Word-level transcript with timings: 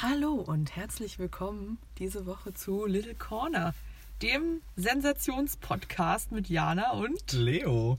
Hallo 0.00 0.34
und 0.34 0.76
herzlich 0.76 1.18
willkommen 1.18 1.76
diese 1.98 2.24
Woche 2.24 2.54
zu 2.54 2.86
Little 2.86 3.16
Corner, 3.16 3.74
dem 4.22 4.62
Sensationspodcast 4.76 6.30
mit 6.30 6.48
Jana 6.48 6.92
und 6.92 7.32
Leo. 7.32 7.98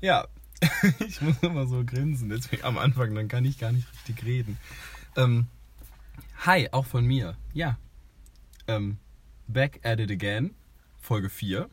Ja, 0.00 0.28
ich 1.04 1.20
muss 1.22 1.34
immer 1.42 1.66
so 1.66 1.84
grinsen, 1.84 2.28
deswegen 2.28 2.62
am 2.62 2.78
Anfang, 2.78 3.16
dann 3.16 3.26
kann 3.26 3.44
ich 3.44 3.58
gar 3.58 3.72
nicht 3.72 3.92
richtig 3.94 4.24
reden. 4.24 4.58
Ähm, 5.16 5.48
hi, 6.46 6.68
auch 6.70 6.86
von 6.86 7.04
mir. 7.04 7.36
Ja. 7.52 7.78
Ähm, 8.68 8.98
back 9.48 9.80
at 9.82 9.98
it 9.98 10.12
again, 10.12 10.54
Folge 11.00 11.30
4. 11.30 11.68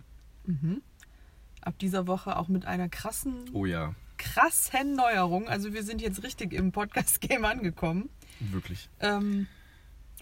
ab 1.62 1.78
dieser 1.78 2.08
Woche 2.08 2.36
auch 2.36 2.48
mit 2.48 2.66
einer 2.66 2.90
krassen, 2.90 3.48
Oh 3.54 3.68
ja, 3.68 3.94
krassen 4.18 4.96
Neuerung. 4.96 5.48
Also 5.48 5.72
wir 5.72 5.84
sind 5.84 6.02
jetzt 6.02 6.24
richtig 6.24 6.52
im 6.52 6.72
Podcast-Game 6.72 7.46
angekommen. 7.46 8.10
Wirklich. 8.52 8.90
Ähm, 9.00 9.48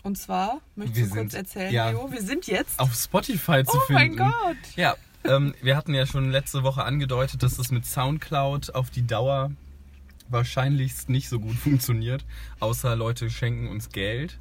und 0.03 0.17
zwar, 0.17 0.61
möchtest 0.75 0.97
Wir 0.97 1.07
du 1.07 1.21
kurz 1.21 1.33
erzählen, 1.33 1.73
ja. 1.73 1.89
Leo? 1.89 2.11
Wir 2.11 2.21
sind 2.21 2.47
jetzt... 2.47 2.79
Auf 2.79 2.93
Spotify 2.93 3.63
zu 3.63 3.77
oh 3.77 3.81
mein 3.89 4.11
finden. 4.11 4.17
Gott! 4.17 4.57
Ja, 4.75 4.95
ähm, 5.23 5.53
wir 5.61 5.75
hatten 5.75 5.93
ja 5.93 6.05
schon 6.05 6.31
letzte 6.31 6.63
Woche 6.63 6.83
angedeutet, 6.83 7.43
dass 7.43 7.57
das 7.57 7.71
mit 7.71 7.85
Soundcloud 7.85 8.75
auf 8.75 8.89
die 8.89 9.05
Dauer 9.05 9.51
wahrscheinlichst 10.29 11.09
nicht 11.09 11.29
so 11.29 11.39
gut 11.39 11.55
funktioniert, 11.55 12.25
außer 12.59 12.95
Leute 12.95 13.29
schenken 13.29 13.67
uns 13.67 13.89
Geld. 13.89 14.39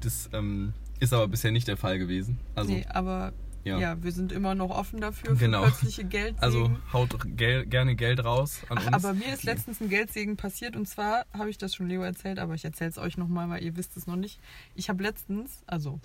Das 0.00 0.30
ähm, 0.32 0.74
ist 1.00 1.12
aber 1.12 1.28
bisher 1.28 1.50
nicht 1.50 1.68
der 1.68 1.76
Fall 1.76 1.98
gewesen. 1.98 2.38
Also, 2.54 2.72
nee, 2.72 2.86
aber 2.88 3.32
ja. 3.68 3.78
ja. 3.78 4.02
wir 4.02 4.12
sind 4.12 4.32
immer 4.32 4.54
noch 4.54 4.70
offen 4.70 5.00
dafür, 5.00 5.30
für 5.30 5.36
Genau. 5.44 5.62
plötzliche 5.62 6.04
Geldsegen. 6.04 6.38
also 6.42 6.70
haut 6.92 7.16
gel 7.36 7.66
gerne 7.66 7.94
Geld 7.96 8.24
raus 8.24 8.60
an 8.68 8.78
Ach, 8.80 8.86
uns. 8.86 8.94
aber 9.04 9.14
mir 9.14 9.32
ist 9.32 9.44
letztens 9.44 9.80
ein 9.80 9.88
Geldsegen 9.88 10.36
passiert 10.36 10.74
und 10.76 10.88
zwar 10.88 11.26
habe 11.36 11.50
ich 11.50 11.58
das 11.58 11.74
schon 11.74 11.88
Leo 11.88 12.02
erzählt, 12.02 12.38
aber 12.38 12.54
ich 12.54 12.64
erzähle 12.64 12.90
es 12.90 12.98
euch 12.98 13.16
nochmal, 13.16 13.48
weil 13.50 13.62
ihr 13.62 13.76
wisst 13.76 13.96
es 13.96 14.06
noch 14.06 14.16
nicht. 14.16 14.40
Ich 14.74 14.88
habe 14.88 15.02
letztens, 15.02 15.62
also 15.66 16.00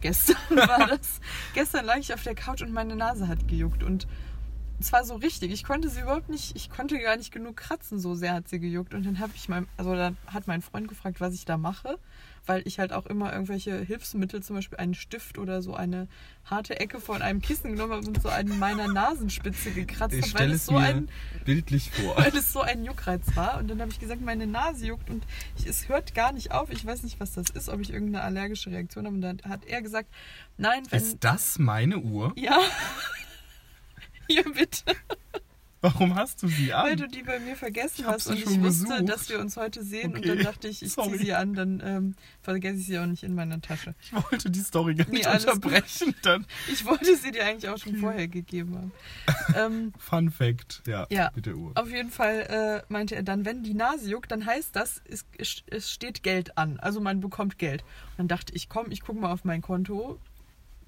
gestern 0.00 0.36
war 0.56 0.86
das, 0.88 1.20
gestern 1.54 1.84
lag 1.84 1.98
ich 1.98 2.14
auf 2.14 2.22
der 2.22 2.34
Couch 2.34 2.62
und 2.62 2.72
meine 2.72 2.96
Nase 2.96 3.28
hat 3.28 3.48
gejuckt 3.48 3.82
und 3.82 4.06
zwar 4.80 5.04
so 5.04 5.14
richtig, 5.16 5.52
ich 5.52 5.62
konnte 5.62 5.90
sie 5.90 6.00
überhaupt 6.00 6.30
nicht, 6.30 6.56
ich 6.56 6.70
konnte 6.70 6.98
gar 6.98 7.16
nicht 7.16 7.32
genug 7.32 7.56
kratzen, 7.58 7.98
so 7.98 8.14
sehr 8.14 8.32
hat 8.32 8.48
sie 8.48 8.58
gejuckt 8.60 8.94
und 8.94 9.04
dann 9.04 9.18
habe 9.18 9.32
ich 9.34 9.46
mein, 9.48 9.66
also 9.76 9.94
dann 9.94 10.16
hat 10.26 10.46
mein 10.46 10.62
Freund 10.62 10.88
gefragt, 10.88 11.20
was 11.20 11.34
ich 11.34 11.44
da 11.44 11.58
mache, 11.58 11.98
weil 12.46 12.62
ich 12.66 12.78
halt 12.78 12.92
auch 12.92 13.06
immer 13.06 13.32
irgendwelche 13.32 13.78
Hilfsmittel, 13.80 14.42
zum 14.42 14.56
Beispiel 14.56 14.78
einen 14.78 14.94
Stift 14.94 15.38
oder 15.38 15.62
so 15.62 15.74
eine 15.74 16.08
harte 16.44 16.80
Ecke 16.80 17.00
von 17.00 17.22
einem 17.22 17.40
Kissen 17.40 17.72
genommen 17.72 17.92
habe 17.92 18.06
und 18.06 18.22
so 18.22 18.28
an 18.28 18.58
meiner 18.58 18.88
Nasenspitze 18.88 19.70
gekratzt 19.70 20.20
habe, 20.20 20.34
weil 20.34 20.50
es 20.50 20.66
so 20.66 20.76
ein 20.76 21.08
bildlich 21.44 21.90
vor. 21.90 22.16
weil 22.16 22.34
es 22.36 22.52
so 22.52 22.60
ein 22.60 22.84
Juckreiz 22.84 23.36
war. 23.36 23.58
Und 23.58 23.68
dann 23.68 23.80
habe 23.80 23.90
ich 23.90 24.00
gesagt, 24.00 24.20
meine 24.20 24.46
Nase 24.46 24.86
juckt 24.86 25.10
und 25.10 25.24
ich, 25.58 25.66
es 25.66 25.88
hört 25.88 26.14
gar 26.14 26.32
nicht 26.32 26.52
auf. 26.52 26.70
Ich 26.70 26.84
weiß 26.84 27.02
nicht, 27.02 27.20
was 27.20 27.32
das 27.32 27.50
ist, 27.50 27.68
ob 27.68 27.80
ich 27.80 27.92
irgendeine 27.92 28.24
allergische 28.24 28.70
Reaktion 28.70 29.06
habe. 29.06 29.14
Und 29.14 29.22
dann 29.22 29.40
hat 29.48 29.64
er 29.66 29.82
gesagt, 29.82 30.08
nein, 30.56 30.82
wenn. 30.90 31.00
Ist 31.00 31.18
das 31.20 31.58
meine 31.58 31.98
Uhr? 31.98 32.32
ja. 32.36 32.58
Hier 34.28 34.44
bitte, 34.44 34.94
Warum 35.82 36.14
hast 36.14 36.42
du 36.42 36.48
sie 36.48 36.68
weil 36.68 36.92
an? 36.92 36.96
du 36.98 37.08
die 37.08 37.22
bei 37.22 37.38
mir 37.40 37.56
vergessen 37.56 38.04
hast 38.06 38.26
und 38.26 38.36
ich 38.36 38.44
wusste, 38.60 38.84
gesucht. 38.86 39.08
dass 39.08 39.28
wir 39.30 39.40
uns 39.40 39.56
heute 39.56 39.82
sehen 39.82 40.12
und 40.12 40.18
Okay, 40.18 40.28
dann 40.28 40.38
dachte 40.44 40.68
ich, 40.68 40.82
ich 40.82 40.92
ziehe 40.92 41.18
sie 41.18 41.32
an, 41.32 41.54
dann 41.54 41.82
ähm, 41.84 42.14
vergesse 42.42 42.80
ich 42.80 42.86
sie 42.86 42.98
auch 42.98 43.06
nicht 43.06 43.22
in 43.22 43.34
meiner 43.34 43.60
Tasche. 43.62 43.94
Ich 44.02 44.12
wollte 44.12 44.50
die 44.50 44.60
Story 44.60 44.94
gar 44.94 45.06
Nee, 45.08 45.18
nicht 45.18 45.24
gut. 45.26 45.34
unterbrechen. 45.54 46.14
Dann. 46.22 46.46
Ich 46.70 46.84
wollte 46.84 47.16
sie 47.16 47.30
dir 47.30 47.46
eigentlich 47.46 47.68
auch 47.70 47.78
schon 47.78 47.96
vorher 47.96 48.28
gegeben 48.28 48.76
haben. 48.76 48.92
ähm, 49.56 49.92
Fun 49.98 50.30
Fact, 50.30 50.82
ja, 50.86 51.06
Ja. 51.10 51.30
mit 51.34 51.46
der 51.46 51.56
Uhr. 51.56 51.72
Auf 51.76 51.90
jeden 51.90 52.10
Fall 52.10 52.82
äh, 52.86 52.92
meinte 52.92 53.14
er 53.16 53.22
dann, 53.22 53.44
wenn 53.46 53.62
die 53.62 53.74
Nase 53.74 54.10
juckt, 54.10 54.30
dann 54.32 54.44
heißt 54.44 54.76
das, 54.76 55.00
es, 55.08 55.24
es- 55.38 55.62
es 55.66 55.90
steht 55.90 56.22
Geld 56.22 56.58
an. 56.58 56.78
Also 56.80 57.00
man 57.00 57.20
bekommt 57.20 57.58
Geld. 57.58 57.82
Und 57.82 58.18
dann 58.18 58.28
dachte 58.28 58.52
ich, 58.54 58.68
komm, 58.68 58.90
ich 58.90 59.00
gucke 59.00 59.18
mal 59.20 59.32
auf 59.32 59.44
mein 59.44 59.62
Konto. 59.62 60.18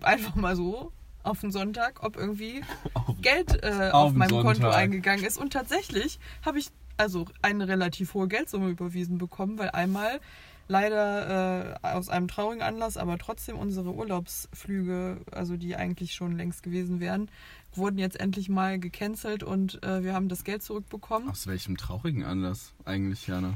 Einfach 0.02 0.34
mal 0.34 0.54
so 0.56 0.92
auf 1.22 1.40
den 1.40 1.50
Sonntag, 1.52 2.02
ob 2.02 2.16
irgendwie 2.16 2.62
Geld 3.22 3.62
äh, 3.62 3.90
auf, 3.92 4.06
Auf 4.08 4.12
meinem 4.14 4.30
Konto 4.30 4.54
Sonntag. 4.62 4.74
eingegangen 4.76 5.24
ist. 5.24 5.38
Und 5.38 5.52
tatsächlich 5.52 6.18
habe 6.44 6.58
ich 6.58 6.68
also 6.96 7.26
eine 7.40 7.68
relativ 7.68 8.14
hohe 8.14 8.28
Geldsumme 8.28 8.68
überwiesen 8.68 9.18
bekommen, 9.18 9.58
weil 9.58 9.70
einmal 9.70 10.20
leider 10.68 11.78
äh, 11.82 11.86
aus 11.86 12.08
einem 12.08 12.28
traurigen 12.28 12.62
Anlass, 12.62 12.96
aber 12.96 13.18
trotzdem 13.18 13.58
unsere 13.58 13.92
Urlaubsflüge, 13.92 15.20
also 15.30 15.56
die 15.56 15.76
eigentlich 15.76 16.14
schon 16.14 16.36
längst 16.36 16.62
gewesen 16.62 17.00
wären, 17.00 17.30
wurden 17.74 17.98
jetzt 17.98 18.18
endlich 18.20 18.48
mal 18.48 18.78
gecancelt 18.78 19.42
und 19.42 19.82
äh, 19.82 20.02
wir 20.04 20.14
haben 20.14 20.28
das 20.28 20.44
Geld 20.44 20.62
zurückbekommen. 20.62 21.28
Aus 21.30 21.46
welchem 21.46 21.76
traurigen 21.76 22.24
Anlass 22.24 22.74
eigentlich, 22.84 23.26
Jana? 23.26 23.54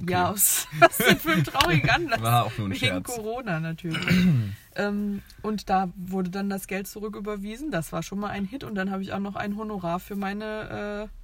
Okay. 0.00 0.12
Ja, 0.12 0.30
aus 0.30 0.68
was 0.78 0.96
denn 0.98 1.18
für 1.18 1.32
einem 1.32 1.44
traurigen 1.44 1.90
Anlass? 1.90 2.22
War 2.22 2.44
auch 2.44 2.56
nur 2.58 2.68
ein 2.68 2.72
Wegen 2.72 2.78
Scherz. 2.78 3.04
Corona 3.04 3.60
natürlich. 3.60 3.98
ähm, 4.76 5.22
und 5.42 5.68
da 5.68 5.90
wurde 5.96 6.30
dann 6.30 6.48
das 6.50 6.66
Geld 6.66 6.86
zurücküberwiesen. 6.86 7.70
Das 7.70 7.92
war 7.92 8.02
schon 8.02 8.18
mal 8.20 8.30
ein 8.30 8.44
Hit. 8.44 8.64
Und 8.64 8.74
dann 8.74 8.90
habe 8.90 9.02
ich 9.02 9.12
auch 9.12 9.18
noch 9.18 9.36
ein 9.36 9.56
Honorar 9.56 9.98
für 10.00 10.16
meine 10.16 11.08
äh, 11.10 11.14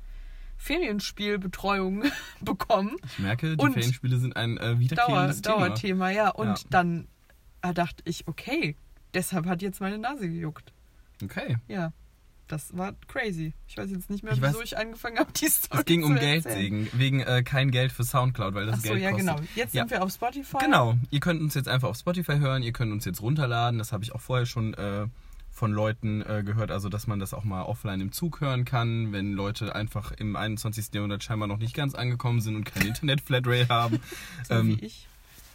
Ferienspielbetreuung 0.56 2.04
bekommen. 2.40 2.96
Ich 3.06 3.18
merke, 3.18 3.56
die 3.56 3.62
Und 3.64 3.72
Ferienspiele 3.74 4.18
sind 4.18 4.36
ein 4.36 4.56
äh, 4.56 4.60
Dauer, 4.60 4.78
wiederkehrendes 4.80 5.42
Thema. 5.42 5.56
Dauerthema, 5.68 6.10
ja. 6.10 6.28
Und 6.30 6.46
Ja. 6.48 6.54
dann 6.70 7.08
äh, 7.62 7.72
dachte 7.74 8.02
ich, 8.06 8.26
okay, 8.28 8.76
deshalb 9.14 9.46
hat 9.46 9.62
jetzt 9.62 9.80
meine 9.80 9.98
Nase 9.98 10.28
gejuckt. 10.28 10.72
Okay. 11.22 11.56
Ja. 11.68 11.92
Das 12.46 12.76
war 12.76 12.92
crazy. 13.08 13.54
Ich 13.66 13.76
weiß 13.78 13.90
jetzt 13.90 14.10
nicht 14.10 14.22
mehr, 14.22 14.34
Ich 14.34 14.42
wieso 14.42 14.58
weiß- 14.58 14.64
ich 14.64 14.76
angefangen 14.78 15.18
habe, 15.18 15.32
die 15.32 15.46
Story 15.48 15.80
Es 15.80 15.84
ging 15.86 16.02
zu 16.02 16.06
um 16.08 16.12
erzählen. 16.16 16.42
Geldsegen, 16.42 16.88
wegen 16.92 17.20
äh, 17.20 17.42
kein 17.42 17.70
Geld 17.70 17.90
für 17.90 18.04
Soundcloud, 18.04 18.52
weil 18.54 18.66
das 18.66 18.76
Ach 18.80 18.82
so, 18.82 18.88
Geld 18.90 19.02
ja, 19.02 19.10
kostet. 19.12 19.28
genau. 19.36 19.40
Jetzt 19.54 19.74
Ja. 19.74 19.82
sind 19.82 19.90
wir 19.90 20.02
auf 20.02 20.12
Spotify. 20.12 20.58
Genau, 20.60 20.94
ihr 21.10 21.20
könnt 21.20 21.40
uns 21.40 21.54
jetzt 21.54 21.68
einfach 21.68 21.88
auf 21.88 21.96
Spotify 21.96 22.36
hören, 22.36 22.62
ihr 22.62 22.72
könnt 22.72 22.92
uns 22.92 23.04
jetzt 23.06 23.22
runterladen, 23.22 23.78
das 23.78 23.92
habe 23.92 24.04
ich 24.04 24.14
auch 24.14 24.20
vorher 24.20 24.44
schon 24.44 24.74
äh, 24.74 25.06
von 25.50 25.72
Leuten 25.72 26.20
äh, 26.22 26.42
gehört, 26.44 26.70
also 26.70 26.88
dass 26.88 27.06
man 27.06 27.18
das 27.18 27.32
auch 27.32 27.44
mal 27.44 27.62
offline 27.62 28.00
im 28.02 28.12
Zug 28.12 28.40
hören 28.40 28.64
kann, 28.64 29.12
wenn 29.12 29.32
Leute 29.32 29.74
einfach 29.74 30.10
im 30.12 30.36
21. 30.36 30.88
Jahrhundert 30.92 31.22
scheinbar 31.24 31.46
noch 31.48 31.58
nicht 31.58 31.74
ganz 31.74 31.94
angekommen 31.94 32.40
sind 32.40 32.56
und 32.56 32.64
kein 32.64 32.86
Internet-Flatrate 32.88 33.68
haben. 33.68 34.00
So 34.48 34.54
Ähm, 34.54 34.68
wie 34.80 34.84
ich. 34.84 35.08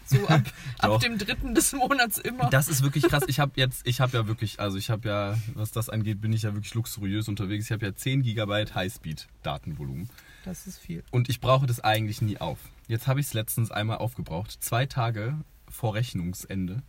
So 0.10 0.28
ab, 0.28 0.42
ab 0.80 1.00
dem 1.02 1.18
dritten 1.20 1.54
des 1.54 1.72
Monats 1.74 2.18
immer. 2.18 2.50
Das 2.50 2.68
ist 2.68 2.82
wirklich 2.82 3.04
krass. 3.04 3.24
Ich 3.28 3.40
habe 3.40 3.52
jetzt, 3.56 3.86
ich 3.86 4.02
habe 4.02 4.18
ja 4.18 4.28
wirklich, 4.28 4.60
also 4.60 4.78
ich 4.78 4.90
habe 4.90 5.08
ja, 5.08 5.38
was 5.54 5.72
das 5.72 5.90
angeht, 5.90 6.20
bin 6.20 6.34
ich 6.34 6.44
ja 6.44 6.54
wirklich 6.56 6.74
luxuriös 6.74 7.28
unterwegs. 7.28 7.66
Ich 7.66 7.72
habe 7.72 7.86
ja 7.86 7.94
10 7.94 8.24
GB 8.24 8.66
Highspeed-Datenvolumen. 8.74 10.10
Das 10.46 10.66
ist 10.66 10.80
viel. 10.80 11.04
Und 11.12 11.30
ich 11.30 11.42
brauche 11.42 11.68
das 11.68 11.80
eigentlich 11.80 12.22
nie 12.22 12.40
auf. 12.40 12.58
Jetzt 12.88 13.08
habe 13.08 13.20
ich 13.20 13.28
es 13.28 13.34
letztens 13.34 13.70
einmal 13.72 13.98
aufgebraucht. 13.98 14.58
Zwei 14.64 14.88
Tage 14.88 15.38
vor 15.70 15.94
Rechnungsende. 15.94 16.82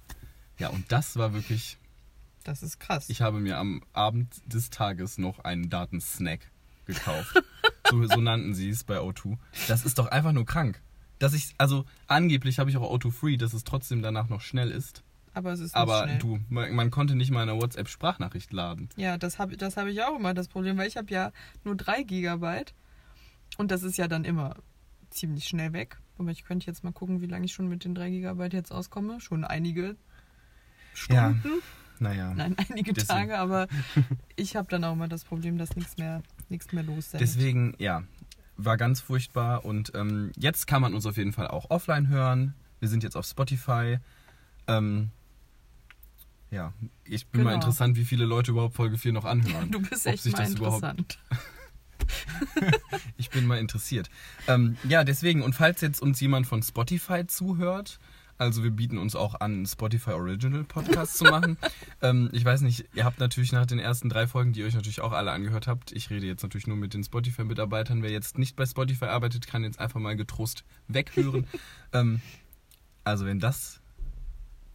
Ja, 0.58 0.68
und 0.68 0.90
das 0.90 1.16
war 1.16 1.34
wirklich. 1.34 1.76
Das 2.44 2.62
ist 2.62 2.80
krass. 2.80 3.10
Ich 3.10 3.20
habe 3.20 3.38
mir 3.38 3.58
am 3.58 3.82
Abend 3.92 4.34
des 4.46 4.70
Tages 4.70 5.18
noch 5.18 5.40
einen 5.40 5.68
Datensnack 5.68 6.40
gekauft. 6.86 7.42
so, 7.90 8.06
so 8.06 8.20
nannten 8.20 8.54
sie 8.54 8.70
es 8.70 8.84
bei 8.84 8.98
O2. 8.98 9.36
Das 9.68 9.84
ist 9.84 9.98
doch 9.98 10.06
einfach 10.06 10.32
nur 10.32 10.46
krank. 10.46 10.80
Dass 11.20 11.32
ich, 11.34 11.54
also 11.58 11.84
angeblich 12.08 12.58
habe 12.58 12.68
ich 12.70 12.76
auch 12.76 12.92
O2 12.92 13.12
Free, 13.12 13.36
dass 13.36 13.52
es 13.52 13.62
trotzdem 13.62 14.02
danach 14.02 14.28
noch 14.28 14.40
schnell 14.40 14.70
ist. 14.72 15.04
aber 15.34 15.52
es 15.52 15.60
ist 15.60 15.76
Aber 15.76 16.02
schnell. 16.04 16.18
du, 16.18 16.40
man, 16.48 16.74
man 16.74 16.90
konnte 16.90 17.14
nicht 17.14 17.30
mal 17.30 17.42
eine 17.42 17.60
WhatsApp-Sprachnachricht 17.60 18.52
laden. 18.52 18.88
Ja, 18.96 19.16
das 19.18 19.38
habe 19.38 19.56
das 19.56 19.76
hab 19.76 19.86
ich 19.86 20.02
auch 20.02 20.16
immer 20.18 20.34
das 20.34 20.48
Problem, 20.48 20.76
weil 20.78 20.88
ich 20.88 20.96
habe 20.96 21.10
ja 21.12 21.30
nur 21.62 21.76
3 21.76 22.02
Gigabyte 22.02 22.74
und 23.58 23.70
das 23.70 23.82
ist 23.84 23.96
ja 23.98 24.08
dann 24.08 24.24
immer 24.24 24.56
ziemlich 25.10 25.46
schnell 25.46 25.72
weg. 25.72 25.98
Aber 26.18 26.30
ich 26.30 26.44
könnte 26.44 26.66
jetzt 26.66 26.84
mal 26.84 26.92
gucken, 26.92 27.20
wie 27.20 27.26
lange 27.26 27.44
ich 27.46 27.52
schon 27.52 27.68
mit 27.68 27.84
den 27.84 27.94
3 27.94 28.10
Gigabyte 28.10 28.52
jetzt 28.54 28.72
auskomme. 28.72 29.20
Schon 29.20 29.44
einige 29.44 29.96
Stunden, 30.94 31.62
Naja. 31.98 32.34
nein, 32.34 32.56
einige 32.70 32.92
Deswegen. 32.92 33.08
Tage, 33.08 33.38
aber 33.38 33.68
ich 34.36 34.56
habe 34.56 34.68
dann 34.68 34.84
auch 34.84 34.92
immer 34.94 35.08
das 35.08 35.24
Problem, 35.24 35.58
dass 35.58 35.76
nichts 35.76 35.96
mehr, 35.98 36.22
nichts 36.48 36.72
mehr 36.72 36.82
los 36.82 37.06
ist. 37.14 37.20
Deswegen, 37.20 37.74
ja, 37.78 38.02
war 38.64 38.76
ganz 38.76 39.00
furchtbar. 39.00 39.64
Und 39.64 39.92
ähm, 39.94 40.32
jetzt 40.36 40.66
kann 40.66 40.82
man 40.82 40.94
uns 40.94 41.06
auf 41.06 41.16
jeden 41.16 41.32
Fall 41.32 41.48
auch 41.48 41.70
offline 41.70 42.08
hören. 42.08 42.54
Wir 42.80 42.88
sind 42.88 43.02
jetzt 43.02 43.16
auf 43.16 43.26
Spotify. 43.26 43.98
Ähm, 44.66 45.10
ja, 46.50 46.72
ich 47.04 47.26
bin 47.28 47.42
mal 47.42 47.50
Genau. 47.50 47.62
interessant, 47.62 47.96
wie 47.96 48.04
viele 48.04 48.24
Leute 48.24 48.50
überhaupt 48.52 48.74
Folge 48.74 48.98
4 48.98 49.12
noch 49.12 49.24
anhören. 49.26 49.70
Du 49.70 49.80
bist 49.80 50.06
Ob 50.06 50.14
echt 50.14 50.22
sich 50.22 50.32
mal 50.32 50.44
das 50.44 50.54
überhaupt- 50.54 50.82
interessant. 50.82 51.18
Ich 53.16 53.30
bin 53.30 53.46
mal 53.46 53.58
interessiert. 53.58 54.10
Ähm, 54.48 54.76
ja, 54.84 55.04
deswegen, 55.04 55.42
und 55.42 55.54
falls 55.54 55.80
jetzt 55.82 56.00
uns 56.00 56.18
jemand 56.20 56.46
von 56.46 56.62
Spotify 56.62 57.26
zuhört, 57.26 57.98
also 58.40 58.64
wir 58.64 58.70
bieten 58.70 58.96
uns 58.96 59.14
auch 59.14 59.38
an, 59.40 59.66
Spotify 59.66 60.12
Original 60.12 60.64
Podcast 60.64 61.18
zu 61.18 61.24
machen. 61.24 61.56
Ähm, 62.02 62.30
ich 62.32 62.42
weiß 62.42 62.62
nicht, 62.62 62.86
ihr 62.94 63.04
habt 63.04 63.20
natürlich 63.20 63.52
nach 63.52 63.66
den 63.66 63.78
ersten 63.78 64.08
drei 64.08 64.26
Folgen, 64.26 64.54
die 64.54 64.60
ihr 64.60 64.66
euch 64.66 64.74
natürlich 64.74 65.02
auch 65.02 65.12
alle 65.12 65.32
angehört 65.32 65.66
habt, 65.66 65.92
ich 65.92 66.08
rede 66.08 66.26
jetzt 66.26 66.42
natürlich 66.42 66.66
nur 66.66 66.78
mit 66.78 66.94
den 66.94 67.04
Spotify-Mitarbeitern, 67.04 68.02
wer 68.02 68.10
jetzt 68.10 68.38
nicht 68.38 68.56
bei 68.56 68.64
Spotify 68.64 69.04
arbeitet, 69.04 69.46
kann 69.46 69.64
jetzt 69.64 69.78
einfach 69.78 70.00
mal 70.00 70.16
getrost 70.16 70.64
weghören. 70.88 71.46
ähm, 71.92 72.22
also 73.04 73.26
wenn 73.26 73.38
das 73.38 73.82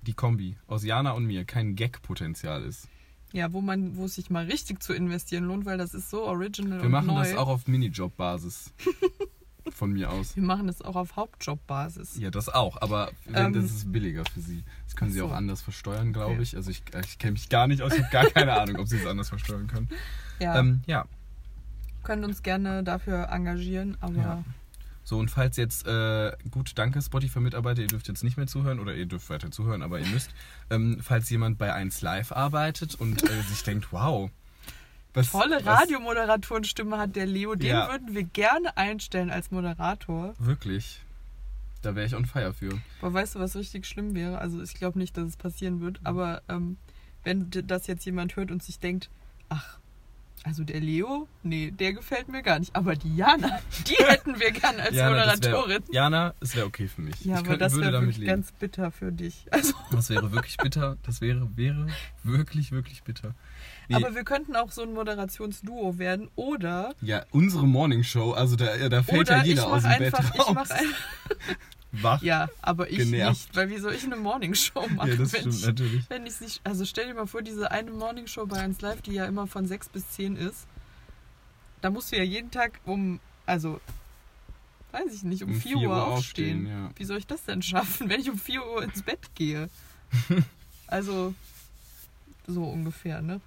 die 0.02 0.14
Kombi 0.14 0.56
aus 0.68 0.84
Jana 0.84 1.14
und 1.14 1.26
mir 1.26 1.46
kein 1.46 1.76
Gag-Potenzial 1.76 2.62
ist. 2.62 2.88
Ja, 3.34 3.52
wo 3.54 3.62
man, 3.62 3.98
wo 3.98 4.06
es 4.06 4.14
sich 4.14 4.30
mal 4.30 4.46
richtig 4.46 4.84
zu 4.84 4.94
investieren 4.94 5.46
lohnt, 5.46 5.66
weil 5.66 5.80
das 5.80 5.96
ist 5.96 6.12
so 6.12 6.26
original 6.26 6.84
Wir 6.84 6.90
machen 6.90 7.08
neu. 7.08 7.24
das 7.24 7.36
auch 7.36 7.48
auf 7.48 7.68
Minijob-Basis. 7.68 8.72
von 9.72 9.92
mir 9.94 10.12
aus. 10.12 10.36
Wir 10.36 10.44
machen 10.44 10.68
das 10.68 10.82
auch 10.82 10.96
auf 10.96 11.16
Hauptjobbasis. 11.16 12.18
Ja, 12.20 12.30
das 12.32 12.50
auch, 12.50 12.82
aber 12.82 13.12
wenn, 13.26 13.46
Ähm, 13.48 13.54
das 13.54 13.66
ist 13.66 13.92
billiger 13.92 14.24
für 14.26 14.40
sie. 14.40 14.64
Das 14.86 14.96
können 14.96 15.12
sie 15.12 15.20
so. 15.20 15.28
auch 15.28 15.32
anders 15.34 15.62
versteuern, 15.62 16.14
glaube 16.14 16.34
Okay. 16.34 16.42
ich. 16.44 16.56
Also 16.56 16.72
ich, 16.72 16.84
ich 17.04 17.18
kenne 17.20 17.34
mich 17.34 17.50
gar 17.50 17.68
nicht 17.68 17.82
aus, 17.82 17.94
ich 17.94 18.02
habe 18.04 18.12
gar 18.12 18.26
keine 18.26 18.54
Ahnung, 18.62 18.78
ob 18.78 18.88
sie 18.88 18.98
es 18.98 19.06
anders 19.06 19.30
versteuern 19.30 19.68
können. 19.68 19.90
Ja, 20.40 20.60
Ähm, 20.60 20.82
ja, 20.86 21.06
könnt 22.04 22.24
uns 22.24 22.44
gerne 22.44 22.84
dafür 22.84 23.30
engagieren, 23.30 23.98
aber 24.02 24.16
Ja. 24.16 24.44
so 25.04 25.18
und 25.18 25.32
falls 25.32 25.58
jetzt, 25.58 25.88
äh, 25.88 26.32
gut, 26.52 26.74
danke 26.76 27.02
Spotify-Mitarbeiter, 27.02 27.82
ihr 27.82 27.88
dürft 27.88 28.08
jetzt 28.08 28.24
nicht 28.24 28.38
mehr 28.38 28.48
zuhören 28.48 28.80
oder 28.80 28.94
ihr 28.94 29.06
dürft 29.08 29.30
weiter 29.30 29.50
zuhören, 29.52 29.82
aber 29.82 30.00
ihr 30.00 30.08
müsst, 30.08 30.30
ähm, 30.70 31.00
falls 31.02 31.30
jemand 31.30 31.58
bei 31.58 31.74
1 31.74 32.02
Live 32.02 32.32
arbeitet 32.32 32.96
und 32.96 33.24
äh, 33.30 33.42
sich 33.44 33.64
denkt, 33.64 33.92
wow, 33.92 34.30
was, 35.16 35.32
tolle 35.32 35.66
was, 35.66 35.82
Radiomoderatorenstimme 35.82 36.98
hat 36.98 37.16
der 37.16 37.26
Leo. 37.26 37.56
Den 37.56 37.68
Ja. 37.70 37.90
würden 37.92 38.14
wir 38.14 38.24
gerne 38.24 38.76
einstellen 38.78 39.30
als 39.30 39.52
Moderator. 39.52 40.34
Wirklich, 40.40 41.02
da 41.82 41.96
wäre 41.96 42.06
ich 42.06 42.16
on 42.16 42.26
fire 42.26 42.54
für. 42.54 42.80
Aber 43.02 43.14
weißt 43.14 43.36
du, 43.36 43.40
was 43.40 43.56
richtig 43.56 43.86
schlimm 43.86 44.16
wäre? 44.16 44.40
Also 44.40 44.62
ich 44.62 44.74
glaube 44.74 45.00
nicht, 45.00 45.16
dass 45.18 45.28
es 45.28 45.38
passieren 45.38 45.80
wird, 45.82 46.00
aber 46.04 46.42
ähm, 46.50 46.78
wenn 47.24 47.50
das 47.50 47.88
jetzt 47.88 48.06
jemand 48.06 48.36
hört 48.36 48.52
und 48.52 48.62
sich 48.64 48.80
denkt, 48.80 49.10
ach, 49.50 49.80
also 50.46 50.64
der 50.64 50.80
Leo, 50.80 51.28
nee, 51.44 51.72
der 51.72 51.94
gefällt 51.94 52.28
mir 52.30 52.44
gar 52.44 52.60
nicht. 52.60 52.76
Aber 52.76 52.96
die 52.96 53.16
Jana, 53.16 53.60
die 53.88 53.96
hätten 53.96 54.40
wir 54.40 54.52
gern 54.52 54.80
als 54.80 54.96
Jana, 54.96 55.26
das 55.26 55.42
wär- 55.42 55.52
Moderatorin. 55.52 55.84
Jana, 55.92 56.34
es 56.40 56.56
wäre 56.56 56.68
okay 56.68 56.88
für 56.88 57.02
mich. 57.02 57.16
ja, 57.22 57.34
ich 57.34 57.40
aber 57.40 57.42
könnte- 57.48 57.58
das 57.60 57.76
wäre 57.76 57.92
wirklich 57.94 58.18
leben. 58.18 58.28
ganz 58.32 58.52
bitter 58.52 58.92
für 58.92 59.12
dich. 59.12 59.48
Also, 59.52 59.74
Das 59.92 60.10
wäre 60.10 60.32
wirklich 60.32 60.58
bitter. 60.58 60.98
Das 61.04 61.20
wäre, 61.22 61.50
wäre 61.56 61.88
wirklich, 62.24 62.72
wirklich 62.72 63.04
bitter. 63.04 63.34
Nee, 63.88 63.96
Aber 63.96 64.16
wir 64.16 64.24
könnten 64.24 64.56
auch 64.56 64.72
so 64.72 64.82
ein 64.84 64.94
Moderationsduo 64.94 65.98
werden 66.00 66.30
oder 66.36 66.94
ja, 67.02 67.24
unsere 67.32 67.68
Morning 67.68 68.04
Show, 68.04 68.32
also 68.32 68.56
da, 68.56 68.90
da 68.90 69.04
fällt 69.04 69.30
ja 69.30 69.44
jeder 69.44 69.68
aus 69.68 69.84
dem 69.84 69.98
Bett 70.00 70.14
einfach, 70.16 70.34
ich 70.34 70.40
raus. 70.42 70.54
mache 70.56 70.74
ein, 70.76 70.86
Wach. 72.02 72.22
ja, 72.22 72.48
aber 72.62 72.90
ich 72.90 72.98
Genervt. 72.98 73.30
nicht, 73.48 73.56
weil 73.56 73.70
wie 73.70 73.78
soll 73.78 73.94
ich 73.94 74.04
eine 74.04 74.16
Morningshow 74.16 74.88
machen, 74.90 75.10
Ja, 75.12 75.16
das 75.18 75.34
wenn 75.34 75.40
stimmt 75.42 75.56
ich 75.56 75.66
natürlich. 75.66 76.10
Wenn 76.10 76.26
ich 76.26 76.40
nicht, 76.42 76.62
also 76.64 76.86
stell 76.86 77.08
dir 77.08 77.14
mal 77.14 77.28
vor, 77.28 77.42
diese 77.42 77.72
eine 77.72 77.92
Morningshow 77.92 78.46
bei 78.46 78.58
1 78.60 78.82
Live, 78.82 79.02
die 79.02 79.14
ja 79.14 79.26
immer 79.26 79.48
von 79.48 79.66
6 79.68 79.90
bis 79.90 80.10
10 80.12 80.36
ist, 80.36 80.68
da 81.82 81.90
musst 81.90 82.12
du 82.12 82.18
ja 82.18 82.24
jeden 82.24 82.52
Tag 82.52 82.80
um, 82.86 83.20
also, 83.46 83.80
weiß 84.92 85.14
ich 85.14 85.24
nicht, 85.24 85.44
um, 85.44 85.54
4 85.54 85.78
Uhr 85.78 86.08
aufstehen. 86.08 86.68
ja. 86.68 86.90
Wie 86.96 87.06
soll 87.06 87.18
ich 87.18 87.28
das 87.28 87.44
denn 87.46 87.62
schaffen, 87.62 88.10
wenn 88.10 88.20
ich 88.22 88.30
um 88.30 88.38
4 88.40 88.66
Uhr 88.66 88.84
ins 88.84 89.02
Bett 89.04 89.20
gehe? 89.36 89.70
also, 90.88 91.34
so 92.48 92.64
ungefähr, 92.64 93.22
ne? 93.22 93.42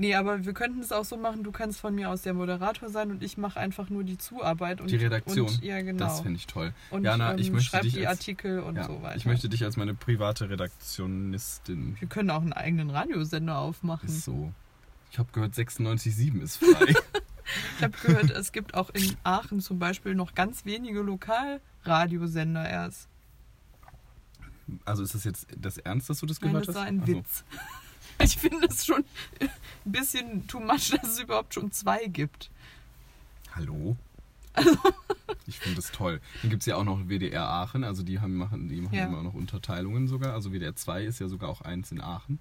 Nee, 0.00 0.14
aber 0.14 0.46
wir 0.46 0.54
könnten 0.54 0.80
es 0.80 0.92
auch 0.92 1.04
so 1.04 1.18
machen, 1.18 1.42
du 1.44 1.52
kannst 1.52 1.78
von 1.78 1.94
mir 1.94 2.08
aus 2.08 2.22
der 2.22 2.32
Moderator 2.32 2.88
sein 2.88 3.10
und 3.10 3.22
ich 3.22 3.36
mache 3.36 3.60
einfach 3.60 3.90
nur 3.90 4.02
die 4.02 4.16
Zuarbeit. 4.16 4.80
Und, 4.80 4.90
Die 4.90 4.96
Redaktion. 4.96 5.46
Und, 5.46 5.62
ja, 5.62 5.82
genau. 5.82 5.98
Das 6.06 6.22
finde 6.22 6.38
ich 6.38 6.46
toll. 6.46 6.72
und 6.90 7.04
Jana, 7.04 7.36
ich 7.36 7.50
möchte 7.52 7.68
schreib 7.70 7.82
dich 7.82 7.92
die 7.92 8.06
als- 8.06 8.18
Artikel 8.20 8.60
und 8.60 8.76
ja, 8.76 8.84
so 8.84 9.02
weiter. 9.02 9.16
ich 9.16 9.26
möchte 9.26 9.50
dich 9.50 9.62
als 9.62 9.76
meine 9.76 9.92
private 9.92 10.48
Redaktionistin. 10.48 11.96
wir 12.00 12.08
können 12.08 12.30
auch 12.30 12.40
einen 12.40 12.54
eigenen 12.54 12.88
Radiosender 12.88 13.58
aufmachen. 13.58 14.08
Ist 14.08 14.24
so. 14.24 14.52
Ich 15.12 15.18
habe 15.18 15.28
gehört, 15.32 15.52
96.7 15.54 16.40
ist 16.40 16.56
frei. 16.56 16.94
Ich 17.78 17.82
habe 17.82 17.96
gehört, 18.06 18.30
es 18.30 18.52
gibt 18.52 18.74
auch 18.74 18.90
in 18.90 19.16
Aachen 19.24 19.60
zum 19.60 19.80
Beispiel 19.80 20.14
noch 20.14 20.34
ganz 20.36 20.64
wenige 20.66 21.00
Lokalradiosender 21.00 22.68
erst. 22.68 23.08
also 24.84 25.02
ist 25.02 25.16
das 25.16 25.24
jetzt 25.24 25.48
das 25.58 25.76
Ernst, 25.78 26.08
dass 26.08 26.20
du 26.20 26.26
das 26.26 26.40
Nein, 26.40 26.52
gehört 26.52 26.68
das 26.68 26.76
hast? 26.76 26.80
war 26.82 26.88
ein 26.88 27.00
Ach 27.02 27.06
so. 27.08 27.12
Witz. 27.16 27.44
Ich 28.24 28.36
finde 28.36 28.66
es 28.66 28.84
schon 28.84 29.04
ein 29.40 29.48
bisschen 29.92 30.46
too 30.46 30.60
much, 30.60 30.90
dass 30.90 31.12
es 31.12 31.20
überhaupt 31.20 31.54
schon 31.54 31.72
zwei 31.72 32.04
gibt. 32.06 32.50
Hallo? 33.54 33.96
Ich 35.46 35.58
finde 35.58 35.76
das 35.76 35.90
toll. 35.90 36.20
Dann 36.42 36.50
gibt 36.50 36.62
es 36.62 36.66
ja 36.66 36.76
auch 36.76 36.84
noch 36.84 37.08
WDR 37.08 37.48
Aachen, 37.48 37.82
also 37.82 38.02
die 38.02 38.20
haben, 38.20 38.36
machen, 38.36 38.68
die 38.68 38.80
machen 38.80 38.94
Ja. 38.94 39.06
immer 39.06 39.22
noch 39.22 39.34
Unterteilungen 39.34 40.06
sogar. 40.06 40.32
Also 40.34 40.52
WDR 40.52 40.76
2 40.76 41.04
ist 41.04 41.18
ja 41.20 41.28
sogar 41.28 41.48
auch 41.48 41.60
eins 41.62 41.90
in 41.92 42.00
Aachen. 42.00 42.38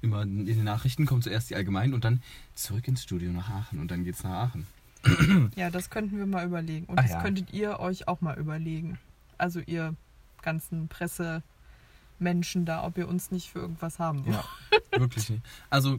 Immer 0.00 0.22
in 0.22 0.46
den 0.46 0.64
Nachrichten 0.64 1.04
kommt 1.06 1.24
zuerst 1.24 1.50
die 1.50 1.56
Allgemeinen 1.56 1.92
und 1.94 2.04
dann 2.04 2.22
zurück 2.54 2.86
ins 2.88 3.02
Studio 3.02 3.30
nach 3.32 3.48
Aachen 3.50 3.78
und 3.78 3.90
dann 3.90 4.04
geht's 4.04 4.22
nach 4.22 4.48
Aachen. 4.50 4.66
Ja, 5.56 5.70
das 5.70 5.90
könnten 5.90 6.16
wir 6.18 6.26
mal 6.26 6.46
überlegen. 6.46 6.86
Und 6.86 6.98
Ah, 6.98 7.02
das 7.02 7.10
ja. 7.12 7.20
könntet 7.22 7.52
ihr 7.52 7.78
euch 7.80 8.06
auch 8.08 8.20
mal 8.22 8.38
überlegen. 8.38 8.98
Also 9.36 9.60
ihr 9.60 9.94
ganzen 10.42 10.88
Pressemenschen 10.88 12.64
da, 12.64 12.84
ob 12.84 12.96
ihr 12.96 13.08
uns 13.08 13.30
nicht 13.30 13.50
für 13.50 13.58
irgendwas 13.60 13.98
haben 13.98 14.24
wollt. 14.24 14.36
Ja, 14.36 14.44
wirklich 15.00 15.30
nicht. 15.30 15.42
Also 15.70 15.98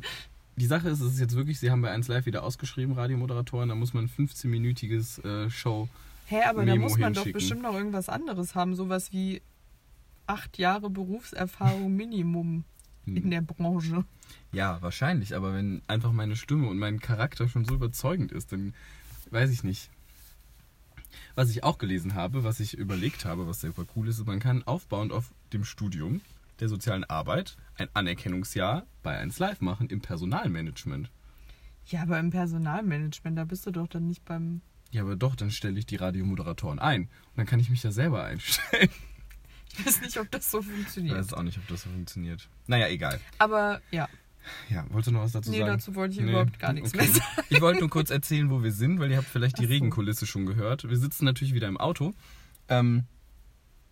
die 0.55 0.65
Sache 0.65 0.89
ist, 0.89 1.01
es 1.01 1.13
ist 1.13 1.19
jetzt 1.19 1.35
wirklich, 1.35 1.59
sie 1.59 1.71
haben 1.71 1.81
bei 1.81 1.91
1 1.91 2.07
Live 2.07 2.25
wieder 2.25 2.43
ausgeschrieben, 2.43 2.95
Radiomoderatoren, 2.95 3.69
da 3.69 3.75
muss 3.75 3.93
man 3.93 4.05
ein 4.05 4.27
15-minütiges 4.27 5.23
äh, 5.23 5.49
Show. 5.49 5.89
Hä, 6.27 6.43
aber 6.43 6.65
da 6.65 6.73
Memo 6.73 6.83
muss 6.83 6.97
man 6.97 7.13
doch 7.13 7.31
bestimmt 7.31 7.61
noch 7.61 7.75
irgendwas 7.75 8.09
anderes 8.09 8.55
haben. 8.55 8.75
Sowas 8.75 9.11
wie 9.11 9.41
acht 10.27 10.57
Jahre 10.57 10.89
Berufserfahrung 10.89 11.93
Minimum 11.95 12.63
in 13.05 13.29
der 13.29 13.41
Branche. 13.41 14.03
Ja, 14.51 14.81
wahrscheinlich, 14.81 15.35
aber 15.35 15.53
wenn 15.53 15.81
einfach 15.87 16.11
meine 16.11 16.35
Stimme 16.35 16.67
und 16.67 16.79
mein 16.79 16.99
Charakter 16.99 17.47
schon 17.47 17.65
so 17.65 17.75
überzeugend 17.75 18.31
ist, 18.31 18.51
dann 18.51 18.73
weiß 19.29 19.51
ich 19.51 19.63
nicht. 19.63 19.91
Was 21.35 21.49
ich 21.49 21.63
auch 21.63 21.77
gelesen 21.77 22.15
habe, 22.15 22.43
was 22.43 22.59
ich 22.59 22.75
überlegt 22.75 23.25
habe, 23.25 23.47
was 23.47 23.61
super 23.61 23.85
cool 23.95 24.07
ist, 24.07 24.19
ist, 24.19 24.25
man 24.25 24.39
kann 24.39 24.63
aufbauend 24.63 25.11
auf 25.11 25.31
dem 25.53 25.63
Studium 25.63 26.21
der 26.59 26.69
sozialen 26.69 27.03
Arbeit 27.03 27.57
ein 27.75 27.89
Anerkennungsjahr 27.93 28.85
bei 29.03 29.17
1 29.17 29.39
Live 29.39 29.61
machen 29.61 29.89
im 29.89 30.01
Personalmanagement. 30.01 31.11
Ja, 31.87 32.01
aber 32.01 32.19
im 32.19 32.29
Personalmanagement, 32.31 33.37
da 33.37 33.45
bist 33.45 33.65
du 33.65 33.71
doch 33.71 33.87
dann 33.87 34.07
nicht 34.07 34.25
beim. 34.25 34.61
Ja, 34.91 35.01
aber 35.01 35.15
doch, 35.15 35.35
dann 35.35 35.51
stelle 35.51 35.77
ich 35.77 35.85
die 35.85 35.97
Radiomoderatoren 35.97 36.79
ein. 36.79 37.01
Und 37.03 37.09
dann 37.37 37.45
kann 37.45 37.59
ich 37.59 37.69
mich 37.69 37.81
da 37.81 37.91
selber 37.91 38.23
einstellen. 38.23 38.89
Ich 39.77 39.85
weiß 39.85 40.01
nicht, 40.03 40.17
ob 40.21 40.31
das 40.31 40.49
so 40.49 40.61
Ich 40.61 40.67
funktioniert. 40.67 41.17
weiß 41.17 41.33
auch 41.33 41.43
nicht, 41.43 41.57
ob 41.57 41.67
das 41.67 41.81
so 41.81 41.89
funktioniert. 41.89 42.47
Naja, 42.65 42.87
egal. 42.87 43.19
Aber 43.39 43.81
ja, 43.91 44.07
Ja, 44.69 44.85
wolltest 44.89 45.07
du 45.07 45.11
noch 45.11 45.23
was 45.23 45.33
dazu 45.33 45.51
nee, 45.51 45.57
sagen? 45.59 45.71
dazu 45.73 45.95
wollte 45.95 46.13
ich 46.15 46.21
Nee, 46.21 46.29
überhaupt 46.31 46.57
gar 46.59 46.71
nichts 46.71 46.93
okay. 46.93 47.03
mehr 47.03 47.13
sagen. 47.13 47.25
Ich 47.49 47.59
wollte 47.59 47.81
nur 47.81 47.89
kurz 47.89 48.09
erzählen, 48.09 48.49
wo 48.49 48.63
wir 48.63 48.71
sind, 48.71 48.99
weil 48.99 49.11
ihr 49.11 49.17
habt 49.17 49.27
vielleicht 49.27 49.59
die. 49.59 49.65
Regenkulisse 49.65 50.25
schon 50.27 50.45
gehört. 50.45 50.87
Wir 50.87 50.95
sitzen 50.95 51.25
natürlich 51.25 51.53
wieder 51.53 51.67
im 51.67 51.75
Auto. 51.77 52.13
Ähm, 52.69 53.03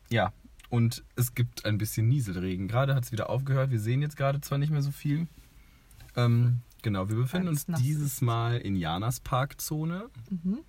ja, 0.09 0.31
und 0.73 1.03
es 1.15 1.35
gibt 1.35 1.65
ein 1.65 1.77
bisschen 1.77 2.07
Nieselregen. 2.07 2.67
Gerade 2.67 2.95
hat 2.95 3.03
es 3.03 3.11
wieder 3.11 3.29
aufgehört. 3.29 3.69
Wir 3.69 3.79
sehen 3.79 4.01
jetzt 4.01 4.17
gerade 4.17 4.41
zwar 4.41 4.57
nicht 4.57 4.71
mehr 4.71 4.81
so 4.81 4.89
viel. 4.89 5.27
Ähm, 6.15 6.61
genau, 6.81 7.09
wir 7.09 7.15
befinden 7.15 7.49
uns 7.49 7.67
dieses 7.67 8.21
Mal 8.21 8.57
in 8.57 8.75
Janas 8.75 9.19
Parkzone 9.19 10.09
Mhm. 10.31 10.61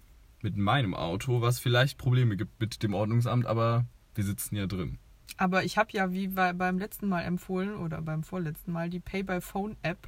mit 0.42 0.58
meinem 0.58 0.92
Auto, 0.94 1.40
was 1.40 1.58
vielleicht 1.58 1.96
Probleme 1.96 2.36
gibt 2.36 2.60
mit 2.60 2.82
dem 2.82 2.92
Ordnungsamt, 2.92 3.46
aber 3.46 3.86
wir 4.14 4.24
sitzen 4.24 4.56
ja 4.56 4.66
drin. 4.66 4.98
Aber 5.38 5.64
ich 5.64 5.78
habe 5.78 5.88
ja, 5.92 6.12
wie 6.12 6.28
bei, 6.28 6.52
beim 6.52 6.78
letzten 6.78 7.08
Mal 7.08 7.23
empfohlen, 7.23 7.75
oder 7.76 8.02
beim 8.02 8.25
vorletzten 8.25 8.73
Mal, 8.73 8.90
die 8.90 9.00
Pay-by-Phone-App, 9.00 10.06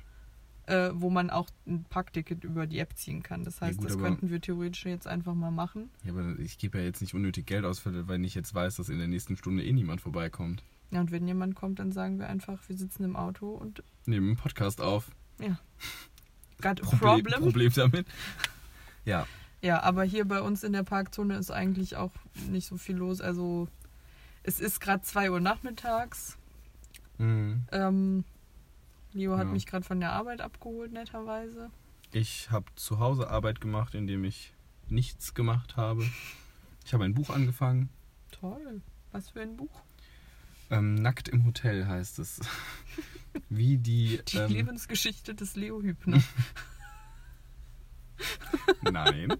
äh, 0.67 0.91
wo 0.95 1.11
man 1.11 1.31
auch 1.31 1.49
ein 1.67 1.85
Parkticket 1.85 2.45
über 2.45 2.67
die 2.67 2.79
App 2.79 2.97
ziehen 2.97 3.23
kann. 3.23 3.45
Das 3.45 3.61
heißt, 3.61 3.79
gut, 3.79 3.89
das 3.89 3.99
könnten 3.99 4.31
wir 4.31 4.41
theoretisch 4.41 4.85
jetzt 4.87 5.07
einfach 5.07 5.35
mal 5.35 5.51
machen. 5.51 5.91
Ja, 6.05 6.13
aber 6.13 6.39
ich 6.39 6.59
gebe 6.59 6.79
ja 6.79 6.85
jetzt 6.85 7.01
nicht 7.01 7.15
unnötig 7.15 7.47
Geld 7.47 7.65
aus, 7.65 7.83
weil 7.85 8.25
ich 8.25 8.35
jetzt 8.35 8.55
weiß, 8.55 8.77
dass 8.77 8.89
in 8.89 8.99
der 8.99 9.09
nächsten 9.09 9.37
Stunde 9.37 9.65
eh 9.65 9.73
niemand 9.73 10.01
vorbeikommt. 10.01 10.63
Ja, 10.91 11.01
und 11.01 11.11
wenn 11.11 11.27
jemand 11.27 11.55
kommt, 11.57 11.79
dann 11.79 11.93
sagen 11.93 12.19
wir 12.19 12.29
einfach, 12.29 12.59
wir 12.69 12.77
sitzen 12.77 13.05
im 13.05 13.17
Auto 13.17 13.51
und 13.51 13.83
Nehmen 14.07 14.29
einen 14.29 14.37
Podcast 14.37 14.81
auf. 14.81 15.11
ja. 15.41 15.59
Got 16.63 16.83
a 16.83 16.87
Problem, 16.87 17.25
problem. 17.25 17.43
Problem 17.43 17.73
damit. 17.75 18.07
Ja, 19.05 19.27
Ja, 19.61 19.83
aber 19.83 20.05
hier 20.05 20.25
bei 20.25 20.41
uns 20.41 20.65
in 20.65 20.73
der 20.73 20.85
Parkzone 20.85 21.37
ist 21.37 21.51
eigentlich 21.51 21.97
auch 21.97 22.13
nicht 22.51 22.67
so 22.67 22.77
viel 22.79 22.97
los. 22.97 23.21
Also 23.21 23.69
es 24.43 24.59
ist 24.61 24.81
gerade 24.81 25.03
2 25.03 25.31
Uhr 25.33 25.41
nachmittags. 25.41 26.39
Mhm. 27.19 27.63
Ähm, 27.73 28.25
Leo 29.17 29.37
hat 29.39 29.47
Ja. 29.47 29.53
mich 29.53 29.67
gerade 29.67 29.85
von 29.85 29.99
der 29.99 30.13
Arbeit 30.13 30.41
abgeholt, 30.43 30.93
netterweise. 30.93 31.71
Ich 32.13 32.51
habe 32.51 32.67
zu 32.77 32.99
Hause 32.99 33.31
Arbeit 33.31 33.61
gemacht, 33.61 33.95
indem 33.95 34.25
ich 34.25 34.53
nichts 34.89 35.35
gemacht 35.35 35.77
habe. 35.77 36.05
Ich 36.85 36.93
habe 36.95 37.05
ein 37.05 37.15
Buch 37.15 37.31
angefangen. 37.31 37.89
Toll. 38.31 38.83
Was 39.13 39.31
für 39.31 39.41
ein 39.41 39.57
Buch? 39.57 39.83
Ähm, 40.71 40.95
Nackt 40.97 41.29
im 41.29 41.45
Hotel 41.47 41.87
heißt 41.87 42.19
es. 42.19 42.41
Wie 43.49 43.79
die. 43.79 44.21
Die 44.29 44.37
ähm, 44.37 44.51
Lebensgeschichte 44.53 45.35
des 45.35 45.57
Leo 45.57 45.81
Hübner. 45.81 46.23
nein. 48.83 49.35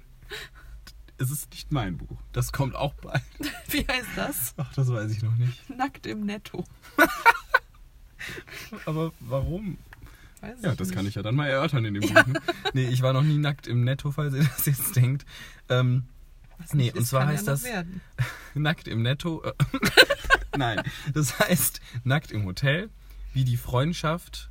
Es 1.19 1.31
ist 1.31 1.51
nicht 1.51 1.73
mein 1.73 1.97
Buch. 1.99 2.19
Das 2.33 2.53
kommt 2.53 2.75
auch 2.75 2.95
bald. 2.95 3.23
Wie 3.69 3.87
heißt 3.87 4.09
das? 4.17 4.55
Ach, 4.57 4.73
das 4.75 4.89
weiß 4.91 5.11
ich 5.13 5.23
noch 5.23 5.35
nicht. 5.37 5.69
Nackt 5.71 6.07
im 6.07 6.25
Netto. 6.27 6.65
Aber 8.87 9.13
warum? 9.21 9.79
Weiß 10.41 10.59
Ja, 10.63 10.75
das 10.75 10.89
nicht. 10.89 10.97
kann 10.97 11.07
ich 11.07 11.15
ja 11.15 11.23
dann 11.23 11.35
mal 11.35 11.49
erörtern 11.49 11.85
in 11.85 11.95
dem 11.95 12.03
Buch. 12.03 12.27
Ne? 12.27 12.41
Nee, 12.75 12.87
ich 12.89 13.03
war 13.03 13.13
noch 13.13 13.23
nie 13.23 13.39
nackt 13.39 13.67
im 13.67 13.85
Netto, 13.85 14.11
falls 14.11 14.35
ihr 14.35 14.45
das 14.45 14.67
jetzt 14.67 14.95
denkt. 14.97 15.25
Ähm, 15.69 16.05
Was 16.59 16.75
nee, 16.75 16.91
und 16.93 16.99
ist, 17.01 17.09
zwar 17.09 17.27
heißt 17.27 17.47
ja 17.47 17.53
das- 17.55 17.65
Werden. 17.65 18.01
Nackt 18.55 18.89
im 18.89 19.03
Netto. 19.03 19.43
Äh, 19.45 19.53
Nein, 20.59 20.83
das 21.15 21.39
heißt 21.39 21.81
nackt 22.05 22.31
im 22.33 22.45
Hotel, 22.45 22.89
wie 23.35 23.45
die 23.45 23.57
Freundschaft 23.59 24.51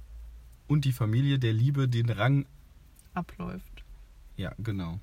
und 0.67 0.85
die 0.85 0.91
Familie 0.91 1.39
der 1.39 1.53
Liebe 1.53 1.87
den 1.87 2.09
Rang. 2.09 2.45
Abläuft. 3.13 3.83
Ja, 4.37 4.53
genau. 4.59 4.99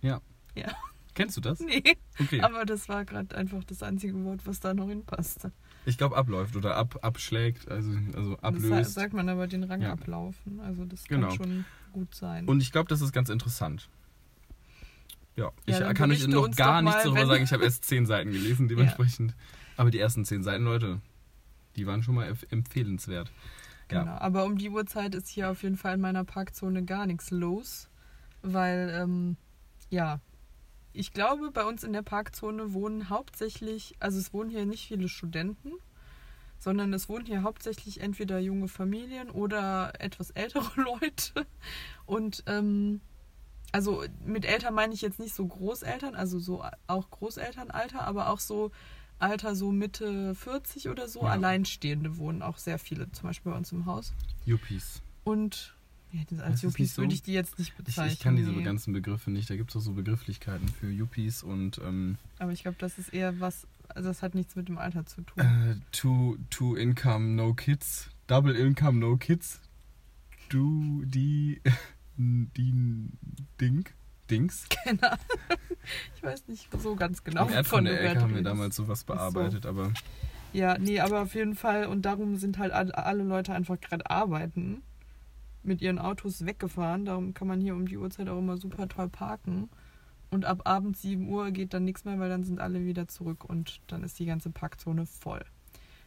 Ja. 0.00 0.20
Ja. 0.54 0.72
Kennst 1.14 1.36
du 1.36 1.40
das? 1.42 1.60
Nee. 1.60 1.82
Okay. 2.18 2.40
Aber 2.40 2.64
das 2.64 2.88
war 2.88 3.04
gerade 3.04 3.36
einfach 3.36 3.62
das 3.64 3.82
einzige 3.82 4.14
Wort, 4.24 4.46
was 4.46 4.60
da 4.60 4.72
noch 4.74 4.88
hinpasste. 4.88 5.52
Ich 5.84 5.98
glaube 5.98 6.16
abläuft 6.16 6.54
oder 6.56 6.76
ab, 6.76 6.98
abschlägt, 7.02 7.68
also, 7.70 7.90
also 8.14 8.34
Das 8.36 8.42
ablöst. 8.44 8.94
sagt 8.94 9.12
man 9.14 9.28
aber 9.28 9.46
den 9.48 9.64
Rang 9.64 9.82
Ja. 9.82 9.92
ablaufen. 9.92 10.60
Also 10.60 10.84
das 10.84 11.04
Genau. 11.04 11.28
kann 11.28 11.36
schon 11.36 11.64
gut 11.92 12.14
sein. 12.14 12.46
Und 12.48 12.60
ich 12.62 12.70
glaube, 12.72 12.88
das 12.88 13.00
ist 13.00 13.12
ganz 13.12 13.28
interessant. 13.28 13.88
Ja, 15.34 15.50
ich 15.64 15.76
dann 15.78 15.94
kann 15.94 16.10
euch 16.10 16.26
noch 16.28 16.50
gar 16.54 16.82
nichts 16.82 17.02
darüber 17.04 17.26
sagen. 17.26 17.42
Ich 17.44 17.52
habe 17.52 17.64
erst 17.64 17.84
zehn 17.84 18.06
Seiten 18.06 18.30
gelesen, 18.32 18.68
dementsprechend. 18.68 19.34
Aber 19.76 19.90
die 19.90 19.98
ersten 19.98 20.24
zehn 20.24 20.42
Seiten, 20.42 20.64
Leute, 20.64 21.00
die 21.76 21.86
waren 21.86 22.02
schon 22.02 22.14
mal 22.14 22.30
empf- 22.30 22.50
empfehlenswert. 22.50 23.30
Ja. 23.90 24.00
Genau. 24.04 24.12
Aber 24.18 24.44
um 24.44 24.58
die 24.58 24.68
Uhrzeit 24.70 25.14
ist 25.14 25.28
hier 25.28 25.50
auf 25.50 25.62
jeden 25.62 25.76
Fall 25.76 25.94
in 25.94 26.00
meiner 26.00 26.24
Parkzone 26.24 26.84
gar 26.84 27.06
nichts 27.06 27.30
los. 27.30 27.88
Weil, 28.42 28.90
ähm, 29.02 29.36
ja, 29.90 30.20
ich 30.92 31.12
glaube, 31.12 31.50
bei 31.50 31.64
uns 31.64 31.84
in 31.84 31.92
der 31.92 32.02
Parkzone 32.02 32.72
wohnen 32.72 33.08
hauptsächlich, 33.08 33.94
also 34.00 34.18
es 34.18 34.32
wohnen 34.32 34.50
hier 34.50 34.66
nicht 34.66 34.86
viele 34.86 35.08
Studenten, 35.08 35.72
sondern 36.58 36.92
es 36.92 37.08
wohnen 37.08 37.26
hier 37.26 37.42
hauptsächlich 37.42 38.00
entweder 38.00 38.38
junge 38.38 38.68
Familien 38.68 39.30
oder 39.30 39.92
etwas 40.00 40.30
ältere 40.30 40.80
Leute. 40.80 41.46
Und 42.06 42.44
ähm, 42.46 43.00
also 43.72 44.04
mit 44.24 44.44
Eltern 44.44 44.74
meine 44.74 44.94
ich 44.94 45.02
jetzt 45.02 45.18
nicht 45.18 45.34
so 45.34 45.46
Großeltern, 45.46 46.14
also 46.14 46.38
so 46.38 46.64
auch 46.86 47.10
Großelternalter, 47.10 48.02
aber 48.02 48.28
auch 48.28 48.38
so 48.38 48.70
Alter 49.18 49.54
so 49.54 49.72
Mitte 49.72 50.34
40 50.34 50.88
oder 50.88 51.08
so. 51.08 51.22
Ja. 51.22 51.28
Alleinstehende 51.28 52.18
wohnen 52.18 52.42
auch 52.42 52.58
sehr 52.58 52.78
viele, 52.78 53.10
zum 53.12 53.28
Beispiel 53.28 53.52
bei 53.52 53.58
uns 53.58 53.72
im 53.72 53.86
Haus. 53.86 54.12
Yuppies. 54.44 55.00
Und 55.24 55.74
ja, 56.12 56.42
als 56.44 56.62
Yuppies 56.62 56.94
so? 56.94 57.02
würde 57.02 57.14
ich 57.14 57.22
die 57.22 57.32
jetzt 57.32 57.58
nicht 57.58 57.70
Ich, 57.70 57.84
bezeichnen. 57.84 58.12
ich 58.12 58.20
kann 58.20 58.36
diese 58.36 58.50
nee. 58.50 58.62
ganzen 58.62 58.92
Begriffe 58.92 59.30
nicht. 59.30 59.48
Da 59.50 59.56
gibt 59.56 59.70
es 59.70 59.76
auch 59.76 59.80
so 59.80 59.92
Begrifflichkeiten 59.92 60.68
für 60.68 60.88
Yuppies 60.90 61.42
und 61.42 61.78
ähm, 61.78 62.18
Aber 62.38 62.52
ich 62.52 62.62
glaube, 62.62 62.76
das 62.78 62.98
ist 62.98 63.08
eher 63.14 63.40
was, 63.40 63.66
also 63.88 64.08
das 64.08 64.22
hat 64.22 64.34
nichts 64.34 64.54
mit 64.56 64.68
dem 64.68 64.78
Alter 64.78 65.06
zu 65.06 65.22
tun. 65.22 65.42
äh, 65.42 65.76
two, 65.90 66.36
two 66.50 66.74
Income, 66.76 67.28
No 67.34 67.54
Kids. 67.54 68.10
Double 68.26 68.54
Income, 68.54 68.98
No 68.98 69.16
Kids. 69.16 69.60
Du, 70.48 71.02
die, 71.04 71.60
die, 72.16 73.08
Ding, 73.60 73.84
Dings. 74.30 74.66
Ahnung. 74.86 75.00
Ich 76.14 76.22
weiß 76.22 76.46
nicht 76.46 76.68
so 76.80 76.94
ganz 76.94 77.24
genau, 77.24 77.48
Im 77.48 77.64
von 77.64 77.84
der 77.84 78.00
Ecke 78.08 78.20
haben 78.20 78.34
wir 78.36 78.42
damals 78.42 78.76
sowas 78.76 79.00
so. 79.00 79.06
bearbeitet, 79.06 79.66
aber 79.66 79.92
Ja, 80.52 80.78
nee, 80.78 81.00
aber 81.00 81.22
auf 81.22 81.34
jeden 81.34 81.56
Fall. 81.56 81.86
Und 81.86 82.02
darum 82.02 82.36
sind 82.36 82.58
halt 82.58 82.70
alle 82.72 83.24
Leute 83.24 83.52
einfach 83.52 83.80
gerade 83.80 84.08
arbeiten. 84.08 84.82
Mit 85.62 85.80
ihren 85.80 85.98
Autos 85.98 86.44
weggefahren. 86.44 87.04
Darum 87.04 87.34
kann 87.34 87.48
man 87.48 87.60
hier 87.60 87.74
um 87.74 87.86
die 87.86 87.96
Uhrzeit 87.96 88.28
auch 88.28 88.38
immer 88.38 88.56
super 88.56 88.88
toll 88.88 89.08
parken. 89.08 89.68
Und 90.30 90.46
ab 90.46 90.62
abends 90.64 91.02
7 91.02 91.28
Uhr 91.28 91.50
geht 91.50 91.74
dann 91.74 91.84
nichts 91.84 92.04
mehr, 92.04 92.18
weil 92.18 92.30
dann 92.30 92.42
sind 92.42 92.58
alle 92.58 92.84
wieder 92.86 93.06
zurück 93.06 93.44
und 93.44 93.80
dann 93.86 94.02
ist 94.02 94.18
die 94.18 94.24
ganze 94.24 94.48
Parkzone 94.48 95.04
voll. 95.04 95.44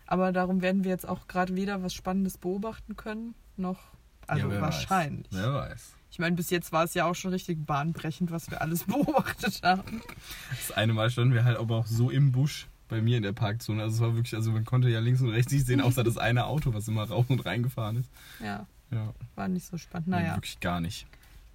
Aber 0.07 0.31
darum 0.31 0.61
werden 0.61 0.83
wir 0.83 0.91
jetzt 0.91 1.07
auch 1.07 1.27
gerade 1.27 1.55
weder 1.55 1.83
was 1.83 1.93
Spannendes 1.93 2.39
beobachten 2.39 2.95
können, 2.95 3.35
noch. 3.55 3.79
Also 4.27 4.47
ja, 4.47 4.53
wer 4.53 4.61
wahrscheinlich. 4.61 5.31
Weiß. 5.31 5.39
Wer 5.39 5.53
weiß. 5.53 5.93
Ich 6.09 6.19
meine, 6.19 6.35
bis 6.35 6.49
jetzt 6.49 6.71
war 6.71 6.85
es 6.85 6.95
ja 6.95 7.05
auch 7.05 7.13
schon 7.13 7.31
richtig 7.31 7.65
bahnbrechend, 7.65 8.31
was 8.31 8.49
wir 8.49 8.61
alles 8.61 8.83
beobachtet 8.85 9.61
haben. 9.63 10.01
Das 10.49 10.71
eine 10.71 10.93
Mal 10.93 11.11
standen 11.11 11.33
wir 11.33 11.43
halt 11.43 11.57
aber 11.57 11.75
auch 11.75 11.87
so 11.87 12.09
im 12.09 12.31
Busch 12.31 12.67
bei 12.87 13.01
mir 13.01 13.17
in 13.17 13.23
der 13.23 13.33
Parkzone. 13.33 13.83
Also 13.83 13.95
es 13.95 14.01
war 14.01 14.15
wirklich, 14.15 14.33
also 14.33 14.51
man 14.51 14.65
konnte 14.65 14.89
ja 14.89 14.99
links 14.99 15.21
und 15.21 15.29
rechts 15.29 15.51
nicht 15.51 15.67
sehen, 15.67 15.81
außer 15.81 16.03
das 16.03 16.17
eine 16.17 16.45
Auto, 16.45 16.73
was 16.73 16.87
immer 16.87 17.03
rauf 17.03 17.29
und 17.29 17.45
reingefahren 17.45 17.97
ist. 17.97 18.09
Ja, 18.43 18.65
Ja, 18.95 19.13
war 19.35 19.47
nicht 19.47 19.65
so 19.67 19.77
spannend. 19.77 20.07
nee, 20.07 20.15
Naja. 20.15 20.35
wirklich 20.35 20.59
gar 20.59 20.79
nicht. 20.81 21.05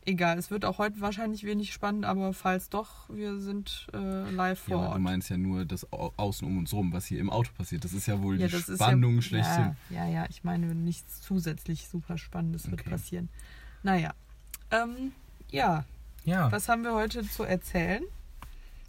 Egal, 0.06 0.38
es 0.38 0.50
wird 0.50 0.64
auch 0.64 0.78
heute 0.78 1.00
wahrscheinlich 1.02 1.44
wenig 1.44 1.72
spannend, 1.74 2.04
aber 2.06 2.32
falls 2.32 2.70
doch, 2.70 3.08
wir 3.10 3.38
sind 3.38 3.86
äh, 3.92 4.30
live 4.30 4.66
Ja, 4.68 4.76
vor 4.76 4.84
du 4.86 4.90
Ort. 4.92 5.00
meinst 5.00 5.28
ja 5.28 5.36
nur 5.36 5.64
das 5.66 5.92
Au- 5.92 6.12
Außen 6.16 6.46
um 6.48 6.56
uns 6.58 6.72
rum, 6.72 6.92
was 6.92 7.04
hier 7.04 7.20
im 7.20 7.28
Auto 7.28 7.50
passiert. 7.56 7.84
Das 7.84 7.92
ist 7.92 8.06
ja 8.06 8.20
wohl 8.22 8.40
ja, 8.40 8.48
die 8.48 8.56
Spannung 8.56 9.16
ja, 9.16 9.22
schlechthin. 9.22 9.76
Ja, 9.90 10.06
ja, 10.06 10.10
ja, 10.22 10.26
ich 10.30 10.42
meine, 10.42 10.74
nichts 10.74 11.20
zusätzlich 11.20 11.86
super 11.86 12.16
Spannendes 12.16 12.70
wird 12.70 12.80
Okay. 12.80 12.90
passieren. 12.90 13.28
Naja, 13.82 14.12
ähm, 14.70 15.12
ja, 15.50 15.84
Ja. 16.24 16.50
was 16.50 16.68
haben 16.70 16.82
wir 16.82 16.94
heute 16.94 17.22
zu 17.28 17.42
erzählen? 17.44 18.02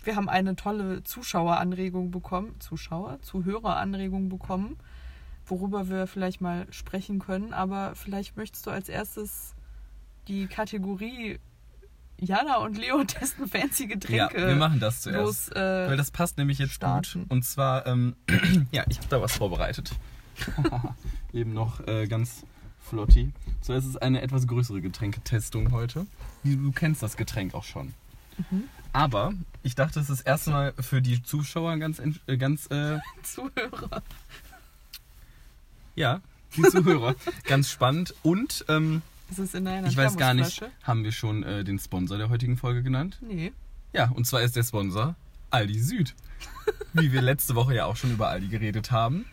Wir 0.03 0.15
haben 0.15 0.29
eine 0.29 0.55
tolle 0.55 1.03
Zuschaueranregung 1.03 2.09
bekommen, 2.09 2.55
Zuschauer, 2.59 3.21
Zuhöreranregung 3.21 4.29
bekommen, 4.29 4.77
worüber 5.51 5.89
wir 5.89 6.07
vielleicht 6.07 6.41
mal 6.41 6.65
sprechen 6.71 7.19
können. 7.19 7.53
Aber 7.53 7.93
vielleicht 7.93 8.37
möchtest 8.37 8.65
du 8.65 8.71
als 8.71 8.89
erstes 8.89 9.53
die 10.27 10.47
Kategorie 10.47 11.39
Jana 12.17 12.57
und 12.57 12.77
Leo 12.77 13.03
testen 13.07 13.47
fancy 13.47 13.83
ja, 13.83 13.89
Getränke 13.89 14.47
wir 14.47 14.55
machen 14.55 14.79
das 14.79 15.01
zuerst. 15.01 15.49
los. 15.49 15.49
Äh, 15.49 15.89
Weil 15.89 15.97
das 15.97 16.11
passt 16.11 16.37
nämlich 16.37 16.59
jetzt 16.59 16.73
starten. 16.73 17.23
gut. 17.23 17.31
Und 17.31 17.43
zwar, 17.43 17.85
ähm, 17.85 18.15
ja, 18.71 18.85
ich 18.89 18.97
habe 18.97 19.07
da 19.09 19.21
was 19.21 19.35
vorbereitet. 19.35 19.91
Eben 21.33 21.53
noch 21.53 21.85
äh, 21.87 22.07
ganz 22.07 22.45
flotti. 22.79 23.31
So, 23.61 23.73
es 23.73 23.85
ist 23.85 24.01
eine 24.01 24.21
etwas 24.21 24.47
größere 24.47 24.81
Getränketestung 24.81 25.71
heute. 25.71 26.05
Du, 26.43 26.71
kennst 26.71 27.03
das 27.03 27.17
Getränk 27.17 27.53
auch 27.53 27.63
schon. 27.63 27.93
Mhm. 28.49 28.63
Aber 28.93 29.33
ich 29.63 29.75
dachte, 29.75 29.99
es 29.99 30.09
ist 30.09 30.21
erstmal 30.21 30.73
für 30.79 31.01
die 31.01 31.23
Zuschauer 31.23 31.77
ganz, 31.77 31.99
äh, 31.99 32.37
ganz 32.37 32.67
äh, 32.67 32.99
Zuhörer. 33.23 34.01
Ja, 35.95 36.21
die 36.55 36.61
Zuhörer, 36.63 37.15
ganz 37.45 37.69
spannend. 37.69 38.13
Und 38.23 38.65
ähm, 38.67 39.01
Ist 39.29 39.39
es 39.39 39.53
in 39.53 39.67
einer 39.67 39.87
ich 39.87 39.97
weiß 39.97 40.17
gar 40.17 40.33
nicht, 40.33 40.63
haben 40.83 41.03
wir 41.03 41.11
schon 41.11 41.43
äh, 41.43 41.63
den 41.63 41.79
Sponsor 41.79 42.17
der 42.17 42.29
heutigen 42.29 42.57
Folge 42.57 42.83
genannt? 42.83 43.17
Nee. 43.21 43.51
Ja, 43.93 44.09
und 44.09 44.25
zwar 44.25 44.41
ist 44.41 44.55
der 44.55 44.63
Sponsor 44.63 45.15
Aldi 45.49 45.79
Süd. 45.79 46.15
Wie 46.93 47.11
wir 47.11 47.21
letzte 47.21 47.55
Woche 47.55 47.75
ja 47.75 47.85
auch 47.85 47.95
schon 47.95 48.11
über 48.11 48.29
Aldi 48.29 48.47
geredet 48.47 48.91
haben, 48.91 49.25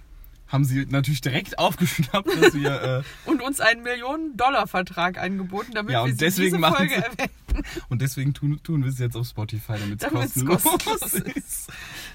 haben 0.49 0.65
sie 0.65 0.87
natürlich 0.87 1.21
direkt 1.21 1.59
aufgeschnappt, 1.59 2.29
dass 2.43 2.55
wir. 2.55 3.05
Äh, 3.27 3.31
Und 3.31 3.43
uns 3.43 3.61
einen 3.61 3.83
Millionen-Dollar-Vertrag 3.83 5.19
angeboten, 5.19 5.73
damit 5.75 5.93
Ja, 5.93 6.01
und 6.03 6.07
wir 6.09 6.13
sie 6.15 6.19
deswegen 6.19 6.47
diese 6.47 6.59
machen 6.59 6.77
Folge 6.77 6.95
erwähnen. 6.97 7.65
und 7.89 8.01
deswegen 8.03 8.35
tun, 8.35 8.61
tun 8.63 8.83
wir 8.83 8.91
es 8.91 8.99
jetzt 8.99 9.17
auf 9.17 9.27
Spotify, 9.29 9.75
damit 9.79 10.03
es 10.03 10.09
kostenlos, 10.11 10.63
kostenlos 10.63 11.13
ist. 11.37 11.69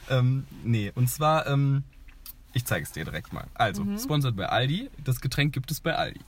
ähm, 0.09 0.45
nee, 0.63 0.91
und 0.95 1.09
zwar, 1.09 1.47
ähm, 1.47 1.83
ich 2.53 2.65
zeige 2.65 2.83
es 2.83 2.91
dir 2.91 3.03
direkt 3.05 3.33
mal. 3.33 3.45
Also, 3.53 3.83
Mhm. 3.83 3.99
sponsert 3.99 4.35
bei 4.35 4.47
Aldi. 4.47 4.89
Das 5.03 5.19
Getränk 5.21 5.53
gibt 5.53 5.71
es 5.71 5.79
bei 5.79 5.95
Aldi. 5.95 6.19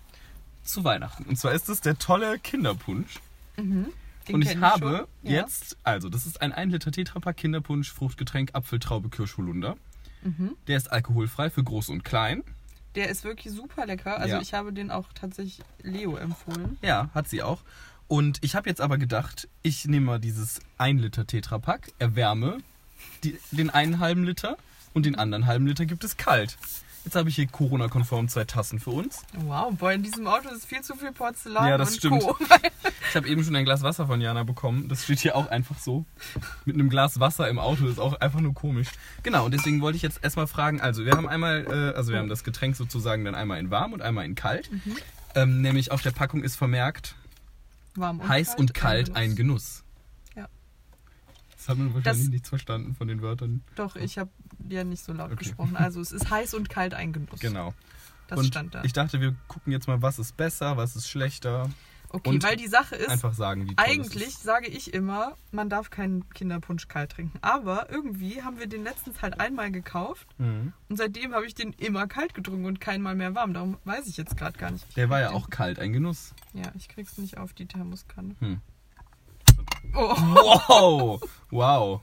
Zu 0.63 0.83
Weihnachten. 0.83 1.23
Und 1.25 1.37
zwar 1.37 1.53
ist 1.53 1.69
es 1.69 1.81
der 1.81 1.97
tolle 1.97 2.39
Kinderpunsch. 2.39 3.19
Mhm. 3.57 3.87
Den 4.27 4.35
und 4.35 4.41
ich 4.41 4.57
habe 4.57 5.07
schon. 5.21 5.31
Ja. 5.31 5.41
jetzt, 5.41 5.77
also 5.83 6.09
das 6.09 6.25
ist 6.25 6.41
ein 6.41 6.51
1 6.51 6.71
Liter 6.71 6.91
Tetrapack 6.91 7.37
Kinderpunsch, 7.37 7.91
Fruchtgetränk, 7.93 8.49
Apfeltraube, 8.53 9.09
Kirschholunder. 9.09 9.77
Mhm. 10.23 10.55
Der 10.67 10.77
ist 10.77 10.91
alkoholfrei 10.91 11.51
für 11.51 11.63
groß 11.63 11.89
und 11.89 12.03
klein. 12.03 12.43
Der 12.95 13.09
ist 13.09 13.23
wirklich 13.23 13.53
super 13.53 13.85
lecker. 13.85 14.17
Also 14.17 14.35
Ja. 14.37 14.41
ich 14.41 14.55
habe 14.55 14.73
den 14.73 14.89
auch 14.89 15.05
tatsächlich 15.13 15.59
Leo 15.83 16.15
empfohlen. 16.15 16.77
Ja, 16.81 17.09
hat 17.13 17.27
sie 17.29 17.43
auch. 17.43 17.61
Und 18.07 18.39
ich 18.43 18.55
habe 18.55 18.67
jetzt 18.69 18.81
aber 18.81 18.97
gedacht, 18.97 19.47
ich 19.61 19.85
nehme 19.85 20.05
mal 20.07 20.19
dieses 20.19 20.59
1 20.79 20.99
Liter 21.01 21.27
Tetrapack, 21.27 21.91
erwärme 21.99 22.57
die, 23.23 23.37
den 23.51 23.69
einen 23.69 23.99
halben 23.99 24.23
Liter 24.23 24.57
und 24.95 25.05
den 25.05 25.15
anderen 25.15 25.45
halben 25.45 25.67
Liter 25.67 25.85
gibt 25.85 26.03
es 26.03 26.17
kalt. 26.17 26.57
Jetzt 27.03 27.15
habe 27.15 27.29
ich 27.29 27.35
hier 27.35 27.45
Corona-konform 27.45 28.29
zwei 28.29 28.45
Tassen 28.45 28.79
für 28.79 28.89
uns. 28.89 29.21
Wow, 29.33 29.71
boah, 29.77 29.91
in 29.91 30.01
diesem 30.01 30.25
Auto 30.25 30.49
ist 30.49 30.65
viel 30.65 30.81
zu 30.81 30.95
viel 30.95 31.11
Porzellan 31.11 31.67
Ja, 31.67 31.77
das 31.77 31.91
und 31.91 31.97
stimmt. 31.97 32.23
Co. 32.23 32.35
Ich 33.09 33.15
habe 33.15 33.27
eben 33.27 33.43
schon 33.43 33.55
ein 33.55 33.63
Glas 33.63 33.83
Wasser 33.83 34.07
von 34.07 34.19
Jana 34.19 34.43
bekommen. 34.43 34.89
Das 34.89 35.03
steht 35.03 35.19
hier 35.19 35.35
auch 35.35 35.47
einfach 35.47 35.77
so. 35.77 36.05
Mit 36.65 36.75
einem 36.75 36.89
Glas 36.89 37.19
Wasser 37.19 37.47
im 37.47 37.59
Auto 37.59 37.85
ist 37.85 37.99
auch 37.99 38.19
einfach 38.19 38.39
nur 38.39 38.55
komisch. 38.55 38.87
Genau, 39.21 39.45
und 39.45 39.53
deswegen 39.53 39.81
wollte 39.81 39.97
ich 39.97 40.01
jetzt 40.01 40.23
erstmal 40.23 40.47
fragen, 40.47 40.81
also 40.81 41.05
wir 41.05 41.13
haben 41.13 41.29
einmal, 41.29 41.67
äh, 41.69 41.95
also 41.95 42.11
wir 42.11 42.17
haben 42.17 42.27
das 42.27 42.43
Getränk 42.43 42.75
sozusagen 42.75 43.23
dann 43.23 43.35
einmal 43.35 43.59
in 43.59 43.69
warm 43.69 43.93
und 43.93 44.01
einmal 44.01 44.25
in 44.25 44.33
kalt. 44.33 44.71
Mhm. 44.71 44.97
Ähm, 45.35 45.61
nämlich 45.61 45.91
auf 45.91 46.01
der 46.01 46.11
Packung 46.11 46.43
ist 46.43 46.55
vermerkt, 46.55 47.15
Warm 47.93 48.19
und 48.19 48.27
heiß 48.27 48.47
kalt, 48.47 48.59
und 48.59 48.73
kalt 48.73 49.15
ein 49.15 49.35
Genuss. 49.35 49.37
Genuss. 49.37 49.84
Das 51.65 51.69
haben 51.69 51.87
wir 51.87 51.95
wahrscheinlich 51.95 52.23
Das- 52.25 52.31
nichts 52.31 52.49
verstanden 52.49 52.93
von 52.93 53.07
den 53.07 53.21
Wörtern. 53.23 53.63
Doch, 53.75 53.95
ich 53.95 54.17
habe 54.19 54.29
ja 54.69 54.83
nicht 54.83 55.03
so 55.03 55.13
laut 55.13 55.31
Okay. 55.31 55.43
gesprochen. 55.45 55.75
Also 55.75 55.99
es 55.99 56.11
ist 56.11 56.29
heiß 56.29 56.53
und 56.53 56.69
kalt 56.69 56.93
ein 56.93 57.11
Genuss. 57.11 57.39
Genau. 57.39 57.73
Das 58.27 58.39
und 58.39 58.45
stand 58.45 58.73
da. 58.75 58.83
ich 58.83 58.93
dachte, 58.93 59.19
wir 59.21 59.35
gucken 59.47 59.71
jetzt 59.71 59.87
mal, 59.87 60.01
was 60.01 60.19
ist 60.19 60.37
besser, 60.37 60.77
was 60.77 60.95
ist 60.95 61.07
schlechter. 61.09 61.69
Okay, 62.09 62.29
und 62.29 62.43
weil 62.43 62.55
die 62.55 62.67
Sache 62.67 62.95
ist, 62.95 63.09
Einfach 63.09 63.33
sagen, 63.33 63.67
wie 63.69 63.73
Eigentlich 63.77 64.37
sage 64.37 64.67
ich 64.67 64.93
immer, 64.93 65.35
man 65.51 65.69
darf 65.69 65.89
keinen 65.89 66.29
Kinderpunsch 66.29 66.87
kalt 66.87 67.11
trinken. 67.13 67.37
Aber 67.41 67.89
irgendwie 67.89 68.41
haben 68.43 68.57
wir 68.59 68.67
den 68.67 68.83
letztens 68.83 69.21
halt 69.21 69.39
einmal 69.39 69.71
gekauft 69.71 70.27
Mhm. 70.37 70.71
und 70.87 70.97
seitdem 70.97 71.33
habe 71.33 71.45
ich 71.47 71.55
den 71.55 71.73
immer 71.73 72.07
kalt 72.07 72.33
getrunken 72.35 72.65
und 72.65 72.79
keinmal 72.79 73.15
mehr 73.15 73.33
warm. 73.35 73.53
Darum 73.53 73.77
weiß 73.85 74.07
ich 74.07 74.17
jetzt 74.17 74.37
gerade 74.37 74.57
gar 74.57 74.71
nicht. 74.71 74.95
Der 74.95 75.09
war 75.09 75.19
ja 75.19 75.29
Den- 75.29 75.35
auch 75.35 75.49
kalt, 75.49 75.79
ein 75.79 75.93
Genuss. 75.93 76.33
Ja, 76.53 76.71
ich 76.75 76.87
krieg's 76.87 77.17
nicht 77.17 77.37
auf 77.37 77.53
die 77.53 77.65
Thermoskanne. 77.65 78.35
Hm. 78.39 78.61
Oh, 79.93 80.15
Wow! 80.17 81.21
Wow! 81.51 82.01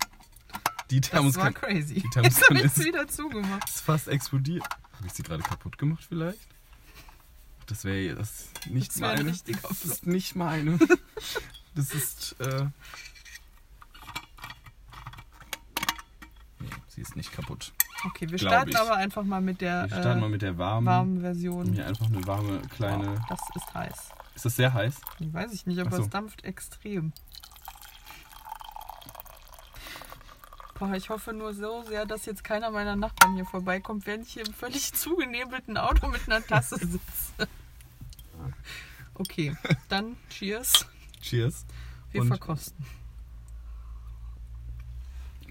Die 0.91 1.01
das 1.01 1.11
war 1.13 1.19
Thermoskanne 1.21 1.53
crazy. 1.55 1.95
die 1.95 2.01
Jetzt 2.03 2.13
Thermoskanne 2.13 2.59
habe 2.61 2.67
ich 2.69 2.77
ist- 2.77 2.85
wieder 2.85 3.09
zugemacht. 3.09 3.69
ist 3.69 3.81
fast 3.81 4.09
explodiert. 4.09 4.65
Habe 4.95 5.07
ich 5.07 5.13
sie 5.15 5.23
gerade 5.23 5.43
kaputt 5.43 5.79
gemacht 5.79 6.05
vielleicht? 6.07 6.39
Das 7.67 7.85
wäre 7.85 8.15
das 8.17 8.49
nicht 8.69 8.91
Das 8.91 8.97
ein 9.03 9.17
meine. 9.17 9.33
Das 9.63 9.85
ist 9.85 10.07
nicht 10.07 10.37
meine. 10.37 10.79
Das 11.75 11.95
ist. 11.95 12.37
Äh, 12.39 12.67
sie 16.89 17.01
ist 17.01 17.17
nicht 17.17 17.33
kaputt. 17.33 17.73
Okay, 18.05 18.29
wir 18.31 18.39
starten 18.39 18.71
ich. 18.71 18.79
aber 18.79 18.97
einfach 18.97 19.25
mal 19.25 19.41
mit 19.41 19.61
der 19.63 19.85
Wir 19.85 19.89
starten 20.01 20.19
äh, 20.19 20.21
mal 20.21 20.29
mit 20.29 20.43
der 20.43 20.59
warmen. 20.59 20.87
warmen 20.87 21.21
Version. 21.23 21.73
Hier 21.73 21.87
einfach 21.87 22.07
eine 22.07 22.27
warme 22.27 22.61
kleine. 22.69 23.07
Wow, 23.17 23.27
das 23.31 23.41
ist 23.57 23.75
heiß. 23.75 24.09
Ist 24.35 24.45
das 24.45 24.57
sehr 24.57 24.75
heiß? 24.75 24.97
Ich 25.21 25.33
weiß 25.33 25.53
ich 25.53 25.65
nicht, 25.67 25.79
aber 25.79 25.97
so. 25.97 26.03
es 26.03 26.11
dampft 26.11 26.45
extrem. 26.45 27.13
Boah, 30.83 30.95
ich 30.97 31.11
hoffe 31.11 31.33
nur 31.33 31.55
so 31.55 31.85
sehr, 31.85 32.07
dass 32.07 32.27
jetzt 32.27 32.43
keiner 32.43 32.73
meiner 32.73 32.97
Nachbarn 32.97 33.37
hier 33.37 33.45
vorbeikommt, 33.45 34.05
während 34.05 34.27
ich 34.27 34.33
hier 34.33 34.45
im 34.45 34.53
völlig 34.53 34.93
zugenebelten 34.95 35.77
Auto 35.77 36.09
mit 36.09 36.23
einer 36.27 36.45
Tasse 36.45 36.77
sitze. 36.77 37.49
Okay, 39.15 39.57
dann 39.89 40.17
Cheers. 40.29 40.85
Cheers. 41.21 41.67
Wir 42.11 42.23
Und- 42.23 42.27
verkosten. 42.27 42.85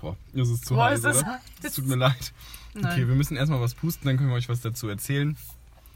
Boah, 0.02 0.18
das 0.34 0.50
ist 0.50 0.66
zu 0.66 0.74
Boah, 0.74 0.90
heiß, 0.90 1.06
ist 1.06 1.22
oder? 1.22 1.40
Es 1.64 1.76
tut 1.76 1.86
mir 1.86 1.96
leid. 1.96 2.34
Nein. 2.74 2.92
Okay, 2.92 3.08
wir 3.08 3.16
müssen 3.16 3.38
erstmal 3.38 3.62
was 3.62 3.74
pusten, 3.74 4.08
dann 4.08 4.18
können 4.18 4.32
wir 4.32 4.36
euch 4.36 4.50
was 4.50 4.60
dazu 4.60 4.90
erzählen. 4.90 5.38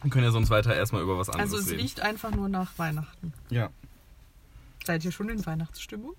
Wir 0.02 0.12
können 0.12 0.24
ja 0.24 0.32
sonst 0.32 0.50
weiter 0.50 0.74
erstmal 0.74 1.02
über 1.02 1.18
was 1.18 1.28
anderes 1.30 1.52
also 1.52 1.62
es 1.66 1.72
reden. 1.72 1.82
riecht 1.82 2.00
einfach 2.00 2.32
nur 2.32 2.48
nach 2.48 2.72
Weihnachten. 2.80 3.34
Ja. 3.50 3.70
Seid 4.86 5.04
ihr 5.04 5.12
schon 5.12 5.28
in 5.28 5.46
Weihnachtsstimmung? 5.46 6.14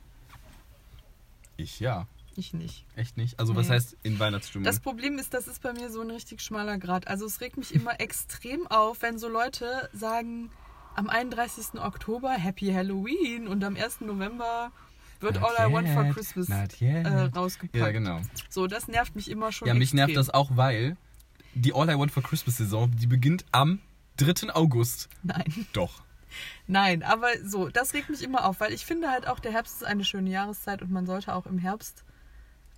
Ich 1.57 1.81
ja. 1.81 2.07
Ich 2.39 2.53
nicht. 2.53 2.85
Echt 2.97 3.17
nicht? 3.17 3.39
Also 3.41 3.57
was 3.57 3.69
Nee. 3.69 3.75
heißt 3.75 3.97
in 4.03 4.19
Weihnachtsstimmung? 4.19 4.65
Das 4.65 4.81
Problem 4.81 5.19
ist, 5.19 5.33
das 5.35 5.49
ist 5.49 5.63
bei 5.63 5.73
mir 5.73 5.91
so 5.91 6.01
ein 6.03 6.11
richtig 6.11 6.41
schmaler 6.43 6.79
Grad. 6.79 7.09
Also 7.09 7.25
es 7.27 7.41
regt 7.41 7.57
mich 7.57 7.75
immer 7.75 7.99
extrem 8.01 8.67
auf, 8.67 9.01
wenn 9.03 9.19
so 9.19 9.29
Leute 9.29 9.89
sagen, 9.93 10.51
am 10.95 11.09
31. 11.09 11.81
Oktober 11.81 12.33
Happy 12.33 12.73
Halloween 12.73 13.49
und 13.49 13.63
am 13.65 13.77
1. 13.77 14.03
November 14.03 14.71
wird 15.21 15.41
Not 15.41 15.45
All 15.59 15.69
I 15.71 15.73
Want 15.73 15.89
for 15.89 16.05
yet, 16.05 16.15
Christmas 16.15 16.49
yet. 16.49 16.83
äh, 16.83 17.07
rausgepackt. 17.35 17.75
ja, 17.77 17.91
genau. 17.91 18.21
So, 18.51 18.67
das 18.67 18.87
nervt 18.89 19.17
mich 19.17 19.31
immer 19.31 19.51
schon 19.53 19.67
Ja, 19.69 19.75
mich 19.75 19.85
extrem. 19.85 19.97
nervt 19.99 20.17
das 20.17 20.29
auch, 20.31 20.51
weil 20.57 20.97
die 21.55 21.73
All 21.75 21.89
I 21.89 21.99
Want 21.99 22.13
for 22.13 22.23
Christmas 22.23 22.59
Saison, 22.59 22.91
die 22.95 23.07
beginnt 23.07 23.45
am 23.53 23.81
3. 24.19 24.55
August. 24.55 25.09
Nein, 25.23 25.67
Doch. 25.73 26.03
nein, 26.67 27.03
aber 27.03 27.29
so, 27.45 27.69
das 27.69 27.95
regt 27.95 28.11
mich 28.11 28.23
immer 28.23 28.45
auf, 28.47 28.61
weil 28.61 28.73
ich 28.73 28.85
finde 28.85 29.11
halt 29.11 29.27
auch, 29.27 29.39
der 29.41 29.53
Herbst 29.53 29.77
ist 29.77 29.85
eine 29.85 30.05
schöne 30.05 30.29
Jahreszeit 30.31 30.83
und 30.83 30.91
man 30.91 31.07
sollte 31.07 31.35
auch 31.35 31.47
im 31.47 31.59
Herbst 31.59 32.05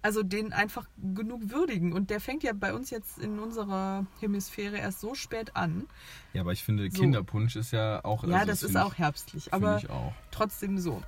also 0.02 0.22
den 0.22 0.52
einfach 0.52 0.86
genug 1.14 1.50
würdigen. 1.50 1.92
Und 1.92 2.10
der 2.10 2.20
fängt 2.20 2.42
ja 2.42 2.52
bei 2.52 2.72
uns 2.72 2.90
jetzt 2.90 3.18
in 3.18 3.38
unserer 3.38 4.06
Hemisphäre 4.20 4.78
erst 4.78 5.00
so 5.00 5.14
spät 5.14 5.56
an. 5.56 5.86
Ja, 6.32 6.42
aber 6.42 6.52
ich 6.52 6.64
finde, 6.64 6.90
So. 6.90 7.00
Kinderpunsch 7.00 7.56
ist 7.56 7.72
ja 7.72 8.04
auch... 8.04 8.24
Ja, 8.24 8.36
also 8.36 8.46
das 8.46 8.62
ist 8.62 8.68
finde 8.70 8.84
auch 8.84 8.94
herbstlich, 8.94 9.46
Ich, 9.46 9.52
aber 9.52 9.80
auch. 9.88 10.12
trotzdem 10.30 10.78
so. 10.78 11.02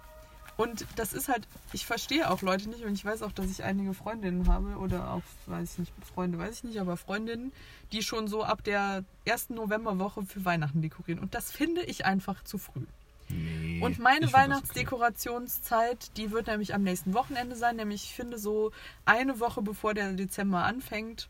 Und 0.57 0.87
das 0.97 1.15
ist 1.15 1.29
halt, 1.29 1.49
ich 1.73 1.87
verstehe 1.87 2.31
auch 2.31 2.43
Leute 2.43 2.69
nicht 2.69 2.85
und 2.85 2.93
ich 2.93 3.03
weiß 3.03 3.23
auch, 3.23 3.33
dass 3.33 3.51
ich 3.51 3.65
einige 3.65 3.95
Freundinnen 3.95 4.47
habe 4.47 4.77
oder 4.77 5.11
auch, 5.13 5.23
weiß 5.47 5.73
ich 5.73 5.79
nicht, 5.79 5.93
Freunde, 6.05 6.39
weiß 6.39 6.57
ich 6.57 6.65
nicht, 6.65 6.81
aber 6.81 6.99
Freundinnen, 6.99 7.51
die 7.93 8.03
schon 8.03 8.29
so 8.29 8.45
ab 8.45 8.63
der 8.63 9.05
ersten 9.25 9.55
Novemberwoche 9.55 10.23
für 10.27 10.45
Weihnachten 10.45 10.83
dekorieren. 10.83 11.19
Und 11.19 11.35
das 11.35 11.51
finde 11.51 11.83
ich 11.85 12.05
einfach 12.05 12.45
zu 12.45 12.59
früh. 12.59 12.85
Nee, 13.33 13.81
Und 13.83 13.99
meine 13.99 14.33
Weihnachtsdekorationszeit, 14.33 16.17
die 16.17 16.31
wird 16.31 16.47
nämlich 16.47 16.75
am 16.75 16.83
nächsten 16.83 17.15
Wochenende 17.15 17.57
sein, 17.57 17.77
nämlich 17.77 18.05
ich 18.05 18.15
finde 18.15 18.39
so 18.39 18.73
eine 19.05 19.41
Woche 19.41 19.63
bevor 19.63 19.95
der 19.95 20.13
Dezember 20.13 20.65
anfängt. 20.65 21.29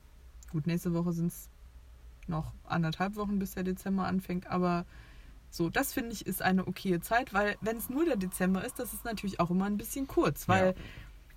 Gut, 0.51 0.67
nächste 0.67 0.93
Woche 0.95 1.13
sind 1.13 1.29
es 1.29 1.49
noch 2.27 2.53
anderthalb 2.65 3.17
Wochen, 3.17 3.39
bis 3.39 3.53
der 3.55 3.65
Dezember 3.65 4.07
anfängt, 4.07 4.47
aber 4.47 4.85
so, 5.51 5.69
das 5.69 5.93
finde 5.93 6.13
ich 6.13 6.27
ist 6.27 6.43
eine 6.43 6.67
okaye 6.67 7.01
Zeit, 7.01 7.35
weil 7.35 7.57
wenn 7.61 7.77
es 7.77 7.89
nur 7.91 8.05
der 8.05 8.17
Dezember 8.17 8.65
ist, 8.65 8.79
das 8.79 8.93
ist 8.93 9.05
natürlich 9.05 9.41
auch 9.41 9.51
immer 9.51 9.65
ein 9.67 9.77
bisschen 9.77 10.07
kurz, 10.07 10.49
weil 10.49 10.69
Ja. 10.69 10.83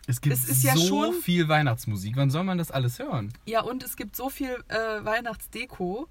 Es 0.05 0.19
gibt 0.19 0.35
es 0.35 0.49
ist 0.49 0.63
ja 0.63 0.75
so 0.75 0.85
schon- 1.05 1.13
viel 1.21 1.47
Weihnachtsmusik. 1.47 2.17
Wann 2.17 2.29
soll 2.29 2.43
man 2.43 2.57
das 2.57 2.71
alles 2.71 2.99
hören? 2.99 3.31
ja, 3.45 3.61
und 3.61 3.83
es 3.83 3.95
gibt 3.95 4.17
so 4.17 4.29
viel 4.29 4.61
äh, 4.67 4.75
Weihnachtsdeko. 5.05 6.09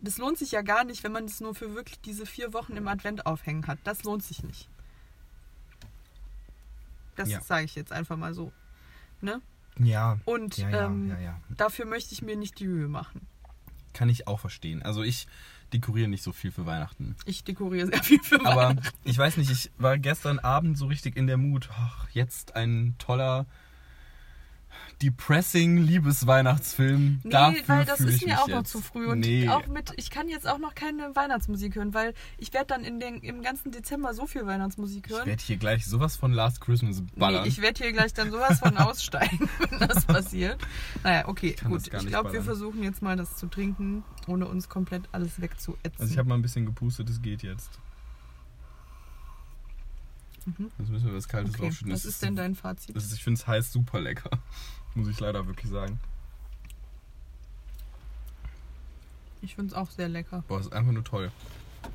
Das 0.00 0.18
lohnt 0.18 0.38
sich 0.38 0.52
ja 0.52 0.62
gar 0.62 0.84
nicht, 0.84 1.02
wenn 1.02 1.12
man 1.12 1.26
das 1.26 1.40
nur 1.40 1.54
für 1.54 1.74
wirklich 1.74 2.00
diese 2.00 2.24
vier 2.24 2.52
Wochen 2.52 2.76
im 2.76 2.86
Advent 2.86 3.26
aufhängen 3.26 3.66
hat. 3.66 3.78
Das 3.84 4.04
lohnt 4.04 4.22
sich 4.22 4.42
nicht. 4.44 4.68
Das 7.16 7.28
Ja. 7.28 7.40
sage 7.40 7.64
ich 7.64 7.74
jetzt 7.74 7.92
einfach 7.92 8.16
mal 8.16 8.32
so. 8.34 8.52
Ne? 9.20 9.40
Ja. 9.78 10.18
Und 10.24 10.56
Ja, 10.56 10.70
ja, 10.70 10.86
ähm, 10.86 11.12
dafür 11.56 11.84
möchte 11.84 12.12
ich 12.14 12.22
mir 12.22 12.36
nicht 12.36 12.58
die 12.60 12.68
Mühe 12.68 12.88
machen. 12.88 13.26
Kann 13.92 14.08
ich 14.08 14.28
auch 14.28 14.38
verstehen. 14.38 14.82
Also 14.82 15.02
ich 15.02 15.26
dekoriere 15.72 16.08
nicht 16.08 16.22
so 16.22 16.32
viel 16.32 16.52
für 16.52 16.64
Weihnachten. 16.66 17.16
Ich 17.26 17.42
dekoriere 17.42 17.88
sehr 17.88 18.02
viel 18.02 18.22
für 18.22 18.40
Aber 18.44 18.68
Weihnachten. 18.68 18.96
ich 19.04 19.18
weiß 19.18 19.36
nicht, 19.36 19.50
ich 19.50 19.70
war 19.78 19.98
gestern 19.98 20.38
Abend 20.38 20.78
so 20.78 20.86
richtig 20.86 21.16
in 21.16 21.26
der 21.26 21.36
Mut. 21.36 21.68
Ach, 21.72 22.08
jetzt 22.10 22.54
ein 22.54 22.94
toller, 22.98 23.46
depressing 25.02 25.78
Liebesweihnachtsfilm. 25.78 27.20
Nee, 27.22 27.30
Dafür 27.30 27.62
weil 27.66 27.84
das 27.84 28.00
ist 28.00 28.16
ich 28.16 28.26
mir 28.26 28.40
auch 28.40 28.48
noch 28.48 28.58
jetzt. 28.58 28.70
zu 28.72 28.80
früh. 28.80 29.06
Und 29.06 29.20
nee. 29.20 29.48
auch 29.48 29.66
mit, 29.66 29.92
ich 29.96 30.10
kann 30.10 30.28
jetzt 30.28 30.46
auch 30.48 30.58
noch 30.58 30.74
keine 30.74 31.14
Weihnachtsmusik 31.14 31.76
hören, 31.76 31.94
weil 31.94 32.14
ich 32.36 32.52
werde 32.52 32.66
dann 32.66 32.84
in 32.84 33.00
den, 33.00 33.20
im 33.20 33.42
ganzen 33.42 33.70
Dezember 33.70 34.14
so 34.14 34.26
viel 34.26 34.46
Weihnachtsmusik 34.46 35.06
ich 35.06 35.12
hören. 35.12 35.26
werde 35.26 35.42
hier 35.42 35.56
gleich 35.56 35.86
sowas 35.86 36.16
von 36.16 36.32
Last 36.32 36.60
Christmas 36.60 37.02
ballern. 37.16 37.42
Nee, 37.42 37.48
ich 37.48 37.60
werde 37.62 37.82
hier 37.82 37.92
gleich 37.92 38.12
dann 38.12 38.30
sowas 38.30 38.58
von 38.58 38.76
aussteigen, 38.78 39.48
wenn 39.70 39.88
das 39.88 40.04
passiert. 40.04 40.58
Naja, 41.02 41.28
okay, 41.28 41.56
das 41.58 41.68
gut. 41.68 41.86
Ich 41.86 42.06
glaube, 42.06 42.32
wir 42.32 42.42
versuchen 42.42 42.82
jetzt 42.82 43.02
mal 43.02 43.16
das 43.16 43.36
zu 43.36 43.46
trinken, 43.46 44.04
ohne 44.26 44.46
uns 44.46 44.68
komplett 44.68 45.02
alles 45.12 45.40
wegzuätzen. 45.40 46.00
also 46.00 46.12
ich 46.12 46.18
habe 46.18 46.28
mal 46.28 46.34
ein 46.34 46.42
bisschen 46.42 46.66
gepustet, 46.66 47.08
es 47.08 47.22
geht 47.22 47.42
jetzt. 47.42 47.78
Mhm. 50.56 50.70
Jetzt 50.78 50.88
müssen 50.88 51.06
wir 51.06 51.14
was 51.14 51.28
Kaltes 51.28 51.54
okay. 51.54 51.62
draufschütten. 51.62 51.92
Was 51.92 52.04
ist 52.04 52.22
denn 52.22 52.36
dein 52.36 52.54
Fazit? 52.54 52.96
Das 52.96 53.04
ist, 53.04 53.14
ich 53.14 53.24
finde 53.24 53.40
es 53.40 53.46
heiß 53.46 53.72
super 53.72 54.00
lecker. 54.00 54.30
Muss 54.94 55.08
ich 55.08 55.20
leider 55.20 55.46
wirklich 55.46 55.70
sagen. 55.70 56.00
Ich 59.42 59.54
finde 59.54 59.72
es 59.72 59.74
auch 59.74 59.90
sehr 59.90 60.08
lecker. 60.08 60.42
Boah, 60.48 60.60
ist 60.60 60.72
einfach 60.72 60.92
nur 60.92 61.04
toll. 61.04 61.30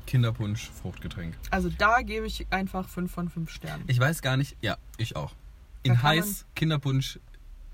Kinderpunsch, 0.06 0.70
Fruchtgetränk. 0.70 1.34
Also 1.50 1.68
da 1.68 2.00
gebe 2.02 2.26
ich 2.26 2.46
einfach 2.50 2.88
5 2.88 3.10
von 3.10 3.28
5 3.28 3.50
Sternen. 3.50 3.84
Ich 3.86 3.98
weiß 3.98 4.22
gar 4.22 4.36
nicht, 4.36 4.56
ja, 4.62 4.78
ich 4.96 5.16
auch. 5.16 5.34
In 5.82 6.02
heiß, 6.02 6.46
Kinderpunsch, 6.54 7.18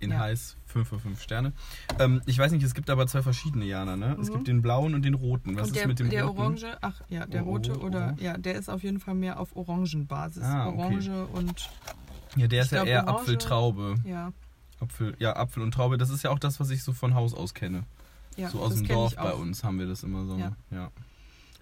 in 0.00 0.10
Ja. 0.10 0.18
heiß, 0.20 0.56
5 0.66 0.88
von 0.88 0.98
5 1.00 1.20
Sterne. 1.22 1.52
Ähm, 1.98 2.22
ich 2.26 2.38
weiß 2.38 2.52
nicht, 2.52 2.62
es 2.64 2.74
gibt 2.74 2.90
aber 2.90 3.06
zwei 3.06 3.22
verschiedene 3.22 3.64
Jana, 3.66 3.96
ne? 3.96 4.16
Es 4.20 4.28
Mhm. 4.28 4.32
gibt 4.34 4.48
den 4.48 4.62
blauen 4.62 4.94
und 4.94 5.02
den 5.04 5.14
roten. 5.14 5.56
Was 5.56 5.68
Und 5.68 5.76
der, 5.76 5.82
ist 5.82 5.88
mit 5.88 5.98
dem 5.98 6.10
der 6.10 6.24
roten? 6.24 6.38
Orange, 6.40 6.76
ach 6.80 7.00
ja, 7.08 7.26
der 7.26 7.46
Oh, 7.46 7.50
rote 7.50 7.78
oh, 7.78 7.84
oder 7.84 7.98
orange. 8.06 8.22
ja, 8.22 8.36
der 8.38 8.54
ist 8.56 8.68
auf 8.68 8.82
jeden 8.82 8.98
Fall 9.00 9.14
mehr 9.14 9.38
auf 9.38 9.54
Orangenbasis. 9.54 10.42
Ah, 10.42 10.68
okay. 10.68 10.78
Orange 10.78 11.26
und 11.32 11.70
Ja, 12.36 12.46
der 12.46 12.62
ist 12.62 12.72
ja 12.72 12.78
glaub, 12.82 12.88
eher 12.88 13.02
Orange- 13.06 13.20
Apfeltraube. 13.20 13.94
ja, 14.04 14.32
Apfel, 14.80 15.14
ja, 15.18 15.36
Apfel 15.36 15.62
und 15.62 15.72
Traube. 15.72 15.98
Das 15.98 16.08
ist 16.10 16.22
ja 16.24 16.30
auch 16.30 16.38
das, 16.38 16.58
was 16.60 16.70
ich 16.70 16.82
so 16.82 16.92
von 16.92 17.14
Haus 17.14 17.34
aus 17.34 17.52
kenne. 17.54 17.84
ja 18.36 18.48
so 18.48 18.60
aus 18.60 18.74
dem 18.76 18.86
Dorf 18.86 19.16
bei 19.16 19.32
uns 19.32 19.64
haben 19.64 19.78
wir 19.78 19.86
das 19.86 20.02
immer 20.04 20.24
so. 20.24 20.36
Ja. 20.38 20.56
ja. 20.70 20.90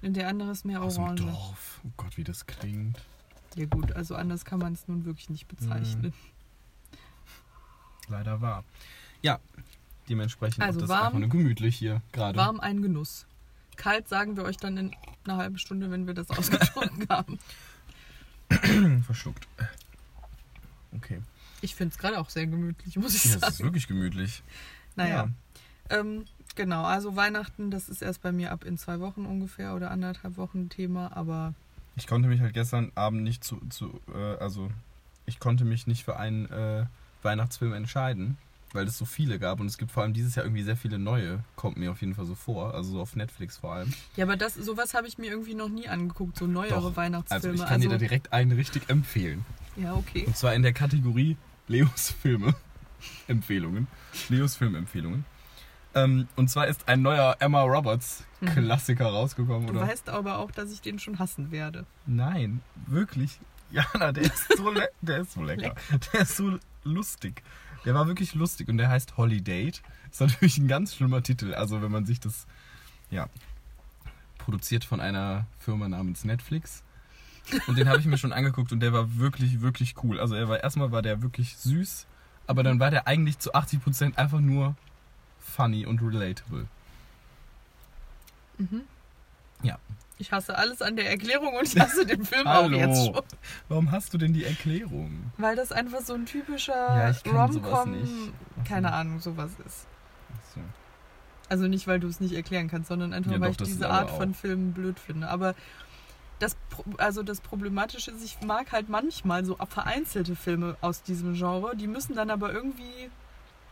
Und 0.02 0.14
der 0.16 0.28
andere 0.28 0.52
ist 0.52 0.64
mehr 0.64 0.80
Aus 0.82 0.94
dem 0.94 1.04
Orange. 1.04 1.24
Dorf. 1.24 1.80
Oh 1.84 1.90
Gott, 1.96 2.16
wie 2.16 2.22
das 2.24 2.46
klingt. 2.46 3.00
Ja 3.56 3.64
gut, 3.66 3.90
also 3.92 4.14
anders 4.14 4.44
kann 4.44 4.60
man 4.60 4.74
es 4.74 4.86
nun 4.86 5.04
wirklich 5.06 5.28
nicht 5.30 5.48
bezeichnen. 5.48 6.12
Leider 8.08 8.40
wahr. 8.40 8.64
Ja, 9.22 9.38
dementsprechend 10.08 10.62
Also 10.62 10.80
das 10.80 10.88
warm. 10.88 11.06
einfach 11.08 11.18
nur 11.18 11.28
gemütlich 11.28 11.76
hier 11.76 12.00
gerade. 12.12 12.36
Warm 12.38 12.60
ein 12.60 12.82
Genuss. 12.82 13.26
Kalt 13.76 14.08
sagen 14.08 14.36
wir 14.36 14.44
euch 14.44 14.56
dann 14.56 14.76
in 14.76 14.96
einer 15.24 15.36
halben 15.36 15.58
Stunde, 15.58 15.90
wenn 15.90 16.06
wir 16.06 16.14
das 16.14 16.30
ausgetrunken 16.36 17.06
haben. 17.08 17.38
Verschluckt. 19.04 19.46
Okay. 20.94 21.20
Ich 21.60 21.74
finde 21.74 21.92
es 21.92 21.98
gerade 21.98 22.18
auch 22.18 22.30
sehr 22.30 22.46
gemütlich, 22.46 22.96
muss 22.96 23.14
ich 23.14 23.24
Ja, 23.24 23.30
es 23.30 23.36
ist 23.36 23.40
sagen. 23.58 23.64
wirklich 23.64 23.88
gemütlich. 23.88 24.42
Naja, 24.96 25.28
ähm, 25.90 26.24
genau. 26.54 26.84
Also 26.84 27.14
Weihnachten, 27.16 27.70
das 27.70 27.88
ist 27.88 28.00
erst 28.02 28.22
bei 28.22 28.32
mir 28.32 28.52
ab 28.52 28.64
in 28.64 28.78
zwei 28.78 29.00
Wochen 29.00 29.26
ungefähr 29.26 29.74
oder 29.74 29.90
anderthalb 29.90 30.36
Wochen 30.36 30.68
Thema, 30.68 31.16
aber 31.16 31.54
Ich 31.96 32.06
konnte 32.06 32.28
mich 32.28 32.40
halt 32.40 32.54
gestern 32.54 32.90
Abend 32.94 33.22
nicht 33.22 33.44
zu, 33.44 33.60
zu 33.70 34.00
äh, 34.14 34.36
also 34.38 34.70
ich 35.26 35.40
konnte 35.40 35.64
mich 35.64 35.86
nicht 35.86 36.04
für 36.04 36.16
einen 36.16 36.46
äh, 36.50 36.86
Weihnachtsfilm 37.22 37.72
entscheiden, 37.72 38.36
weil 38.72 38.86
es 38.86 38.98
so 38.98 39.04
viele 39.04 39.38
gab 39.38 39.60
und 39.60 39.66
es 39.66 39.78
gibt 39.78 39.90
vor 39.92 40.02
allem 40.02 40.12
dieses 40.12 40.34
Jahr 40.34 40.44
irgendwie 40.44 40.62
sehr 40.62 40.76
viele 40.76 40.98
neue, 40.98 41.42
kommt 41.56 41.76
mir 41.76 41.90
auf 41.90 42.00
jeden 42.00 42.14
Fall 42.14 42.26
so 42.26 42.34
vor, 42.34 42.74
also 42.74 42.92
so 42.92 43.00
auf 43.00 43.16
Netflix 43.16 43.56
vor 43.58 43.72
allem. 43.74 43.92
ja, 44.16 44.24
aber 44.24 44.36
das 44.36 44.54
sowas 44.54 44.94
habe 44.94 45.06
ich 45.08 45.18
mir 45.18 45.30
irgendwie 45.30 45.54
noch 45.54 45.68
nie 45.68 45.88
angeguckt, 45.88 46.36
so 46.36 46.46
neuere 46.46 46.80
Doch. 46.80 46.96
Weihnachtsfilme. 46.96 47.50
Also 47.52 47.62
ich 47.64 47.68
kann 47.68 47.80
dir 47.80 47.88
da 47.88 47.96
direkt 47.98 48.32
einen 48.32 48.52
richtig 48.52 48.88
empfehlen. 48.90 49.44
ja, 49.76 49.94
okay. 49.94 50.24
Und 50.26 50.36
zwar 50.36 50.54
in 50.54 50.62
der 50.62 50.72
Kategorie 50.72 51.36
Leos 51.66 52.14
Filme. 52.22 52.54
Empfehlungen. 53.28 53.86
Leos 54.28 54.56
Filmempfehlungen. 54.56 55.24
Ähm, 55.94 56.28
und 56.36 56.48
zwar 56.50 56.66
ist 56.66 56.88
ein 56.88 57.02
neuer 57.02 57.36
Emma 57.40 57.62
Roberts 57.62 58.24
Mhm. 58.40 58.46
Klassiker 58.50 59.06
rausgekommen, 59.06 59.66
Du 59.66 59.72
oder? 59.72 59.88
weißt 59.88 60.08
aber 60.10 60.38
auch, 60.38 60.52
dass 60.52 60.70
ich 60.70 60.80
den 60.80 61.00
schon 61.00 61.18
hassen 61.18 61.50
werde. 61.50 61.86
Nein, 62.06 62.60
wirklich. 62.86 63.40
Jana, 63.72 64.12
der 64.12 64.22
ist 64.24 64.56
so, 64.56 64.70
le 64.70 64.88
der 65.02 65.22
ist 65.22 65.32
so 65.32 65.42
lecker. 65.42 65.74
Der 66.12 66.20
ist 66.20 66.36
so 66.36 66.56
lustig. 66.84 67.42
Der 67.84 67.94
war 67.94 68.06
wirklich 68.06 68.34
lustig 68.34 68.68
und 68.68 68.78
der 68.78 68.88
heißt 68.88 69.16
Holiday. 69.16 69.72
Ist 70.10 70.20
natürlich 70.20 70.58
ein 70.58 70.68
ganz 70.68 70.94
schlimmer 70.94 71.22
Titel. 71.22 71.54
Also 71.54 71.82
wenn 71.82 71.92
man 71.92 72.06
sich 72.06 72.20
das, 72.20 72.46
ja, 73.10 73.28
produziert 74.38 74.84
von 74.84 75.00
einer 75.00 75.46
Firma 75.58 75.88
namens 75.88 76.24
Netflix. 76.24 76.82
Und 77.66 77.78
den 77.78 77.88
habe 77.88 77.98
ich 77.98 78.06
mir 78.06 78.18
schon 78.18 78.32
angeguckt 78.32 78.72
und 78.72 78.80
der 78.80 78.92
war 78.92 79.16
wirklich, 79.16 79.60
wirklich 79.60 79.94
cool. 80.02 80.20
Also 80.20 80.34
er 80.34 80.48
war 80.48 80.62
erstmal 80.62 80.92
war 80.92 81.02
der 81.02 81.22
wirklich 81.22 81.56
süß, 81.56 82.06
aber 82.46 82.62
dann 82.62 82.80
war 82.80 82.90
der 82.90 83.06
eigentlich 83.06 83.38
zu 83.38 83.54
80% 83.54 84.16
einfach 84.16 84.40
nur 84.40 84.76
funny 85.38 85.86
und 85.86 86.02
relatable. 86.02 86.66
Mhm. 88.58 88.82
Ja. 89.62 89.78
Ich 90.18 90.32
hasse 90.32 90.58
alles 90.58 90.82
an 90.82 90.96
der 90.96 91.08
Erklärung 91.08 91.54
und 91.54 91.62
ich 91.66 91.78
hasse 91.78 92.04
den 92.04 92.24
Film 92.24 92.46
auch 92.46 92.68
jetzt 92.70 93.06
schon. 93.06 93.22
Warum 93.68 93.92
hast 93.92 94.12
du 94.12 94.18
denn 94.18 94.32
die 94.32 94.44
Erklärung? 94.44 95.32
Weil 95.36 95.54
das 95.54 95.70
einfach 95.70 96.00
so 96.00 96.14
ein 96.14 96.26
typischer 96.26 96.74
Ja, 96.74 97.14
Rom-Com, 97.32 98.32
keine 98.66 98.92
Ahnung, 98.92 99.20
sowas 99.20 99.52
ist. 99.64 99.86
Achso. 100.36 100.60
Also 101.48 101.68
nicht, 101.68 101.86
weil 101.86 102.00
du 102.00 102.08
es 102.08 102.18
nicht 102.20 102.34
erklären 102.34 102.68
kannst, 102.68 102.88
sondern 102.88 103.12
einfach, 103.12 103.32
Ja, 103.32 103.40
weil 103.40 103.52
doch, 103.52 103.60
ich 103.60 103.68
diese 103.68 103.88
Art 103.88 104.10
von 104.10 104.34
Filmen 104.34 104.72
blöd 104.72 104.98
finde. 104.98 105.28
Aber 105.28 105.54
das, 106.40 106.56
also 106.98 107.22
das 107.22 107.40
Problematische 107.40 108.10
ist, 108.10 108.24
ich 108.24 108.40
mag 108.42 108.72
halt 108.72 108.88
manchmal 108.88 109.44
so 109.44 109.56
vereinzelte 109.68 110.36
Filme 110.36 110.76
aus 110.80 111.02
diesem 111.02 111.34
Genre, 111.34 111.76
die 111.76 111.86
müssen 111.86 112.14
dann 112.14 112.30
aber 112.30 112.52
irgendwie 112.52 113.10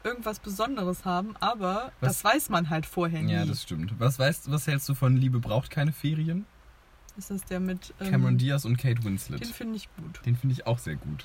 irgendwas 0.07 0.39
Besonderes 0.41 1.05
haben, 1.05 1.37
aber 1.41 1.93
Was- 2.01 2.23
das 2.23 2.25
weiß 2.25 2.49
man 2.49 2.71
halt 2.71 2.87
vorher 2.87 3.23
nie. 3.23 3.33
Ja, 3.33 3.45
das 3.45 3.63
stimmt. 3.63 3.93
Was 3.99 4.19
weißt 4.19 4.51
was 4.51 4.67
hältst 4.67 4.89
du 4.89 4.95
von 4.95 5.17
Liebe 5.17 5.39
braucht 5.41 5.71
keine 5.71 5.93
Ferien? 5.93 6.47
ist 7.19 7.31
das 7.31 7.45
der 7.45 7.61
mit 7.61 7.95
ähm, 8.01 8.11
Cameron 8.11 8.37
Diaz 8.39 8.65
und 8.67 8.77
Kate 8.77 9.03
Winslet. 9.03 9.41
Den 9.41 9.49
finde 9.53 9.77
ich 9.77 9.89
gut. 9.97 10.21
Den 10.27 10.37
finde 10.37 10.53
ich 10.55 10.67
auch 10.67 10.79
sehr 10.79 10.97
gut. 10.97 11.25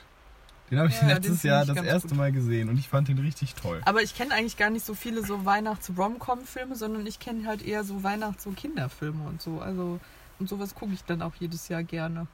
Den 0.69 0.79
habe 0.79 0.87
ich 0.87 1.01
Ja, 1.01 1.07
letztes 1.09 1.43
Jahr 1.43 1.65
das 1.65 1.75
erste 1.83 2.07
gut. 2.09 2.17
Mal 2.17 2.31
gesehen 2.31 2.69
und 2.69 2.77
ich 2.77 2.87
fand 2.87 3.09
den 3.09 3.17
richtig 3.17 3.55
toll. 3.55 3.81
Aber 3.83 4.01
ich 4.01 4.15
kenne 4.15 4.33
eigentlich 4.33 4.55
gar 4.55 4.69
nicht 4.69 4.85
so 4.85 4.93
viele 4.93 5.25
so 5.25 5.43
Weihnachts-Rom-Com-Filme, 5.43 6.75
sondern 6.77 7.05
ich 7.05 7.19
kenne 7.19 7.45
halt 7.45 7.61
eher 7.61 7.83
so 7.83 8.03
Weihnachts- 8.03 8.45
und 8.45 8.55
Kinderfilme 8.55 9.21
und 9.27 9.41
so. 9.41 9.59
Also 9.59 9.99
und 10.39 10.47
sowas 10.49 10.73
gucke 10.73 10.93
ich 10.93 11.03
dann 11.03 11.21
auch 11.21 11.35
jedes 11.39 11.67
Jahr 11.67 11.83
gerne. 11.83 12.27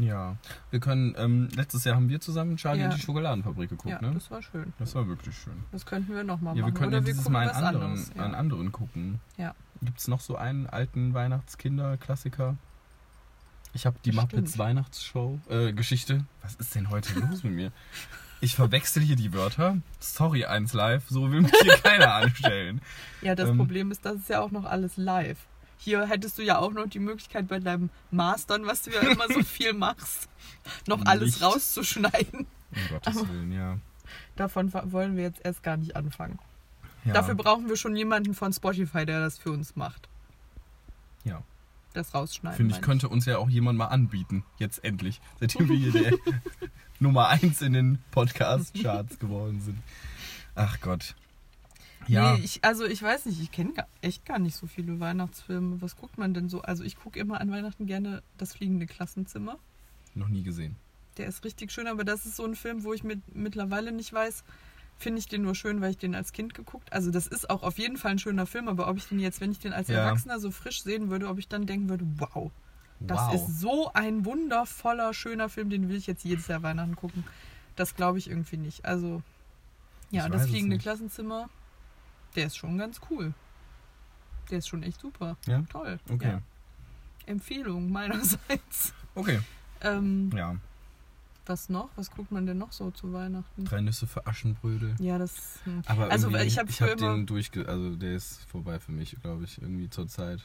Ja. 0.00 0.36
Wir 0.70 0.80
können, 0.80 1.14
ähm, 1.18 1.48
letztes 1.54 1.84
Jahr 1.84 1.94
haben 1.96 2.08
wir 2.08 2.20
zusammen 2.20 2.56
Charlie 2.56 2.80
Ja. 2.82 2.88
und 2.88 2.96
die 2.96 3.00
Schokoladenfabrik 3.00 3.70
geguckt, 3.70 3.90
ja, 3.90 4.00
ne? 4.00 4.12
das 4.14 4.30
war 4.30 4.40
schön. 4.42 4.72
Das 4.78 4.94
war 4.94 5.06
wirklich 5.06 5.36
schön. 5.36 5.52
Das 5.72 5.84
könnten 5.86 6.14
wir 6.14 6.24
nochmal 6.24 6.56
Ja, 6.56 6.62
machen. 6.62 6.74
wir 6.74 6.78
können 6.78 6.92
ja 6.92 6.98
Oder 6.98 7.06
wir 7.06 7.12
dieses 7.12 7.28
Mal 7.28 7.48
einen 7.48 7.64
anderen, 7.64 7.90
anderes. 7.90 8.10
Ja. 8.16 8.24
einen 8.24 8.34
anderen 8.34 8.72
gucken. 8.72 9.20
Ja. 9.36 9.54
Gibt 9.82 9.98
es 9.98 10.08
noch 10.08 10.20
so 10.20 10.36
einen 10.36 10.66
alten 10.66 11.14
Weihnachtskinder-Klassiker? 11.14 12.56
Ich 13.72 13.86
habe 13.86 13.96
die 14.04 14.10
Bestimmt. 14.10 14.32
Muppets 14.32 14.58
Weihnachtsshow, 14.58 15.38
äh, 15.48 15.72
Geschichte. 15.72 16.24
Was 16.42 16.54
ist 16.56 16.74
denn 16.74 16.90
heute 16.90 17.12
los 17.20 17.44
mit 17.44 17.52
mir? 17.52 17.70
Ich 18.40 18.54
verwechsel 18.54 19.02
hier 19.02 19.16
die 19.16 19.32
Wörter. 19.34 19.76
Sorry, 20.00 20.46
1 20.46 20.72
Live, 20.72 21.04
so 21.10 21.30
will 21.30 21.42
mich 21.42 21.52
hier 21.62 21.76
keiner 21.76 22.14
anstellen. 22.14 22.80
Ja, 23.20 23.34
das 23.34 23.50
Ähm. 23.50 23.58
Problem 23.58 23.90
ist, 23.90 24.04
das 24.04 24.16
ist 24.16 24.28
ja 24.30 24.40
auch 24.40 24.50
noch 24.50 24.64
alles 24.64 24.96
live. 24.96 25.38
Hier 25.82 26.06
hättest 26.06 26.36
du 26.38 26.42
ja 26.42 26.58
auch 26.58 26.72
noch 26.72 26.86
die 26.86 26.98
Möglichkeit 26.98 27.48
bei 27.48 27.58
deinem 27.58 27.88
Mastern, 28.10 28.66
was 28.66 28.82
du 28.82 28.90
ja 28.90 29.00
immer 29.00 29.26
so 29.32 29.42
viel 29.44 29.72
machst, 29.72 30.28
noch 30.86 31.04
alles 31.06 31.32
Nicht. 31.36 31.42
rauszuschneiden. 31.42 32.46
Um 32.72 32.88
Gottes 32.90 33.28
Willen, 33.28 33.50
ja. 33.52 33.78
Davon 34.36 34.72
wollen 34.92 35.16
wir 35.16 35.22
jetzt 35.24 35.40
erst 35.44 35.62
gar 35.62 35.76
nicht 35.76 35.96
anfangen. 35.96 36.38
ja. 37.04 37.14
Dafür 37.14 37.34
brauchen 37.34 37.68
wir 37.68 37.76
schon 37.76 37.96
jemanden 37.96 38.34
von 38.34 38.52
Spotify, 38.52 39.06
der 39.06 39.20
das 39.20 39.38
für 39.38 39.50
uns 39.52 39.74
macht. 39.74 40.08
Ja. 41.24 41.42
Das 41.94 42.14
rausschneiden. 42.14 42.56
Finde 42.56 42.74
ich, 42.76 42.82
könnte 42.82 43.08
uns 43.08 43.24
ja 43.26 43.38
auch 43.38 43.48
jemand 43.48 43.78
mal 43.78 43.86
anbieten. 43.86 44.44
Jetzt 44.58 44.84
endlich. 44.84 45.20
Seitdem 45.40 45.68
wir 45.68 45.76
hier 45.76 45.92
der 45.92 46.12
Nummer 47.00 47.28
1 47.28 47.62
in 47.62 47.72
den 47.72 47.98
Podcast-Charts 48.10 49.18
geworden 49.18 49.60
sind. 49.60 49.78
Ach 50.54 50.78
Gott. 50.80 51.14
Ja. 52.10 52.34
Nee, 52.34 52.42
ich, 52.44 52.64
also 52.64 52.84
ich 52.84 53.02
weiß 53.02 53.26
nicht, 53.26 53.40
ich 53.40 53.52
kenne 53.52 53.72
echt 54.02 54.24
gar 54.24 54.38
nicht 54.38 54.56
so 54.56 54.66
viele 54.66 54.98
Weihnachtsfilme. 55.00 55.80
Was 55.80 55.96
guckt 55.96 56.18
man 56.18 56.34
denn 56.34 56.48
so? 56.48 56.62
Also 56.62 56.82
ich 56.82 56.96
gucke 56.96 57.18
immer 57.18 57.40
an 57.40 57.50
Weihnachten 57.50 57.86
gerne 57.86 58.22
das 58.36 58.54
fliegende 58.54 58.86
Klassenzimmer. 58.86 59.58
Noch 60.14 60.28
nie 60.28 60.42
gesehen. 60.42 60.76
Der 61.18 61.26
ist 61.28 61.44
richtig 61.44 61.70
schön, 61.70 61.86
aber 61.86 62.04
das 62.04 62.26
ist 62.26 62.36
so 62.36 62.44
ein 62.44 62.56
Film, 62.56 62.82
wo 62.84 62.92
ich 62.92 63.04
mit, 63.04 63.20
mittlerweile 63.34 63.92
nicht 63.92 64.12
weiß, 64.12 64.42
finde 64.98 65.18
ich 65.18 65.28
den 65.28 65.42
nur 65.42 65.54
schön, 65.54 65.80
weil 65.80 65.92
ich 65.92 65.98
den 65.98 66.14
als 66.14 66.32
Kind 66.32 66.54
geguckt. 66.54 66.92
Also 66.92 67.10
das 67.10 67.26
ist 67.26 67.48
auch 67.48 67.62
auf 67.62 67.78
jeden 67.78 67.96
Fall 67.96 68.12
ein 68.12 68.18
schöner 68.18 68.46
Film, 68.46 68.68
aber 68.68 68.88
ob 68.88 68.96
ich 68.96 69.06
den 69.06 69.20
jetzt, 69.20 69.40
wenn 69.40 69.52
ich 69.52 69.58
den 69.58 69.72
als 69.72 69.88
Ja. 69.88 70.00
Erwachsener 70.00 70.40
so 70.40 70.50
frisch 70.50 70.82
sehen 70.82 71.10
würde, 71.10 71.28
ob 71.28 71.38
ich 71.38 71.48
dann 71.48 71.66
denken 71.66 71.88
würde, 71.88 72.06
wow, 72.18 72.50
das 72.98 73.20
wow. 73.20 73.34
ist 73.34 73.60
so 73.60 73.92
ein 73.94 74.24
wundervoller, 74.24 75.14
schöner 75.14 75.48
Film, 75.48 75.70
den 75.70 75.88
will 75.88 75.96
ich 75.96 76.06
jetzt 76.06 76.24
jedes 76.24 76.48
Jahr 76.48 76.62
Weihnachten 76.62 76.96
gucken. 76.96 77.24
Das 77.76 77.94
glaube 77.94 78.18
ich 78.18 78.28
irgendwie 78.28 78.58
nicht. 78.58 78.84
Also 78.84 79.22
ja, 80.10 80.28
das 80.28 80.48
fliegende. 80.48 80.76
Klassenzimmer, 80.78 81.48
der 82.36 82.46
ist 82.46 82.56
schon 82.56 82.78
ganz 82.78 83.00
cool. 83.10 83.32
Der 84.50 84.58
ist 84.58 84.68
schon 84.68 84.82
echt 84.82 85.00
super. 85.00 85.36
Ja? 85.46 85.62
Toll. 85.70 85.98
Okay. 86.10 86.28
Ja. 86.32 86.42
Empfehlung 87.26 87.90
meinerseits. 87.90 88.92
Okay. 89.14 89.40
Ähm, 89.82 90.30
Ja. 90.34 90.56
was 91.46 91.68
noch? 91.68 91.88
Was 91.96 92.10
guckt 92.10 92.30
man 92.32 92.46
denn 92.46 92.58
noch 92.58 92.72
so 92.72 92.90
zu 92.90 93.12
Weihnachten? 93.12 93.64
Drei 93.64 93.80
Nüsse 93.80 94.06
für 94.06 94.26
Aschenbrödel. 94.26 94.94
Ja, 94.98 95.18
das. 95.18 95.60
hm. 95.64 95.82
Aber 95.86 96.10
Also, 96.10 96.34
ich 96.36 96.58
hab 96.58 96.68
ich 96.68 96.80
hab 96.82 96.96
den 96.96 97.26
durchge... 97.26 97.66
Also 97.68 97.96
der 97.96 98.14
ist 98.14 98.44
vorbei 98.50 98.78
für 98.78 98.92
mich, 98.92 99.16
glaube 99.22 99.44
ich, 99.44 99.60
irgendwie 99.60 99.88
zur 99.90 100.06
Zeit. 100.08 100.40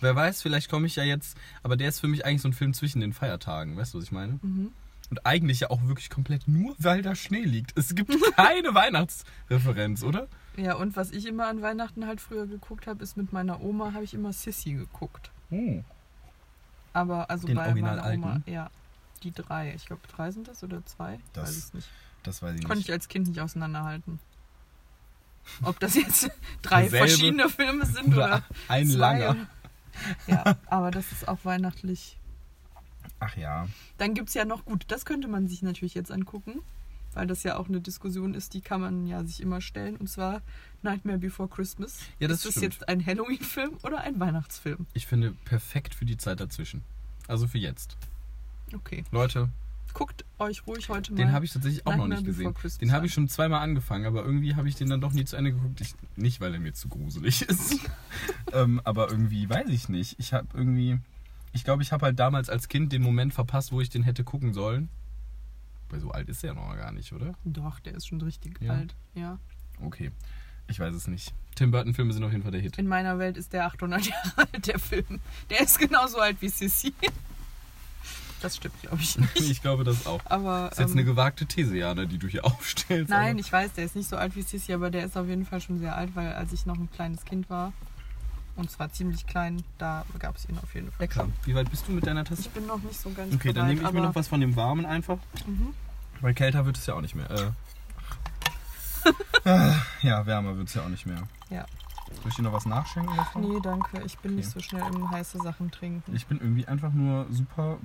Wer 0.00 0.14
weiß, 0.16 0.42
vielleicht 0.42 0.70
komme 0.70 0.86
ich 0.86 0.96
ja 0.96 1.04
jetzt... 1.04 1.36
Aber 1.62 1.76
der 1.76 1.88
ist 1.88 2.00
für 2.00 2.08
mich 2.08 2.24
eigentlich 2.24 2.42
so 2.42 2.48
ein 2.48 2.52
Film 2.52 2.74
zwischen 2.74 3.00
den 3.00 3.12
Feiertagen. 3.12 3.76
Weißt 3.76 3.94
du, 3.94 3.98
was 3.98 4.04
ich 4.04 4.12
meine? 4.12 4.38
Mhm. 4.42 4.70
Und 5.10 5.26
eigentlich 5.26 5.60
ja 5.60 5.70
auch 5.70 5.82
wirklich 5.86 6.10
komplett 6.10 6.48
nur, 6.48 6.74
weil 6.78 7.02
da 7.02 7.14
Schnee 7.14 7.44
liegt. 7.44 7.76
Es 7.78 7.94
gibt 7.94 8.10
keine 8.36 8.74
Weihnachtsreferenz, 8.74 10.02
oder? 10.02 10.28
Ja, 10.56 10.74
und 10.76 10.96
was 10.96 11.10
ich 11.10 11.26
immer 11.26 11.46
an 11.48 11.62
Weihnachten 11.62 12.06
halt 12.06 12.20
früher 12.20 12.46
geguckt 12.46 12.86
habe, 12.86 13.02
ist 13.02 13.16
mit 13.16 13.32
meiner 13.32 13.60
Oma, 13.60 13.92
habe 13.92 14.04
ich 14.04 14.14
immer 14.14 14.32
Sissy 14.32 14.74
geguckt. 14.74 15.30
Aber 16.92 17.28
also 17.30 17.46
Den 17.46 17.56
bei 17.56 17.66
Original 17.66 17.96
meiner 17.96 18.14
Oma, 18.14 18.32
alten? 18.34 18.50
ja. 18.50 18.70
Die 19.22 19.32
drei. 19.32 19.72
Ich 19.74 19.86
glaube, 19.86 20.02
drei 20.08 20.30
sind 20.30 20.48
das 20.48 20.62
oder 20.62 20.84
zwei? 20.84 21.18
Das 21.32 21.48
Weiß 21.48 21.68
ich 21.68 21.74
nicht. 21.74 21.88
Das 22.24 22.42
weiß 22.42 22.54
ich 22.56 22.60
Konnte 22.62 22.76
nicht. 22.78 22.88
ich 22.88 22.92
als 22.92 23.08
Kind 23.08 23.28
nicht 23.28 23.40
auseinanderhalten. 23.40 24.18
Ob 25.62 25.78
das 25.80 25.94
jetzt 25.94 26.30
drei 26.62 26.82
Derselbe 26.82 27.08
verschiedene 27.08 27.48
Filme 27.48 27.86
sind 27.86 28.08
oder, 28.08 28.26
Oder 28.26 28.42
ein 28.68 28.86
zwei. 28.88 28.96
langer. 28.96 29.36
Ja, 30.26 30.56
aber 30.66 30.90
das 30.90 31.10
ist 31.12 31.28
auch 31.28 31.38
weihnachtlich. 31.44 32.18
Ach 33.20 33.36
ja. 33.36 33.68
Dann 33.98 34.14
gibt 34.14 34.28
es 34.28 34.34
ja 34.34 34.44
noch, 34.44 34.64
gut, 34.64 34.84
das 34.88 35.04
könnte 35.04 35.28
man 35.28 35.48
sich 35.48 35.62
natürlich 35.62 35.94
jetzt 35.94 36.10
angucken, 36.10 36.60
weil 37.14 37.26
das 37.26 37.42
ja 37.42 37.56
auch 37.56 37.68
eine 37.68 37.80
Diskussion 37.80 38.34
ist, 38.34 38.54
die 38.54 38.60
kann 38.60 38.80
man 38.80 39.06
ja 39.06 39.24
sich 39.24 39.40
immer 39.40 39.60
stellen. 39.60 39.96
Und 39.96 40.08
zwar 40.08 40.42
Nightmare 40.82 41.18
Before 41.18 41.48
Christmas. 41.48 42.00
Ja, 42.18 42.28
das 42.28 42.44
ist 42.44 42.56
das 42.56 42.62
jetzt 42.62 42.88
ein 42.88 43.04
Halloween-Film 43.04 43.78
oder 43.82 44.00
ein 44.00 44.20
Weihnachtsfilm? 44.20 44.86
Ich 44.92 45.06
finde 45.06 45.32
perfekt 45.44 45.94
für 45.94 46.04
die 46.04 46.16
Zeit 46.16 46.40
dazwischen. 46.40 46.82
Also 47.26 47.46
für 47.46 47.58
jetzt. 47.58 47.96
Okay. 48.72 49.04
Leute, 49.10 49.48
Guckt 49.94 50.24
euch 50.40 50.66
ruhig 50.66 50.88
heute 50.88 51.12
mal. 51.12 51.18
den 51.18 51.32
habe 51.32 51.44
ich 51.44 51.52
tatsächlich 51.52 51.86
auch 51.86 51.92
noch 51.92 52.08
Nightmare 52.08 52.22
nicht 52.22 52.38
Before 52.38 52.52
gesehen. 52.52 52.78
Den 52.80 52.92
habe 52.92 53.06
ich 53.06 53.14
schon 53.14 53.28
zweimal 53.28 53.62
angefangen, 53.62 54.06
aber 54.06 54.24
irgendwie 54.24 54.56
habe 54.56 54.68
ich 54.68 54.74
den 54.74 54.90
dann 54.90 55.00
doch 55.00 55.12
nie 55.12 55.24
zu 55.24 55.36
Ende 55.36 55.52
geguckt. 55.52 55.80
Ich, 55.80 55.94
nicht, 56.16 56.40
weil 56.40 56.52
er 56.52 56.58
mir 56.58 56.74
zu 56.74 56.88
gruselig 56.88 57.42
ist. 57.42 57.78
ähm, 58.52 58.80
aber 58.82 59.08
irgendwie, 59.08 59.48
weiß 59.48 59.68
ich 59.68 59.88
nicht. 59.88 60.16
Ich 60.18 60.32
habe 60.32 60.48
irgendwie... 60.52 60.98
Ich 61.52 61.62
glaube, 61.62 61.84
ich 61.84 61.92
habe 61.92 62.06
halt 62.06 62.18
damals 62.18 62.50
als 62.50 62.66
Kind 62.66 62.92
den 62.92 63.02
Moment 63.02 63.32
verpasst, 63.32 63.70
wo 63.70 63.80
ich 63.80 63.88
den 63.88 64.02
hätte 64.02 64.24
gucken 64.24 64.52
sollen. 64.52 64.88
Weil 65.94 66.00
so 66.00 66.10
alt 66.10 66.28
ist 66.28 66.42
er 66.42 66.54
noch 66.54 66.74
gar 66.76 66.90
nicht, 66.90 67.12
oder? 67.12 67.34
Doch, 67.44 67.78
der 67.78 67.94
ist 67.94 68.08
schon 68.08 68.20
richtig 68.20 68.60
Ja. 68.60 68.72
alt. 68.72 68.96
Ja. 69.14 69.38
Okay. 69.80 70.10
Ich 70.66 70.80
weiß 70.80 70.92
es 70.92 71.06
nicht. 71.06 71.32
Tim 71.54 71.70
Burton-Filme 71.70 72.12
sind 72.12 72.24
auf 72.24 72.32
jeden 72.32 72.42
Fall 72.42 72.50
der 72.50 72.60
Hit. 72.60 72.78
In 72.78 72.88
meiner 72.88 73.20
Welt 73.20 73.36
ist 73.36 73.52
der 73.52 73.66
800 73.66 74.04
Jahre 74.08 74.32
alt, 74.38 74.66
der 74.66 74.80
Film. 74.80 75.20
Der 75.50 75.60
ist 75.60 75.78
genauso 75.78 76.18
alt 76.18 76.38
wie 76.40 76.48
Sissy. 76.48 76.92
Das 78.42 78.56
stimmt, 78.56 78.74
glaube 78.82 78.98
ich 79.00 79.16
nicht. 79.18 79.40
Ich 79.40 79.62
glaube 79.62 79.84
das 79.84 80.04
auch. 80.04 80.20
Aber. 80.24 80.62
Das 80.70 80.72
ist 80.72 80.78
jetzt 80.80 80.90
ähm, 80.90 80.98
eine 80.98 81.04
gewagte 81.04 81.46
These, 81.46 81.76
Jana, 81.76 82.06
die 82.06 82.18
du 82.18 82.26
hier 82.26 82.44
aufstellst. 82.44 83.08
Nein, 83.08 83.38
ich 83.38 83.52
weiß, 83.52 83.74
der 83.74 83.84
ist 83.84 83.94
nicht 83.94 84.08
so 84.08 84.16
alt 84.16 84.34
wie 84.34 84.42
Sissy, 84.42 84.72
aber 84.72 84.90
der 84.90 85.04
ist 85.04 85.16
auf 85.16 85.28
jeden 85.28 85.46
Fall 85.46 85.60
schon 85.60 85.78
sehr 85.78 85.94
alt, 85.96 86.16
weil 86.16 86.32
als 86.32 86.52
ich 86.52 86.66
noch 86.66 86.76
ein 86.76 86.90
kleines 86.90 87.24
Kind 87.24 87.48
war, 87.48 87.72
und 88.56 88.68
zwar 88.68 88.92
ziemlich 88.92 89.28
klein, 89.28 89.62
da 89.78 90.04
gab 90.18 90.34
es 90.36 90.48
ihn 90.48 90.58
auf 90.60 90.74
jeden 90.74 90.88
Fall. 90.90 90.98
Lecker. 91.06 91.28
Wie 91.44 91.54
weit 91.54 91.70
bist 91.70 91.86
du 91.86 91.92
mit 91.92 92.04
deiner 92.04 92.24
Tasse? 92.24 92.40
Ich 92.40 92.50
bin 92.50 92.66
noch 92.66 92.82
nicht 92.82 92.98
so 93.00 93.10
ganz 93.10 93.32
Okay, 93.32 93.52
dann 93.52 93.66
bereit, 93.66 93.76
nehme 93.76 93.88
ich 93.88 93.94
mir 93.94 94.00
noch 94.02 94.14
was 94.16 94.26
von 94.26 94.40
dem 94.40 94.56
Warmen 94.56 94.86
einfach. 94.86 95.18
Mhm. 95.46 95.68
Weil 96.24 96.32
kälter 96.32 96.64
wird 96.64 96.78
es 96.78 96.86
ja 96.86 96.94
auch 96.94 97.02
nicht 97.02 97.14
mehr. 97.14 97.30
Äh. 97.30 97.50
Ah, 99.44 99.74
ja, 100.00 100.24
wärmer 100.24 100.56
wird 100.56 100.68
es 100.68 100.74
ja 100.74 100.82
auch 100.84 100.88
nicht 100.88 101.04
mehr. 101.04 101.22
Ja. 101.50 101.66
Soll 102.22 102.28
ich 102.30 102.34
dir 102.36 102.42
noch 102.44 102.54
was 102.54 102.64
nachschenken 102.64 103.14
davon? 103.14 103.42
Nee, 103.42 103.60
danke. 103.62 104.00
Ich 104.06 104.16
bin 104.20 104.36
nicht 104.36 104.48
Okay. 104.48 104.54
so 104.54 104.60
schnell 104.60 104.86
im 104.94 105.10
heiße 105.10 105.36
Sachen 105.42 105.70
trinken. 105.70 106.16
Ich 106.16 106.24
bin 106.24 106.38
irgendwie 106.40 106.66
einfach 106.66 106.90
nur 106.94 107.26
super. 107.30 107.76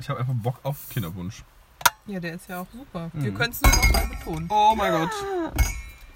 Ich 0.00 0.08
habe 0.08 0.18
einfach 0.18 0.34
Bock 0.34 0.58
auf 0.64 0.88
Kinderwunsch. 0.88 1.44
Ja, 2.06 2.18
der 2.18 2.34
ist 2.34 2.48
ja 2.48 2.62
auch 2.62 2.66
super. 2.72 3.08
Mhm. 3.12 3.22
Wir 3.22 3.34
können 3.34 3.52
es 3.52 3.62
nur 3.62 3.70
noch 3.70 3.92
mal 3.92 4.06
betonen. 4.08 4.46
Oh 4.50 4.74
mein 4.76 4.90
Gott. 4.90 5.10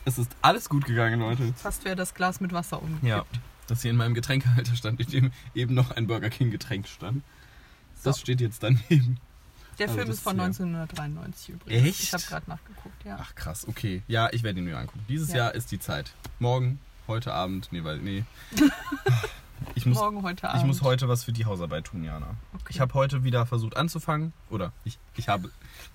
Es 0.04 0.18
ist 0.18 0.32
alles 0.42 0.68
gut 0.68 0.86
gegangen, 0.86 1.20
Leute. 1.20 1.52
Fast 1.54 1.84
wäre 1.84 1.94
das 1.94 2.12
Glas 2.14 2.40
mit 2.40 2.52
Wasser 2.52 2.82
umgekippt. 2.82 3.04
Ja. 3.06 3.24
Das 3.68 3.82
hier 3.82 3.92
in 3.92 3.96
meinem 3.96 4.14
Getränkehalter 4.14 4.74
stand, 4.74 4.98
in 5.00 5.06
dem 5.08 5.32
eben 5.54 5.74
noch 5.74 5.92
ein 5.92 6.08
Burger 6.08 6.30
King 6.30 6.50
Getränk 6.50 6.88
stand. 6.88 7.22
Das 8.02 8.16
So. 8.16 8.22
steht 8.22 8.40
jetzt 8.40 8.64
daneben. 8.64 9.20
Der 9.78 9.88
Also 9.88 9.98
Film 9.98 10.10
ist 10.10 10.20
von 10.20 10.34
hier. 10.36 10.44
1993 10.44 11.48
übrigens. 11.50 11.88
Echt? 11.88 12.02
Ich 12.02 12.12
habe 12.12 12.22
gerade 12.24 12.50
nachgeguckt, 12.50 13.04
ja. 13.04 13.18
Ach 13.20 13.34
krass, 13.34 13.66
okay. 13.68 14.02
Ja, 14.08 14.28
ich 14.32 14.42
werde 14.42 14.58
ihn 14.60 14.64
mir 14.66 14.78
angucken. 14.78 15.04
Dieses 15.08 15.30
Ja. 15.30 15.36
Jahr 15.36 15.54
ist 15.54 15.70
die 15.72 15.78
Zeit. 15.78 16.12
Morgen, 16.38 16.78
heute 17.08 17.32
Abend, 17.32 17.68
nee, 17.70 17.82
weil, 17.84 17.98
nee. 17.98 18.24
Ich 19.76 19.86
muss, 19.86 19.96
Morgen, 19.96 20.22
heute 20.22 20.48
Abend. 20.48 20.60
ich 20.60 20.66
muss 20.66 20.82
heute 20.82 21.08
was 21.08 21.24
für 21.24 21.32
die 21.32 21.46
Hausarbeit 21.46 21.84
tun, 21.86 22.04
Jana. 22.04 22.36
Okay. 22.52 22.64
Ich 22.68 22.80
habe 22.80 22.92
heute 22.94 23.24
wieder 23.24 23.46
versucht 23.46 23.76
anzufangen. 23.76 24.32
Oder 24.50 24.72
ich, 24.84 24.98
ich 25.16 25.28
habe 25.28 25.50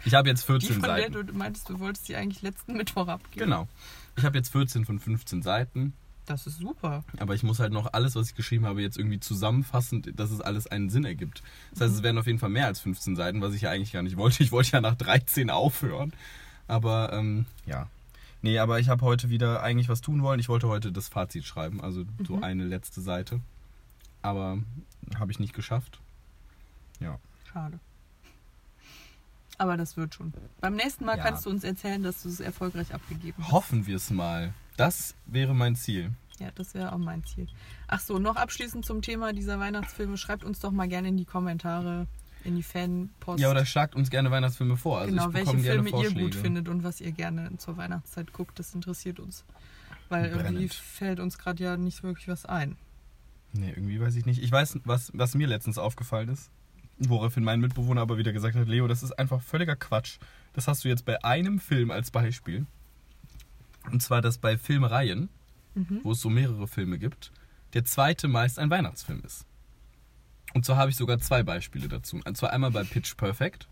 ich 0.05 0.13
habe 0.15 0.27
jetzt 0.27 0.43
Die, 0.43 0.47
14 0.47 0.73
von 0.73 0.81
der 0.83 0.97
Seiten. 0.97 1.27
du 1.27 1.33
meintest, 1.33 1.69
du 1.69 1.79
wolltest 1.79 2.07
die 2.07 2.15
eigentlich 2.15 2.41
letzten 2.41 2.73
Mittwoch 2.73 3.07
abgeben. 3.07 3.45
Genau. 3.45 3.67
Ich 4.15 4.23
habe 4.25 4.37
jetzt 4.37 4.51
14 4.53 4.85
von 4.85 4.99
15 4.99 5.43
Seiten. 5.43 5.93
Das 6.29 6.45
ist 6.45 6.59
super. 6.59 7.03
Aber 7.17 7.33
ich 7.33 7.41
muss 7.41 7.59
halt 7.59 7.73
noch 7.73 7.91
alles, 7.93 8.15
was 8.15 8.27
ich 8.29 8.35
geschrieben 8.35 8.65
habe, 8.67 8.83
jetzt 8.83 8.97
irgendwie 8.99 9.19
zusammenfassen, 9.19 10.03
dass 10.15 10.29
es 10.29 10.41
alles 10.41 10.67
einen 10.67 10.91
Sinn 10.91 11.03
ergibt. 11.03 11.41
Das 11.71 11.81
heißt, 11.81 11.95
es 11.95 12.03
werden 12.03 12.19
auf 12.19 12.27
jeden 12.27 12.37
Fall 12.37 12.49
mehr 12.51 12.67
als 12.67 12.79
15 12.81 13.15
Seiten, 13.15 13.41
was 13.41 13.55
ich 13.55 13.61
ja 13.63 13.71
eigentlich 13.71 13.91
gar 13.91 14.03
nicht 14.03 14.15
wollte. 14.15 14.43
Ich 14.43 14.51
wollte 14.51 14.71
ja 14.73 14.79
nach 14.81 14.93
13 14.93 15.49
aufhören. 15.49 16.13
Aber 16.67 17.11
ähm, 17.13 17.45
ja. 17.65 17.87
Nee, 18.43 18.59
aber 18.59 18.79
ich 18.79 18.89
habe 18.89 19.03
heute 19.03 19.29
wieder 19.31 19.63
eigentlich 19.63 19.89
was 19.89 20.01
tun 20.01 20.21
wollen. 20.21 20.39
Ich 20.39 20.49
wollte 20.49 20.67
heute 20.67 20.91
das 20.91 21.07
Fazit 21.09 21.45
schreiben, 21.45 21.81
also 21.81 22.05
so 22.25 22.37
Mhm. 22.37 22.43
eine 22.43 22.63
letzte 22.65 23.01
Seite. 23.01 23.39
Aber 24.21 24.59
habe 25.17 25.31
ich 25.31 25.39
nicht 25.39 25.53
geschafft. 25.55 25.99
Ja. 26.99 27.17
Schade. 27.51 27.79
Aber 29.57 29.77
das 29.77 29.97
wird 29.97 30.13
schon. 30.13 30.31
Beim 30.61 30.75
nächsten 30.75 31.05
Mal 31.05 31.17
Ja. 31.17 31.23
kannst 31.23 31.45
du 31.47 31.49
uns 31.49 31.63
erzählen, 31.63 32.01
dass 32.03 32.21
du 32.21 32.29
es 32.29 32.39
erfolgreich 32.39 32.93
abgegeben 32.93 33.43
hast. 33.43 33.51
Hoffen 33.51 33.87
wir 33.87 33.95
es 33.97 34.09
mal. 34.11 34.53
Das 34.79 35.15
wäre 35.25 35.53
mein 35.53 35.75
Ziel. 35.75 36.11
Ja, 36.39 36.51
das 36.55 36.73
wäre 36.73 36.93
auch 36.93 36.97
mein 36.97 37.23
Ziel. 37.25 37.47
Ach 37.87 37.99
so, 37.99 38.17
noch 38.17 38.37
abschließend 38.37 38.85
zum 38.85 39.01
Thema 39.01 39.33
dieser 39.33 39.59
Weihnachtsfilme. 39.59 40.17
Schreibt 40.17 40.43
uns 40.43 40.59
doch 40.59 40.71
mal 40.71 40.87
gerne 40.87 41.09
in 41.09 41.17
die 41.17 41.25
Kommentare, 41.25 42.07
in 42.45 42.55
die 42.55 42.63
Fanpost. 42.63 43.39
Ja, 43.39 43.51
oder 43.51 43.65
schlagt 43.65 43.93
uns 43.93 44.09
gerne 44.09 44.31
Weihnachtsfilme 44.31 44.77
vor. 44.77 44.99
Also 44.99 45.11
genau, 45.11 45.27
ich 45.29 45.33
welche 45.33 45.57
Filme 45.57 45.89
ihr 45.89 46.11
gut 46.13 46.35
findet 46.35 46.69
und 46.69 46.83
was 46.83 47.01
ihr 47.01 47.11
gerne 47.11 47.57
zur 47.57 47.75
Weihnachtszeit 47.75 48.31
guckt. 48.31 48.57
Das 48.57 48.73
interessiert 48.73 49.19
uns. 49.19 49.43
Weil 50.07 50.27
irgendwie 50.27 50.53
Brennend. 50.53 50.73
fällt 50.73 51.19
uns 51.19 51.37
gerade 51.37 51.61
ja 51.61 51.77
nicht 51.77 52.01
wirklich 52.03 52.29
was 52.29 52.45
ein. 52.45 52.77
Nee, 53.51 53.71
irgendwie 53.71 53.99
weiß 53.99 54.15
ich 54.15 54.25
nicht. 54.25 54.41
Ich 54.41 54.51
weiß, 54.51 54.79
was, 54.85 55.11
was 55.13 55.35
mir 55.35 55.47
letztens 55.47 55.77
aufgefallen 55.77 56.29
ist, 56.29 56.51
woraufhin 56.99 57.43
mein 57.43 57.59
Mitbewohner 57.59 58.01
aber 58.01 58.17
wieder 58.17 58.31
gesagt 58.31 58.55
hat, 58.55 58.67
Leo, 58.67 58.87
das 58.87 59.03
ist 59.03 59.11
einfach 59.19 59.41
völliger 59.41 59.75
Quatsch. 59.75 60.19
Das 60.53 60.67
hast 60.67 60.85
du 60.85 60.87
jetzt 60.87 61.03
bei 61.03 61.21
einem 61.23 61.59
Film 61.59 61.91
als 61.91 62.11
Beispiel. 62.11 62.65
Und 63.91 64.01
zwar, 64.01 64.21
dass 64.21 64.37
bei 64.37 64.57
Filmreihen, 64.57 65.29
Mhm. 65.75 65.99
wo 66.03 66.11
es 66.13 66.21
so 66.21 66.29
mehrere 66.29 66.67
Filme 66.67 66.97
gibt, 66.97 67.31
der 67.73 67.85
zweite 67.85 68.27
meist 68.27 68.57
ein 68.57 68.69
Weihnachtsfilm 68.71 69.21
ist. 69.23 69.45
Und 70.55 70.65
zwar 70.65 70.77
habe 70.77 70.89
ich 70.89 70.97
sogar 70.97 71.19
zwei 71.19 71.43
Beispiele 71.43 71.87
dazu. 71.87 72.19
Und 72.25 72.35
zwar 72.37 72.51
einmal 72.51 72.71
bei 72.71 72.83
Pitch 72.83 73.15
Perfect, 73.15 73.67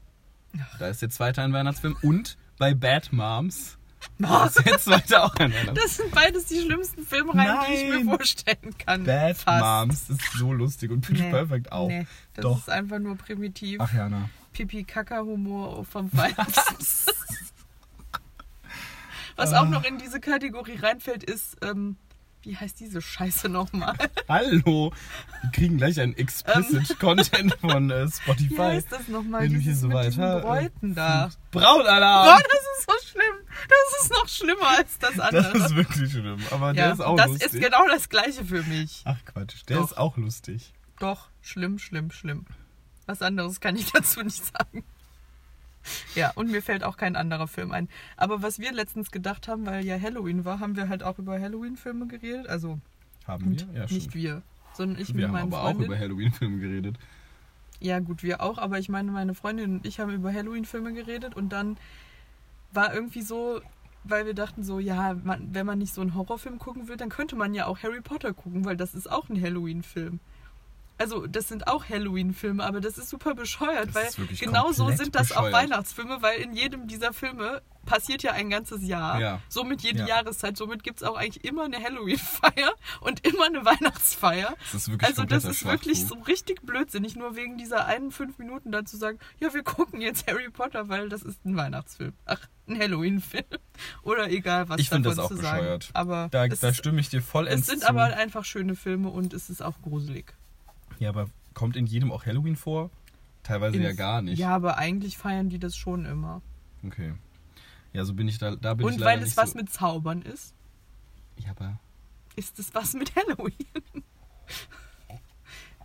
da 0.80 0.88
ist 0.88 1.02
der 1.02 1.10
zweite 1.10 1.42
ein 1.42 1.54
Weihnachtsfilm, 1.54 1.98
und 2.04 2.38
bei 2.60 2.76
Bad 2.76 3.12
Moms, 3.12 3.78
da 4.20 4.46
ist 4.46 4.64
der 4.64 4.78
zweite 4.80 5.24
auch 5.24 5.34
ein 5.36 5.52
Weihnachtsfilm. 5.52 5.76
Das 5.76 5.98
sind 5.98 6.12
beides 6.12 6.46
die 6.46 6.62
schlimmsten 6.62 7.04
Filmreihen, 7.04 7.58
die 7.68 7.74
ich 7.74 7.84
mir 7.90 7.96
Nein. 8.06 8.06
vorstellen 8.18 8.78
kann. 8.78 9.04
Bad 9.04 9.38
Fast. 9.38 9.64
Moms 9.90 10.10
ist 10.12 10.32
so 10.38 10.54
lustig 10.54 10.92
und 10.92 11.02
Pitch 11.02 11.20
Nee, 11.20 11.32
Perfect 11.32 11.72
auch. 11.72 11.88
Nee, 11.88 12.06
das 12.36 12.44
Doch. 12.44 12.58
ist 12.60 12.70
einfach 12.70 13.00
nur 13.00 13.16
primitiv. 13.18 13.80
Ach 13.82 13.92
Jana. 13.92 14.30
Pipi-Kaka-Humor 14.54 15.84
vom 15.86 16.10
Feinsten. 16.12 16.46
Was 19.38 19.54
auch 19.54 19.70
noch 19.70 19.84
in 19.84 19.98
diese 20.00 20.20
Kategorie 20.20 20.78
reinfällt, 20.78 21.24
ist, 21.24 21.58
ähm, 21.62 21.96
wie 22.42 22.58
heißt 22.58 22.80
diese 22.80 23.02
Scheiße 23.02 23.50
nochmal? 23.50 23.96
Hallo, 24.28 24.92
wir 25.42 25.52
kriegen 25.52 25.78
gleich 25.78 26.00
einen 26.00 26.16
explicit 26.18 27.00
Content 27.00 27.54
von 27.62 27.92
äh, 27.92 28.08
Wie 28.08 28.12
Spotify. 28.12 28.56
heißt 28.58 28.92
das 28.92 29.08
nochmal? 29.08 29.44
Wenn 29.44 29.54
du 29.54 29.60
hier 29.60 29.76
so 29.76 29.88
mit 29.88 29.96
weiter, 29.98 30.40
äh, 30.40 30.42
Bräuten 30.42 30.96
da. 30.96 31.30
Brautalarm! 31.52 32.26
Boah, 32.26 32.42
das 32.42 32.62
ist 32.80 32.90
so 32.90 33.12
schlimm. 33.12 33.36
Das 33.70 34.02
ist 34.02 34.12
noch 34.12 34.28
schlimmer 34.28 34.68
als 34.78 34.98
das 35.00 35.20
andere. 35.20 35.54
das 35.54 35.66
ist 35.72 35.76
wirklich 35.76 36.12
schlimm, 36.12 36.40
aber 36.50 36.74
der 36.74 36.88
ja, 36.88 36.94
ist 36.94 37.02
auch 37.02 37.16
das 37.16 37.28
lustig. 37.28 37.54
ist 37.54 37.62
genau 37.62 37.88
das 37.88 38.10
gleiche 38.10 38.44
für 38.44 38.64
mich. 38.64 39.02
Ach 39.06 39.18
Quatsch, 39.26 39.64
der 39.68 39.78
Doch. 39.78 39.86
ist 39.92 39.98
auch 39.98 40.18
lustig. 40.18 40.74
Doch, 41.00 41.30
schlimm, 41.42 41.78
schlimm, 41.78 42.10
schlimm. 42.10 42.46
Was 43.06 43.22
anderes 43.22 43.60
kann 43.60 43.76
ich 43.76 43.92
dazu 43.92 44.22
nicht 44.24 44.44
sagen. 44.46 44.84
Ja, 46.16 46.32
und 46.36 46.52
mir 46.52 46.62
fällt 46.62 46.84
auch 46.84 46.98
kein 46.98 47.16
anderer 47.16 47.48
Film 47.48 47.72
ein. 47.72 47.90
Aber 48.16 48.42
was 48.42 48.60
wir 48.60 48.72
letztens 48.72 49.12
gedacht 49.12 49.48
haben, 49.48 49.66
weil 49.66 49.86
ja 49.86 50.00
Halloween 50.00 50.46
war, 50.46 50.60
haben 50.60 50.76
wir 50.76 50.90
halt 50.90 51.04
auch 51.04 51.20
über 51.20 51.40
Halloween-Filme 51.40 52.08
geredet. 52.08 52.48
Also 52.48 52.80
Haben 53.26 53.52
wir? 53.52 53.68
Ja, 53.82 53.86
nicht 53.86 54.14
wir, 54.16 54.42
sondern 54.74 55.02
ich 55.02 55.10
Wir 55.10 55.16
mit 55.16 55.26
haben 55.26 55.32
meinen 55.34 55.54
aber 55.54 55.62
auch 55.62 55.72
Freundin. 55.72 55.86
über 55.86 55.98
Halloween-Filme 55.98 56.60
geredet. 56.60 56.98
Ja, 57.80 58.00
gut, 58.00 58.24
wir 58.24 58.42
auch, 58.42 58.58
aber 58.58 58.80
ich 58.80 58.90
meine, 58.90 59.12
meine 59.12 59.36
Freundin 59.36 59.76
und 59.76 59.86
ich 59.86 60.00
haben 60.00 60.12
über 60.12 60.34
Halloween-Filme 60.34 60.94
geredet 60.94 61.36
und 61.36 61.50
dann 61.50 61.78
war 62.72 62.94
irgendwie 62.94 63.22
so, 63.22 63.62
weil 64.04 64.26
wir 64.26 64.34
dachten 64.34 64.64
so, 64.64 64.80
ja, 64.80 65.16
man, 65.24 65.54
wenn 65.54 65.66
man 65.66 65.78
nicht 65.78 65.94
so 65.94 66.02
einen 66.02 66.16
Horrorfilm 66.16 66.58
gucken 66.58 66.88
will, 66.88 66.98
dann 66.98 67.10
könnte 67.10 67.36
man 67.36 67.54
ja 67.54 67.68
auch 67.68 67.84
Harry 67.84 68.02
Potter 68.02 68.34
gucken, 68.34 68.66
weil 68.66 68.78
das 68.78 68.96
ist 68.96 69.12
auch 69.12 69.30
ein 69.30 69.40
Halloween-Film. 69.42 70.20
Also, 71.00 71.28
das 71.28 71.48
sind 71.48 71.68
auch 71.68 71.88
Halloween-Filme, 71.88 72.64
aber 72.64 72.82
das 72.82 72.98
ist 72.98 73.10
super 73.10 73.36
bescheuert, 73.36 73.90
Das 73.94 74.18
weil 74.18 74.26
genau 74.40 74.72
so 74.72 74.90
sind 74.90 75.14
das 75.16 75.32
auch 75.32 75.44
bescheuert. 75.44 75.54
Weihnachtsfilme, 75.54 76.22
weil 76.22 76.40
in 76.42 76.54
jedem 76.54 76.88
dieser 76.88 77.14
Filme 77.14 77.62
passiert 77.86 78.24
ja 78.24 78.32
ein 78.34 78.50
ganzes 78.50 78.84
Jahr. 78.84 79.20
Ja. 79.22 79.42
Somit 79.48 79.82
jede 79.82 80.00
Ja. 80.00 80.08
Jahreszeit. 80.08 80.58
Somit 80.58 80.84
gibt 80.84 81.02
es 81.02 81.08
auch 81.08 81.16
eigentlich 81.16 81.46
immer 81.46 81.66
eine 81.66 81.78
Halloween-Feier 81.82 82.74
und 83.02 83.26
immer 83.26 83.46
eine 83.46 83.64
Weihnachtsfeier. 83.64 84.56
Das 84.72 84.74
ist 84.74 84.90
wirklich 84.92 85.08
Also 85.10 85.24
das 85.24 85.46
ist 85.46 85.64
wirklich 85.66 86.06
so 86.06 86.16
richtig 86.16 86.64
blödsinnig, 86.64 87.16
nur 87.16 87.36
wegen 87.36 87.58
dieser 87.58 87.86
einen 87.86 88.12
fünf 88.12 88.38
Minuten 88.40 88.72
dann 88.72 88.86
zu 88.88 88.98
sagen, 88.98 89.20
ja, 89.40 89.54
wir 89.54 89.64
gucken 89.64 90.02
jetzt 90.02 90.28
Harry 90.28 90.50
Potter, 90.50 90.90
weil 90.90 91.08
das 91.10 91.22
ist 91.22 91.46
ein 91.46 91.56
Weihnachtsfilm. 91.56 92.14
Ach, 92.26 92.42
ein 92.68 92.78
Halloween-Film. 92.78 93.46
Oder 94.04 94.30
egal, 94.32 94.68
was 94.68 94.80
Ich 94.82 94.90
finde 94.90 95.10
davon 95.10 95.18
das 95.18 95.26
auch 95.26 95.30
zu 95.30 95.36
sagen. 95.42 95.60
bescheuert. 95.60 95.90
Aber 95.94 96.28
Da, 96.32 96.48
da 96.48 96.74
stimme 96.74 97.00
ich 97.00 97.10
dir 97.10 97.22
vollends 97.22 97.62
es 97.62 97.68
sind 97.68 97.82
zu. 97.84 97.88
aber 97.90 98.04
einfach 98.18 98.44
schöne 98.44 98.76
Filme 98.76 99.10
und 99.10 99.34
es 99.34 99.50
ist 99.50 99.62
auch 99.62 99.80
gruselig. 99.82 100.34
Ja, 101.00 101.10
aber 101.10 101.28
kommt 101.54 101.76
in 101.76 101.86
jedem 101.86 102.12
auch 102.12 102.26
Halloween 102.26 102.56
vor? 102.56 102.90
Teilweise 103.44 103.78
ja 103.82 103.90
In- 103.92 103.96
gar 103.98 104.22
nicht. 104.22 104.40
Ja, 104.40 104.56
aber 104.56 104.78
eigentlich 104.78 105.18
feiern 105.18 105.50
die 105.50 105.60
das 105.60 105.76
schon 105.76 106.06
immer. 106.06 106.42
Okay. 106.86 107.14
Ja, 107.94 108.04
so 108.06 108.14
bin 108.14 108.28
ich 108.28 108.38
da, 108.38 108.56
da 108.56 108.74
bin 108.74 108.88
ich 108.88 108.94
und 108.94 109.00
leider 109.00 109.22
weil 109.22 109.28
es 109.28 109.38
was 109.38 109.52
so. 109.52 109.58
mit 109.58 109.72
Zaubern 109.72 110.22
ist, 110.22 110.54
Ja, 111.38 111.52
aber 111.52 111.80
ist 112.36 112.60
es 112.60 112.74
was 112.76 112.94
mit 112.94 113.16
Halloween. 113.16 113.54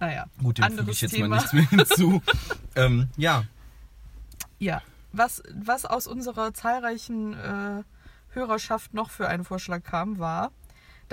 naja, 0.01 0.27
gut, 0.42 0.59
dem 0.59 0.64
füge 0.64 0.79
anderes 0.81 0.96
ich 0.96 1.01
jetzt 1.03 1.12
Thema. 1.12 1.29
mal 1.29 1.37
nichts 1.37 1.53
mehr 1.53 1.68
hinzu. 1.68 2.20
ähm, 2.77 3.09
ja, 3.16 3.44
Ja, 4.59 4.83
was, 5.12 5.42
was 5.55 5.85
aus 5.85 6.07
unserer 6.07 6.53
zahlreichen 6.55 7.35
äh, 7.35 7.83
Hörerschaft 8.31 8.94
noch 8.94 9.11
für 9.11 9.29
einen 9.29 9.44
Vorschlag 9.44 9.83
kam, 9.83 10.18
war, 10.18 10.51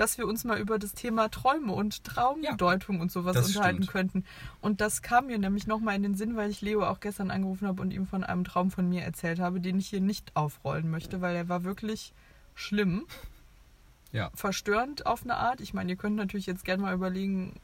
dass 0.00 0.16
wir 0.16 0.26
uns 0.26 0.44
mal 0.44 0.58
über 0.58 0.78
das 0.78 0.94
Thema 0.94 1.28
Träume 1.28 1.74
und 1.74 2.04
Traumdeutung 2.04 3.00
und 3.00 3.12
sowas 3.12 3.36
unterhalten 3.36 3.82
stimmt. 3.82 3.92
könnten. 3.92 4.24
Und 4.62 4.80
das 4.80 5.02
kam 5.02 5.26
mir 5.26 5.36
nämlich 5.36 5.66
nochmal 5.66 5.94
in 5.94 6.02
den 6.02 6.14
Sinn, 6.14 6.36
weil 6.36 6.48
ich 6.48 6.62
Leo 6.62 6.86
auch 6.86 7.00
gestern 7.00 7.30
angerufen 7.30 7.68
habe 7.68 7.82
und 7.82 7.90
ihm 7.90 8.06
von 8.06 8.24
einem 8.24 8.44
Traum 8.44 8.70
von 8.70 8.88
mir 8.88 9.02
erzählt 9.02 9.40
habe, 9.40 9.60
den 9.60 9.78
ich 9.78 9.88
hier 9.88 10.00
nicht 10.00 10.34
aufrollen 10.34 10.90
möchte, 10.90 11.20
weil 11.20 11.36
er 11.36 11.50
war 11.50 11.64
wirklich 11.64 12.14
schlimm, 12.54 13.04
ja. 14.10 14.30
verstörend 14.34 15.04
auf 15.04 15.22
eine 15.22 15.36
Art. 15.36 15.60
Ich 15.60 15.74
meine, 15.74 15.92
ihr 15.92 15.96
könnt 15.96 16.16
natürlich 16.16 16.46
jetzt 16.46 16.64
gerne 16.64 16.82
mal 16.82 16.94
überlegen, 16.94 17.60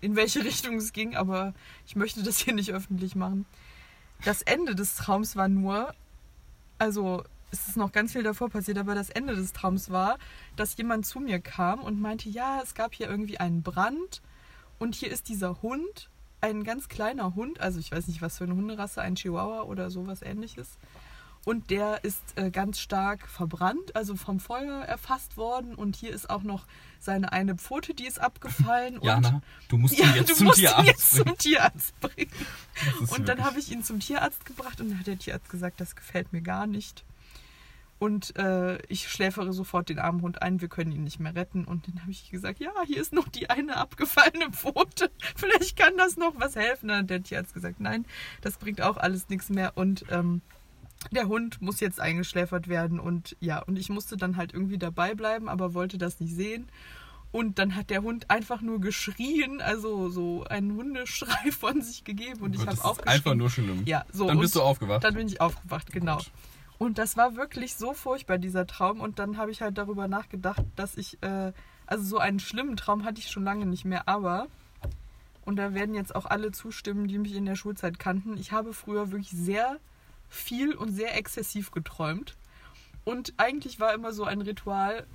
in 0.00 0.14
welche 0.14 0.44
Richtung 0.44 0.76
es 0.76 0.92
ging, 0.92 1.16
aber 1.16 1.54
ich 1.88 1.96
möchte 1.96 2.22
das 2.22 2.38
hier 2.38 2.54
nicht 2.54 2.72
öffentlich 2.72 3.16
machen. 3.16 3.46
Das 4.24 4.42
Ende 4.42 4.76
des 4.76 4.94
Traums 4.94 5.34
war 5.34 5.48
nur, 5.48 5.92
also 6.78 7.24
es 7.54 7.68
ist 7.68 7.76
noch 7.76 7.92
ganz 7.92 8.12
viel 8.12 8.22
davor 8.24 8.50
passiert, 8.50 8.78
aber 8.78 8.94
das 8.94 9.10
Ende 9.10 9.34
des 9.36 9.52
Traums 9.52 9.90
war, 9.90 10.18
dass 10.56 10.76
jemand 10.76 11.06
zu 11.06 11.20
mir 11.20 11.38
kam 11.40 11.80
und 11.80 12.00
meinte, 12.00 12.28
ja, 12.28 12.60
es 12.62 12.74
gab 12.74 12.94
hier 12.94 13.08
irgendwie 13.08 13.38
einen 13.38 13.62
Brand 13.62 14.22
und 14.78 14.94
hier 14.96 15.10
ist 15.10 15.28
dieser 15.28 15.62
Hund, 15.62 16.10
ein 16.40 16.64
ganz 16.64 16.88
kleiner 16.88 17.34
Hund, 17.36 17.60
also 17.60 17.78
ich 17.78 17.90
weiß 17.92 18.08
nicht, 18.08 18.20
was 18.22 18.38
für 18.38 18.44
eine 18.44 18.54
Hunderasse, 18.56 19.00
ein 19.00 19.14
Chihuahua 19.14 19.62
oder 19.62 19.90
sowas 19.90 20.20
ähnliches. 20.22 20.78
Und 21.46 21.68
der 21.68 22.04
ist 22.04 22.22
äh, 22.36 22.50
ganz 22.50 22.78
stark 22.80 23.28
verbrannt, 23.28 23.94
also 23.94 24.16
vom 24.16 24.40
Feuer 24.40 24.80
erfasst 24.82 25.36
worden. 25.36 25.74
Und 25.74 25.94
hier 25.94 26.10
ist 26.10 26.30
auch 26.30 26.42
noch 26.42 26.66
seine 27.00 27.32
eine 27.32 27.54
Pfote, 27.54 27.92
die 27.92 28.06
ist 28.06 28.18
abgefallen. 28.18 28.96
und 28.98 29.04
Jana, 29.04 29.42
du 29.68 29.76
musst 29.76 29.94
ja, 29.98 30.06
ihn 30.06 30.14
jetzt 30.16 30.30
du 30.30 30.34
zum 30.36 30.46
musst 30.46 30.58
ihn 30.58 30.64
Tierarzt 30.68 30.86
jetzt 30.88 31.10
bringen. 31.12 31.26
zum 31.26 31.38
Tierarzt 31.38 32.00
bringen. 32.00 32.30
Und 33.00 33.10
dann 33.10 33.26
wirklich- 33.26 33.44
habe 33.44 33.58
ich 33.58 33.70
ihn 33.70 33.84
zum 33.84 34.00
Tierarzt 34.00 34.46
gebracht 34.46 34.80
und 34.80 34.88
dann 34.88 34.98
hat 34.98 35.06
der 35.06 35.18
Tierarzt 35.18 35.50
gesagt, 35.50 35.80
das 35.82 35.94
gefällt 35.96 36.32
mir 36.32 36.40
gar 36.40 36.66
nicht. 36.66 37.04
Und 37.98 38.36
äh, 38.36 38.76
ich 38.86 39.08
schläfere 39.08 39.52
sofort 39.52 39.88
den 39.88 39.98
armen 39.98 40.22
Hund 40.22 40.42
ein, 40.42 40.60
wir 40.60 40.68
können 40.68 40.92
ihn 40.92 41.04
nicht 41.04 41.20
mehr 41.20 41.34
retten. 41.34 41.64
Und 41.64 41.88
dann 41.88 42.02
habe 42.02 42.10
ich 42.10 42.30
gesagt, 42.30 42.60
ja, 42.60 42.72
hier 42.86 43.00
ist 43.00 43.12
noch 43.12 43.28
die 43.28 43.48
eine 43.50 43.76
abgefallene 43.76 44.50
Pfote. 44.50 45.10
Vielleicht 45.36 45.76
kann 45.76 45.96
das 45.96 46.16
noch 46.16 46.34
was 46.38 46.56
helfen. 46.56 46.88
Dann 46.88 46.98
hat 46.98 47.10
der 47.10 47.22
Tierarzt 47.22 47.54
gesagt, 47.54 47.80
nein, 47.80 48.04
das 48.42 48.58
bringt 48.58 48.82
auch 48.82 48.96
alles 48.96 49.28
nichts 49.28 49.48
mehr. 49.48 49.72
Und 49.76 50.04
ähm, 50.10 50.42
der 51.12 51.28
Hund 51.28 51.62
muss 51.62 51.80
jetzt 51.80 52.00
eingeschläfert 52.00 52.68
werden. 52.68 52.98
Und 52.98 53.36
ja, 53.40 53.60
und 53.60 53.78
ich 53.78 53.88
musste 53.88 54.16
dann 54.16 54.36
halt 54.36 54.52
irgendwie 54.52 54.78
dabei 54.78 55.14
bleiben, 55.14 55.48
aber 55.48 55.74
wollte 55.74 55.96
das 55.96 56.20
nicht 56.20 56.34
sehen. 56.34 56.68
Und 57.30 57.58
dann 57.58 57.74
hat 57.74 57.90
der 57.90 58.02
Hund 58.02 58.30
einfach 58.30 58.60
nur 58.60 58.80
geschrien, 58.80 59.60
also 59.60 60.08
so 60.08 60.44
einen 60.44 60.76
Hundeschrei 60.76 61.50
von 61.58 61.82
sich 61.82 62.04
gegeben. 62.04 62.40
Und 62.42 62.54
ich 62.54 62.60
Gott, 62.60 62.68
habe 62.68 62.76
das 62.76 62.84
auch 62.84 62.98
ist 62.98 63.08
einfach 63.08 63.34
nur 63.34 63.50
schlimm. 63.50 63.82
Ja, 63.86 64.04
so. 64.12 64.28
Dann 64.28 64.38
bist 64.38 64.54
du 64.54 64.62
aufgewacht. 64.62 65.02
Dann 65.02 65.14
bin 65.14 65.26
ich 65.26 65.40
aufgewacht, 65.40 65.92
genau. 65.92 66.18
Gott. 66.18 66.30
Und 66.78 66.98
das 66.98 67.16
war 67.16 67.36
wirklich 67.36 67.76
so 67.76 67.94
furchtbar, 67.94 68.38
dieser 68.38 68.66
Traum. 68.66 69.00
Und 69.00 69.18
dann 69.18 69.36
habe 69.36 69.50
ich 69.50 69.62
halt 69.62 69.78
darüber 69.78 70.08
nachgedacht, 70.08 70.64
dass 70.76 70.96
ich 70.96 71.22
äh, 71.22 71.52
also 71.86 72.04
so 72.04 72.18
einen 72.18 72.40
schlimmen 72.40 72.76
Traum 72.76 73.04
hatte 73.04 73.20
ich 73.20 73.30
schon 73.30 73.44
lange 73.44 73.66
nicht 73.66 73.84
mehr, 73.84 74.08
aber, 74.08 74.48
und 75.44 75.56
da 75.56 75.74
werden 75.74 75.94
jetzt 75.94 76.14
auch 76.14 76.26
alle 76.26 76.52
zustimmen, 76.52 77.08
die 77.08 77.18
mich 77.18 77.34
in 77.34 77.44
der 77.44 77.56
Schulzeit 77.56 77.98
kannten, 77.98 78.36
ich 78.38 78.52
habe 78.52 78.72
früher 78.72 79.10
wirklich 79.12 79.30
sehr 79.30 79.78
viel 80.28 80.74
und 80.74 80.92
sehr 80.92 81.16
exzessiv 81.16 81.70
geträumt. 81.70 82.36
Und 83.04 83.34
eigentlich 83.36 83.80
war 83.80 83.92
immer 83.92 84.12
so 84.12 84.24
ein 84.24 84.40
Ritual, 84.40 85.06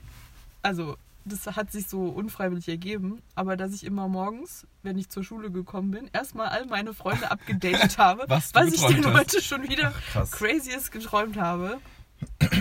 also 0.61 0.95
das 1.31 1.45
hat 1.55 1.71
sich 1.71 1.87
so 1.87 2.03
unfreiwillig 2.03 2.67
ergeben, 2.67 3.21
aber 3.35 3.55
dass 3.57 3.73
ich 3.73 3.85
immer 3.85 4.07
morgens, 4.07 4.67
wenn 4.83 4.97
ich 4.97 5.09
zur 5.09 5.23
Schule 5.23 5.51
gekommen 5.51 5.91
bin, 5.91 6.09
erstmal 6.13 6.47
all 6.49 6.65
meine 6.65 6.93
Freunde 6.93 7.31
abgedatet 7.31 7.97
habe, 7.97 8.25
Was 8.27 8.53
was 8.53 8.73
ich 8.73 8.81
denn 8.85 9.05
hast. 9.05 9.13
heute 9.13 9.41
schon 9.41 9.63
wieder 9.69 9.93
Ach, 10.15 10.29
crazyes 10.31 10.91
geträumt 10.91 11.37
habe. 11.37 11.77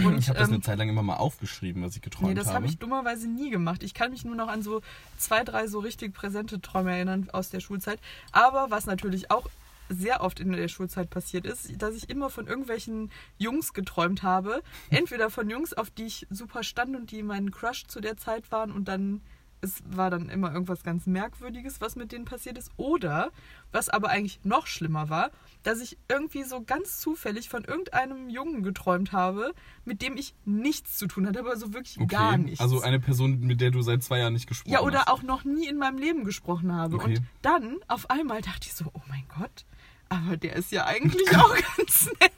Und, 0.05 0.19
Ich 0.19 0.29
habe 0.29 0.39
das 0.39 0.49
ähm, 0.49 0.55
eine 0.55 0.63
Zeit 0.63 0.79
lang 0.79 0.89
immer 0.89 1.03
mal 1.03 1.17
aufgeschrieben, 1.17 1.83
was 1.83 1.97
ich 1.97 2.03
geträumt 2.03 2.29
Nee, 2.29 2.35
das 2.35 2.47
habe 2.47 2.57
habe. 2.59 2.67
ich 2.67 2.79
dummerweise 2.79 3.27
nie 3.29 3.51
gemacht. 3.51 3.83
Ich 3.83 3.93
kann 3.93 4.13
mich 4.13 4.25
nur 4.25 4.37
noch 4.37 4.47
an 4.47 4.63
so 4.63 4.83
zwei, 5.19 5.43
drei 5.43 5.67
so 5.67 5.81
richtig 5.81 6.15
präsente 6.15 6.61
Träume 6.61 6.93
erinnern 6.93 7.29
aus 7.33 7.51
der 7.51 7.59
Schulzeit. 7.59 7.99
Aber 8.31 8.71
was 8.71 8.87
natürlich 8.87 9.33
auch 9.33 9.49
sehr 9.89 10.23
oft 10.23 10.41
in 10.41 10.53
der 10.53 10.69
Schulzeit 10.69 11.11
passiert 11.11 11.47
ist, 11.47 11.81
dass 11.81 11.95
ich 11.95 12.11
immer 12.11 12.31
von 12.31 12.47
irgendwelchen 12.47 13.11
Jungs 13.39 13.73
geträumt 13.73 14.23
habe. 14.23 14.63
Entweder 14.91 15.31
von 15.31 15.49
Jungs, 15.49 15.75
auf 15.75 15.91
die 15.91 16.05
ich 16.05 16.27
super 16.31 16.63
stand 16.63 16.97
und 16.97 17.11
die 17.11 17.23
mein 17.23 17.51
Crush 17.51 17.87
zu 17.87 18.01
der 18.01 18.17
Zeit 18.17 18.51
waren 18.53 18.73
und 18.73 18.89
dann 18.89 19.21
es 19.61 19.83
war 19.89 20.11
dann 20.11 20.29
immer 20.29 20.53
irgendwas 20.53 20.83
ganz 20.83 21.07
Merkwürdiges, 21.07 21.81
was 21.81 21.97
mit 21.97 22.13
denen 22.13 22.25
passiert 22.25 22.59
ist. 22.59 22.71
Oder, 22.77 23.31
was 23.73 23.89
aber 23.89 24.11
eigentlich 24.11 24.41
noch 24.45 24.67
schlimmer 24.67 25.09
war, 25.09 25.31
dass 25.63 25.81
ich 25.81 25.99
irgendwie 26.09 26.45
so 26.45 26.63
ganz 26.63 26.99
zufällig 27.01 27.49
von 27.49 27.65
irgendeinem 27.65 28.31
Jungen 28.31 28.63
geträumt 28.63 29.13
habe, 29.13 29.53
mit 29.85 30.03
dem 30.03 30.17
ich 30.17 30.35
nichts 30.45 30.97
zu 30.97 31.07
tun 31.07 31.27
hatte, 31.27 31.41
aber 31.41 31.57
so 31.57 31.73
wirklich 31.75 31.99
gar 32.09 32.37
nichts. 32.37 32.61
Also 32.61 32.81
eine 32.81 33.01
Person, 33.01 33.41
mit 33.41 33.61
der 33.61 33.71
du 33.71 33.83
seit 33.83 34.03
zwei 34.03 34.19
Jahren 34.19 34.33
nicht 34.33 34.49
gesprochen 34.49 34.73
ja, 34.73 34.81
oder 34.81 35.01
hast. 35.01 35.09
auch 35.09 35.23
noch 35.23 35.45
nie 35.45 35.67
in 35.67 35.79
meinem 35.79 35.99
Leben 35.99 36.25
gesprochen 36.25 36.73
habe. 36.73 36.97
Okay. 36.97 37.17
Und 37.17 37.23
dann 37.43 37.77
auf 37.89 38.11
einmal 38.11 38.41
dachte 38.41 38.69
ich 38.69 38.75
so, 38.75 38.87
oh 38.93 39.03
mein 39.09 39.25
Gott, 39.39 39.65
aber 40.09 40.37
der 40.37 40.57
ist 40.57 40.73
ja 40.73 40.87
eigentlich 40.87 41.29
auch 41.37 41.55
ganz 41.77 42.07
nett. 42.21 42.33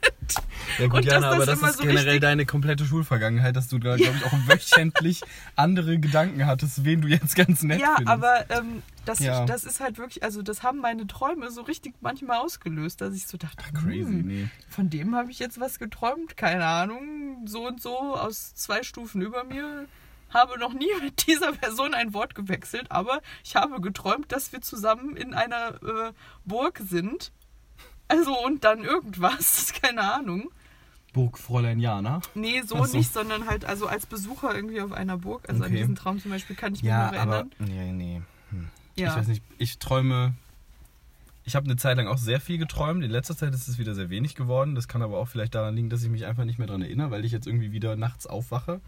Ja 0.79 0.87
gut, 0.87 1.03
Jana, 1.03 1.27
dass 1.27 1.35
aber 1.35 1.45
das 1.45 1.59
das 1.59 1.69
ist 1.71 1.77
so 1.79 1.83
generell 1.83 2.19
deine 2.19 2.45
komplette 2.45 2.85
Schulvergangenheit, 2.85 3.55
dass 3.55 3.67
du 3.67 3.79
da, 3.79 3.97
glaube 3.97 4.15
ich, 4.17 4.25
auch 4.25 4.33
wöchentlich 4.47 5.21
andere 5.55 5.99
Gedanken 5.99 6.45
hattest, 6.45 6.85
wen 6.85 7.01
du 7.01 7.07
jetzt 7.09 7.35
ganz 7.35 7.63
nett 7.63 7.81
ja, 7.81 7.95
findest. 7.97 8.07
aber 8.07 8.49
ähm, 8.49 8.83
das, 9.05 9.19
Ja. 9.19 9.45
das 9.45 9.65
ist 9.65 9.79
halt 9.81 9.97
wirklich, 9.97 10.23
also 10.23 10.41
das 10.41 10.63
haben 10.63 10.79
meine 10.79 11.07
Träume 11.07 11.51
so 11.51 11.61
richtig 11.61 11.95
manchmal 12.01 12.37
ausgelöst, 12.37 13.01
dass 13.01 13.13
ich 13.15 13.27
so 13.27 13.37
dachte, 13.37 13.63
Crazy, 13.73 14.03
hm, 14.03 14.21
nee. 14.27 14.47
von 14.69 14.89
dem 14.89 15.15
habe 15.15 15.31
ich 15.31 15.39
jetzt 15.39 15.59
was 15.59 15.79
geträumt, 15.79 16.37
keine 16.37 16.65
Ahnung, 16.65 17.45
so 17.45 17.67
und 17.67 17.81
so 17.81 18.15
aus 18.15 18.53
zwei 18.55 18.83
Stufen 18.83 19.21
über 19.21 19.43
mir. 19.43 19.87
Habe 20.29 20.57
noch 20.59 20.71
nie 20.73 20.87
mit 21.03 21.27
dieser 21.27 21.51
Person 21.51 21.93
ein 21.93 22.13
Wort 22.13 22.35
gewechselt, 22.35 22.85
aber 22.89 23.21
ich 23.43 23.57
habe 23.57 23.81
geträumt, 23.81 24.31
dass 24.31 24.53
wir 24.53 24.61
zusammen 24.61 25.17
in 25.17 25.33
einer 25.33 25.75
äh, 25.83 26.13
Burg 26.45 26.79
sind. 26.87 27.33
Also 28.11 28.37
und 28.45 28.63
dann 28.63 28.83
irgendwas, 28.83 29.73
keine 29.81 30.13
Ahnung. 30.13 30.49
Burgfräulein 31.13 31.79
Jana. 31.79 32.21
Nee, 32.35 32.61
so, 32.61 32.83
so. 32.85 32.97
nicht, 32.97 33.11
sondern 33.11 33.45
halt 33.47 33.65
also 33.65 33.87
als 33.87 34.05
Besucher 34.05 34.55
irgendwie 34.55 34.81
auf 34.81 34.91
einer 34.93 35.17
Burg. 35.17 35.47
Also 35.49 35.63
an 35.63 35.69
Okay. 35.69 35.79
diesen 35.79 35.95
Traum 35.95 36.19
zum 36.19 36.31
Beispiel 36.31 36.55
kann 36.55 36.73
ich 36.73 36.81
mich 36.83 36.89
Ja, 36.89 37.11
noch 37.11 37.19
aber... 37.19 37.35
erinnern. 37.35 37.51
Nee, 37.59 37.91
nee. 37.91 38.21
Hm. 38.49 38.69
Ja. 38.95 39.09
Ich 39.09 39.15
weiß 39.15 39.27
nicht, 39.27 39.43
ich 39.57 39.77
träume... 39.79 40.33
Ich 41.43 41.55
habe 41.55 41.65
eine 41.65 41.75
Zeit 41.75 41.97
lang 41.97 42.07
auch 42.07 42.19
sehr 42.19 42.39
viel 42.39 42.57
geträumt. 42.59 43.03
In 43.03 43.09
letzter 43.11 43.35
Zeit 43.35 43.53
ist 43.53 43.67
es 43.67 43.77
wieder 43.79 43.95
sehr 43.95 44.09
wenig 44.09 44.35
geworden. 44.35 44.75
Das 44.75 44.87
kann 44.87 45.01
aber 45.01 45.17
auch 45.17 45.27
vielleicht 45.27 45.55
daran 45.55 45.75
liegen, 45.75 45.89
dass 45.89 46.03
ich 46.03 46.09
mich 46.09 46.25
einfach 46.25 46.45
nicht 46.45 46.59
mehr 46.59 46.67
daran 46.67 46.83
erinnere, 46.83 47.11
weil 47.11 47.25
ich 47.25 47.31
jetzt 47.31 47.47
irgendwie 47.47 47.71
wieder 47.71 47.95
nachts 47.95 48.27
aufwache. 48.27 48.79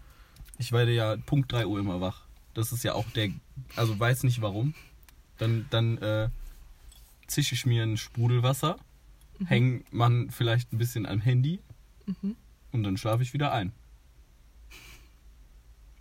Ich 0.56 0.70
werde 0.70 0.92
ja 0.92 1.16
Punkt 1.16 1.50
3 1.52 1.66
Uhr 1.66 1.80
immer 1.80 2.00
wach. 2.00 2.22
Das 2.54 2.72
ist 2.72 2.84
ja 2.84 2.94
auch 2.94 3.06
der... 3.10 3.30
Also 3.76 3.98
weiß 3.98 4.22
nicht 4.22 4.40
warum. 4.40 4.72
Dann, 5.38 5.66
dann 5.70 5.98
äh, 5.98 6.28
zische 7.26 7.54
ich 7.54 7.66
mir 7.66 7.82
ein 7.82 7.96
Sprudelwasser, 7.96 8.76
Mhm. 9.38 9.46
häng 9.46 9.84
man 9.90 10.30
vielleicht 10.30 10.72
ein 10.72 10.78
bisschen 10.78 11.06
am 11.06 11.20
Handy 11.20 11.60
Mhm. 12.06 12.36
und 12.72 12.82
dann 12.84 12.96
schlafe 12.96 13.22
ich 13.22 13.32
wieder 13.32 13.52
ein. 13.52 13.72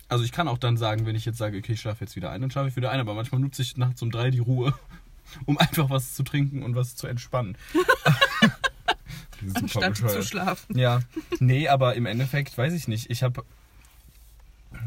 Also 0.10 0.24
ich 0.24 0.32
kann 0.32 0.48
auch 0.48 0.58
dann 0.58 0.78
sagen, 0.78 1.06
wenn 1.06 1.16
ich 1.16 1.26
jetzt 1.26 1.38
sage, 1.38 1.58
okay, 1.58 1.74
ich 1.74 1.82
schlafe 1.82 2.04
jetzt 2.04 2.16
wieder 2.16 2.30
ein, 2.30 2.42
dann 2.42 2.52
schlafe 2.52 2.70
ich 2.70 2.76
wieder 2.76 2.92
ein, 2.92 3.00
aber 3.00 3.14
manchmal 3.16 3.42
nutze 3.42 3.62
ich 3.62 3.78
nachts 3.78 4.02
um 4.02 4.12
drei 4.12 4.30
die 4.30 4.40
Ruhe, 4.40 4.74
um 5.46 5.58
einfach 5.58 5.90
was 5.90 6.14
zu 6.14 6.24
trinken 6.24 6.62
und 6.62 6.76
was 6.76 6.96
zu 6.96 7.08
entspannen. 7.08 7.58
Anstatt 9.56 9.98
zu 9.98 10.24
schlafen. 10.24 10.78
Ja, 10.78 11.02
nee, 11.40 11.68
aber 11.68 11.96
im 11.96 12.06
Endeffekt 12.06 12.58
weiß 12.58 12.74
ich 12.74 12.88
nicht. 12.88 13.10
Ich 13.10 13.24
habe, 13.24 13.44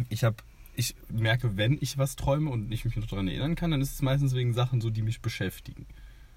ich 0.08 0.24
habe, 0.24 0.36
ich 0.76 0.94
merke, 1.10 1.56
wenn 1.56 1.76
ich 1.80 1.98
was 1.98 2.16
träume 2.16 2.50
und 2.50 2.72
ich 2.72 2.84
mich 2.84 2.96
noch 2.96 3.06
daran 3.06 3.28
erinnern 3.28 3.54
kann, 3.54 3.70
dann 3.70 3.82
ist 3.82 3.92
es 3.94 4.02
meistens 4.02 4.34
wegen 4.34 4.54
Sachen 4.54 4.80
so, 4.80 4.88
die 4.90 5.02
mich 5.02 5.20
beschäftigen. 5.20 5.86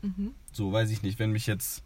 Mhm. 0.01 0.31
So, 0.51 0.71
weiß 0.71 0.89
ich 0.91 1.01
nicht, 1.01 1.19
wenn 1.19 1.31
mich 1.31 1.47
jetzt, 1.47 1.83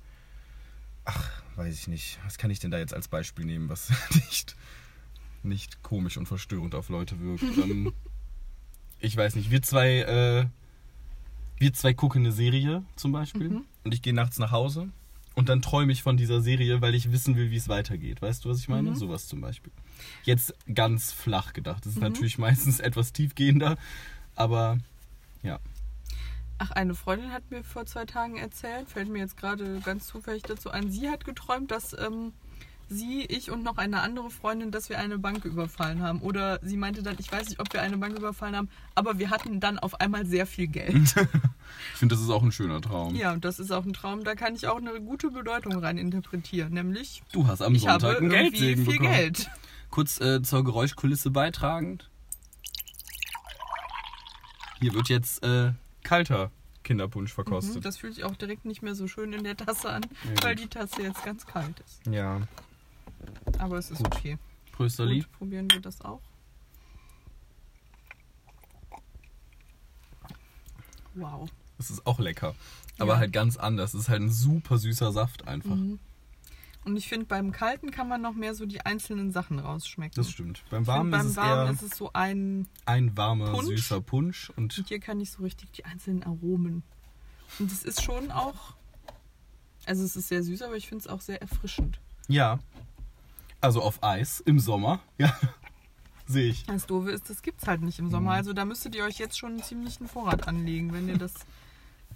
ach, 1.06 1.30
weiß 1.56 1.74
ich 1.78 1.88
nicht, 1.88 2.20
was 2.26 2.38
kann 2.38 2.52
ich 2.52 2.60
denn 2.60 2.72
da 2.72 2.78
jetzt 2.80 2.94
als 2.94 3.08
Beispiel 3.08 3.46
nehmen, 3.46 3.70
was 3.70 3.90
nicht, 4.16 4.56
nicht 5.44 5.84
komisch 5.84 6.18
und 6.18 6.28
verstörend 6.28 6.76
auf 6.76 6.90
Leute 6.90 7.20
wirkt. 7.20 7.44
ähm, 7.58 7.94
ich 9.00 9.16
weiß 9.18 9.36
nicht, 9.36 9.52
wir 9.52 9.62
zwei, 9.62 10.00
äh, 10.00 10.46
wir 11.60 11.74
zwei 11.74 11.94
gucken 11.94 12.24
eine 12.24 12.32
Serie 12.32 12.84
zum 12.96 13.12
Beispiel 13.12 13.50
Mhm. 13.50 13.66
und 13.84 13.94
ich 13.94 14.02
gehe 14.02 14.14
nachts 14.14 14.38
nach 14.40 14.52
Hause 14.52 14.90
und 15.36 15.50
dann 15.50 15.62
träume 15.62 15.92
ich 15.92 16.04
von 16.04 16.16
dieser 16.18 16.42
Serie, 16.42 16.82
weil 16.82 16.96
ich 16.96 17.12
wissen 17.12 17.36
will, 17.36 17.52
wie 17.52 17.58
es 17.58 17.68
weitergeht. 17.68 18.22
Weißt 18.22 18.46
du, 18.46 18.50
was 18.50 18.60
ich 18.60 18.70
meine? 18.70 18.92
Mhm. 18.92 18.96
Sowas 18.96 19.28
zum 19.28 19.42
Beispiel. 19.42 19.72
Jetzt 20.24 20.54
ganz 20.74 21.12
flach 21.12 21.54
gedacht. 21.54 21.86
Das 21.86 21.94
ist 21.94 21.98
Mhm. 22.02 22.04
natürlich 22.10 22.38
meistens 22.38 22.80
etwas 22.80 23.14
tiefgehender, 23.14 23.78
aber 24.36 24.78
ja. 25.42 25.60
Ach, 26.60 26.72
eine 26.72 26.96
Freundin 26.96 27.32
hat 27.32 27.50
mir 27.52 27.64
vor 27.64 27.86
zwei 27.86 28.06
Tagen 28.06 28.38
erzählt, 28.38 28.88
fällt 28.90 29.10
mir 29.10 29.20
jetzt 29.20 29.38
gerade 29.38 29.80
ganz 29.84 30.08
zufällig 30.08 30.44
dazu 30.44 30.70
ein, 30.70 30.92
sie 30.92 31.10
hat 31.10 31.26
geträumt, 31.26 31.72
dass 31.72 31.94
ähm, 31.98 32.32
sie, 32.88 33.26
ich 33.26 33.50
und 33.52 33.64
noch 33.64 33.78
eine 33.78 34.02
andere 34.02 34.30
Freundin, 34.30 34.72
dass 34.72 34.88
wir 34.90 35.00
eine 35.00 35.18
Bank 35.18 35.46
überfallen 35.46 36.02
haben. 36.02 36.22
Oder 36.22 36.60
sie 36.62 36.78
meinte 36.78 37.02
dann, 37.02 37.16
ich 37.20 37.32
weiß 37.32 37.50
nicht, 37.50 37.60
ob 37.60 37.74
wir 37.74 37.82
eine 37.82 37.98
Bank 37.98 38.16
überfallen 38.18 38.56
haben, 38.56 38.70
aber 38.96 39.18
wir 39.20 39.30
hatten 39.32 39.60
dann 39.60 39.80
auf 39.80 40.00
einmal 40.00 40.26
sehr 40.26 40.46
viel 40.46 40.68
Geld. 40.68 41.16
Ich 41.94 42.00
finde, 42.00 42.14
das 42.14 42.24
ist 42.24 42.30
auch 42.30 42.44
ein 42.44 42.52
schöner 42.52 42.82
Traum. 42.82 43.16
ja, 43.16 43.36
das 43.38 43.58
ist 43.58 43.72
auch 43.72 43.84
ein 43.84 43.94
Traum, 43.94 44.24
da 44.24 44.36
kann 44.36 44.54
ich 44.54 44.68
auch 44.68 44.78
eine 44.78 45.02
gute 45.02 45.32
Bedeutung 45.32 45.74
rein 45.78 45.98
interpretieren. 45.98 46.72
Nämlich, 46.74 47.24
Du 47.32 47.48
hast 47.48 47.62
am 47.62 47.74
ich 47.74 47.88
habe 47.88 48.02
Sonntag 48.02 48.22
irgendwie 48.22 48.38
Geldsegen 48.38 48.86
viel 48.86 48.94
bekommen. 49.00 49.12
Geld. 49.16 49.50
Kurz 49.90 50.22
äh, 50.22 50.44
zur 50.44 50.64
Geräuschkulisse 50.64 51.32
beitragend. 51.32 52.12
Hier 54.82 54.94
wird 54.94 55.10
jetzt 55.10 55.44
äh, 55.44 55.72
kalter 56.04 56.52
Kinderpunsch 56.84 57.32
Mhm, 57.32 57.36
verkostet. 57.36 57.86
Das 57.86 57.98
fühlt 57.98 58.16
sich 58.16 58.24
auch 58.24 58.36
direkt 58.36 58.66
nicht 58.66 58.82
mehr 58.82 58.94
so 58.96 59.08
schön 59.08 59.32
in 59.34 59.44
der 59.44 59.56
Tasse 59.58 59.90
an, 59.90 60.02
Ja, 60.36 60.44
weil 60.44 60.56
die 60.56 60.68
Tasse 60.68 61.02
jetzt 61.02 61.24
ganz 61.24 61.46
kalt 61.46 61.80
ist. 61.80 62.06
ja. 62.08 62.42
Aber 63.60 63.78
es 63.78 63.90
ist 63.90 64.00
Gut. 64.04 64.08
okay. 64.16 64.38
Prösterli. 64.74 65.20
Gut, 65.22 65.32
probieren 65.34 65.72
wir 65.72 65.80
das 65.80 66.02
auch. 66.02 66.20
Wow. 71.16 71.50
Das 71.78 71.90
ist 71.90 72.06
auch 72.06 72.20
lecker. 72.20 72.56
Aber 73.00 73.14
Ja. 73.14 73.20
halt 73.20 73.34
ganz 73.34 73.58
anders. 73.58 73.94
Es 73.94 74.02
ist 74.02 74.10
halt 74.10 74.22
ein 74.22 74.32
super 74.32 74.78
süßer 74.78 75.12
Saft 75.12 75.48
einfach. 75.48 75.76
Mhm. 75.76 76.00
Und 76.86 76.98
ich 76.98 77.08
finde, 77.08 77.26
beim 77.28 77.52
Kalten 77.54 77.92
kann 77.92 78.10
man 78.10 78.22
noch 78.22 78.34
mehr 78.34 78.54
so 78.56 78.66
die 78.66 78.82
einzelnen 78.86 79.32
Sachen 79.32 79.60
rausschmecken. 79.60 80.16
Das 80.16 80.30
stimmt. 80.30 80.64
Beim 80.70 80.82
Ich 80.82 80.88
find, 80.88 80.88
Warmen 80.88 81.14
ist 81.14 81.18
beim 81.20 81.28
es 81.28 81.36
Warmen 81.38 81.74
ist 81.76 81.82
es 81.82 81.98
so 81.98 82.10
ein. 82.14 82.68
ein 82.86 83.16
warmer, 83.16 83.52
Punsch. 83.52 83.68
süßer 83.68 84.02
Punsch. 84.02 84.50
Und 84.58 84.78
Und 84.78 84.88
hier 84.90 85.00
kann 85.00 85.22
ich 85.22 85.32
so 85.32 85.44
richtig 85.44 85.72
die 85.72 85.86
einzelnen 85.86 86.24
Aromen. 86.24 86.84
Und 87.60 87.72
es 87.72 87.84
ist 87.84 88.04
schon 88.04 88.32
auch. 88.32 88.76
Also, 89.86 90.04
es 90.04 90.16
ist 90.16 90.28
sehr 90.30 90.44
süß, 90.44 90.62
aber 90.62 90.76
ich 90.76 90.88
finde 90.88 91.02
es 91.04 91.08
auch 91.08 91.22
sehr 91.22 91.42
erfrischend. 91.42 92.00
ja. 92.28 92.60
Also 93.62 93.82
auf 93.82 94.04
Eis 94.04 94.42
im 94.42 94.60
Sommer. 94.60 95.00
Ja. 95.18 95.34
Sehe 96.28 96.50
ich. 96.50 96.66
Das 96.66 96.86
Doofe 96.86 97.12
ist, 97.12 97.30
das 97.30 97.42
gibt 97.42 97.62
es 97.62 97.68
halt 97.68 97.82
nicht 97.82 97.98
im 98.00 98.10
Sommer. 98.10 98.32
Mhm. 98.32 98.38
Also, 98.38 98.52
da 98.54 98.66
müsstet 98.66 98.94
ihr 98.96 99.06
euch 99.06 99.20
jetzt 99.20 99.38
schon 99.38 99.54
einen 99.54 99.64
ziemlichen 99.64 100.08
Vorrat 100.10 100.50
anlegen, 100.50 100.92
wenn 100.92 101.08
ihr 101.08 101.18
das. 101.18 101.34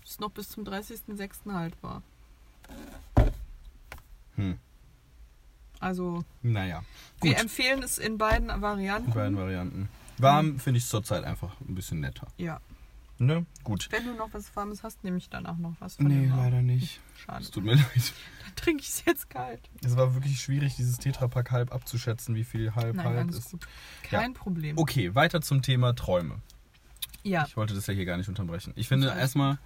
das 0.04 0.20
noch 0.20 0.32
bis 0.32 0.50
zum 0.50 0.66
30.06. 0.66 1.54
haltbar. 1.54 2.04
Hm. 4.38 4.58
Also, 5.80 6.24
Naja. 6.42 6.84
wir 7.22 7.34
Gut. 7.34 7.42
empfehlen 7.42 7.84
es 7.84 7.98
in 7.98 8.18
beiden 8.18 8.48
Varianten. 8.62 9.10
In 9.10 9.14
beiden 9.14 9.38
Varianten. 9.38 9.90
Warm 10.18 10.60
finde 10.60 10.80
ich 10.80 10.88
zurzeit 10.88 11.24
einfach 11.24 11.60
ein 11.62 11.76
bisschen 11.76 12.00
netter. 12.00 12.28
Ja. 12.38 12.60
Ne? 13.20 13.46
Gut. 13.64 13.88
Wenn 13.92 14.06
du 14.06 14.14
noch 14.14 14.32
was 14.34 14.56
Warmes 14.56 14.84
hast, 14.84 15.04
nehme 15.04 15.18
ich 15.18 15.30
danach 15.30 15.58
noch 15.58 15.74
was 15.80 15.96
von 15.98 16.08
Nee, 16.08 16.28
leider 16.28 16.62
nicht. 16.62 17.00
Schade. 17.16 17.44
Es 17.44 17.52
tut 17.52 17.64
mir 17.64 17.74
leid. 17.76 18.14
Dann 18.46 18.56
trinke 18.56 18.82
ich 18.82 18.90
es 18.90 19.06
jetzt 19.06 19.30
kalt. 19.30 19.70
Es 19.84 19.96
war 19.96 20.14
wirklich 20.16 20.40
schwierig, 20.40 20.76
dieses 20.76 20.98
Tetrapack 20.98 21.52
halb 21.52 21.72
abzuschätzen, 21.74 22.36
wie 22.36 22.44
viel 22.44 22.74
halb 22.76 22.96
Nein, 22.96 23.06
halb 23.08 23.30
ist. 23.32 23.52
gut. 23.52 23.68
Kein 24.04 24.34
Problem. 24.34 24.78
Okay, 24.78 25.14
weiter 25.16 25.42
zum 25.42 25.62
Thema 25.64 25.94
Träume. 25.96 26.42
Ja. 27.24 27.46
Ich 27.48 27.58
wollte 27.58 27.74
das 27.74 27.86
ja 27.88 27.94
hier 27.94 28.06
gar 28.06 28.18
nicht 28.18 28.30
unterbrechen. 28.30 28.74
Ich 28.76 28.88
finde 28.88 29.08
erstmal, 29.10 29.58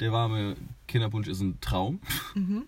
der 0.00 0.12
warme 0.12 0.56
Kinderpunsch 0.88 1.28
ist 1.28 1.40
ein 1.40 1.58
Traum. 1.60 2.00
Mhm. 2.34 2.64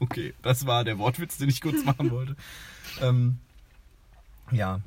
Okay, 0.00 0.34
das 0.42 0.66
war 0.66 0.84
der 0.84 0.98
Wortwitz, 0.98 1.38
den 1.38 1.48
ich 1.48 1.60
kurz 1.60 1.84
machen 1.84 2.10
wollte. 2.10 2.36
ähm, 3.00 3.38
ja. 4.50 4.80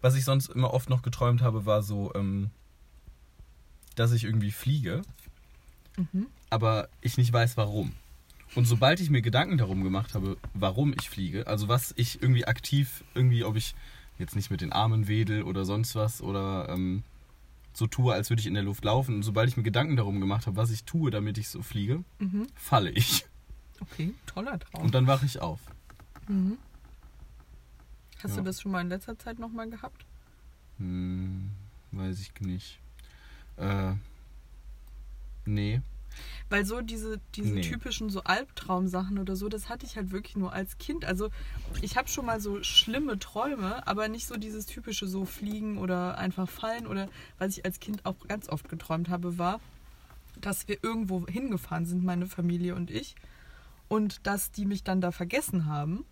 was 0.00 0.14
ich 0.16 0.24
sonst 0.24 0.48
immer 0.50 0.72
oft 0.72 0.88
noch 0.90 1.02
geträumt 1.02 1.42
habe, 1.42 1.66
war 1.66 1.82
so, 1.82 2.12
ähm, 2.14 2.50
dass 3.94 4.12
ich 4.12 4.24
irgendwie 4.24 4.52
fliege, 4.52 5.02
Mhm. 5.96 6.26
aber 6.50 6.88
ich 7.00 7.16
nicht 7.18 7.32
weiß 7.32 7.56
warum. 7.56 7.92
Und 8.54 8.64
sobald 8.66 9.00
ich 9.00 9.10
mir 9.10 9.20
Gedanken 9.20 9.58
darum 9.58 9.82
gemacht 9.84 10.14
habe, 10.14 10.36
warum 10.54 10.94
ich 10.98 11.10
fliege, 11.10 11.46
also 11.48 11.68
was 11.68 11.92
ich 11.96 12.22
irgendwie 12.22 12.46
aktiv, 12.46 13.02
irgendwie, 13.14 13.42
ob 13.44 13.56
ich 13.56 13.74
jetzt 14.18 14.36
nicht 14.36 14.50
mit 14.50 14.60
den 14.60 14.72
Armen 14.72 15.06
wedel 15.08 15.42
oder 15.42 15.64
sonst 15.64 15.94
was 15.96 16.22
oder 16.22 16.68
ähm, 16.70 17.02
so 17.72 17.86
tue, 17.86 18.14
als 18.14 18.30
würde 18.30 18.40
ich 18.40 18.46
in 18.46 18.54
der 18.54 18.62
Luft 18.62 18.84
laufen. 18.84 19.16
Und 19.16 19.22
sobald 19.24 19.48
ich 19.50 19.56
mir 19.56 19.62
Gedanken 19.64 19.96
darum 19.96 20.20
gemacht 20.20 20.46
habe, 20.46 20.56
was 20.56 20.70
ich 20.70 20.84
tue, 20.84 21.10
damit 21.10 21.36
ich 21.38 21.48
so 21.48 21.62
fliege, 21.62 22.02
Mhm. 22.20 22.46
falle 22.54 22.90
ich. 22.90 23.26
Okay, 23.80 24.14
toller 24.26 24.58
Traum. 24.58 24.84
Und 24.84 24.94
dann 24.94 25.06
wache 25.06 25.26
ich 25.26 25.40
auf. 25.40 25.60
Mhm. 26.28 26.58
Hast 28.22 28.32
Ja. 28.32 28.38
du 28.38 28.42
das 28.44 28.60
schon 28.60 28.72
mal 28.72 28.80
in 28.80 28.88
letzter 28.88 29.18
Zeit 29.18 29.38
nochmal 29.38 29.68
gehabt? 29.70 30.04
Hm, 30.78 31.50
weiß 31.92 32.20
ich 32.20 32.32
nicht. 32.40 32.78
Äh, 33.56 33.92
nee. 35.44 35.80
Weil 36.50 36.64
so 36.64 36.80
diese, 36.80 37.20
diese 37.36 37.54
Nee. 37.54 37.60
typischen 37.60 38.10
so 38.10 38.22
Albtraumsachen 38.24 39.18
oder 39.18 39.36
so, 39.36 39.48
das 39.48 39.68
hatte 39.68 39.86
ich 39.86 39.96
halt 39.96 40.10
wirklich 40.10 40.34
nur 40.36 40.52
als 40.52 40.78
Kind. 40.78 41.04
Also 41.04 41.30
ich 41.80 41.96
habe 41.96 42.08
schon 42.08 42.26
mal 42.26 42.40
so 42.40 42.62
schlimme 42.64 43.18
Träume, 43.18 43.86
aber 43.86 44.08
nicht 44.08 44.26
so 44.26 44.36
dieses 44.36 44.66
typische 44.66 45.06
so 45.06 45.24
fliegen 45.24 45.78
oder 45.78 46.18
einfach 46.18 46.48
fallen 46.48 46.86
oder 46.86 47.08
was 47.38 47.56
ich 47.56 47.64
als 47.64 47.78
Kind 47.78 48.04
auch 48.04 48.16
ganz 48.26 48.48
oft 48.48 48.68
geträumt 48.68 49.08
habe, 49.10 49.38
war, 49.38 49.60
dass 50.40 50.66
wir 50.66 50.82
irgendwo 50.82 51.26
hingefahren 51.26 51.86
sind, 51.86 52.02
meine 52.04 52.26
Familie 52.26 52.74
und 52.74 52.90
ich, 52.90 53.14
und 53.88 54.26
dass 54.26 54.50
die 54.50 54.66
mich 54.66 54.84
dann 54.84 55.00
da 55.00 55.10
vergessen 55.10 55.66
haben. 55.66 56.04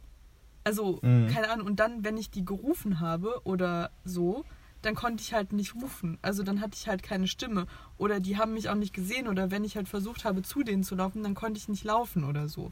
Also, 0.65 0.99
Mhm. 1.03 1.29
keine 1.29 1.51
Ahnung, 1.51 1.67
und 1.67 1.81
dann, 1.81 2.05
wenn 2.05 2.17
ich 2.17 2.31
die 2.31 2.45
gerufen 2.45 3.01
habe 3.01 3.41
oder 3.45 3.91
so, 4.05 4.45
dann 4.83 4.95
konnte 4.95 5.23
ich 5.23 5.33
halt 5.33 5.53
nicht 5.53 5.75
rufen. 5.75 6.19
Also 6.23 6.43
dann 6.43 6.61
hatte 6.61 6.75
ich 6.77 6.87
halt 6.89 7.03
keine 7.03 7.27
Stimme. 7.27 7.67
Oder 7.99 8.21
die 8.21 8.37
haben 8.37 8.53
mich 8.55 8.69
auch 8.69 8.75
nicht 8.75 8.93
gesehen. 8.95 9.27
Oder 9.27 9.51
wenn 9.51 9.65
ich 9.65 9.77
halt 9.77 9.89
versucht 9.89 10.25
habe, 10.25 10.43
zu 10.43 10.63
denen 10.63 10.85
zu 10.85 10.95
laufen, 10.95 11.23
dann 11.23 11.35
konnte 11.35 11.59
ich 11.59 11.69
nicht 11.69 11.83
laufen 11.85 12.25
oder 12.25 12.49
so. 12.49 12.71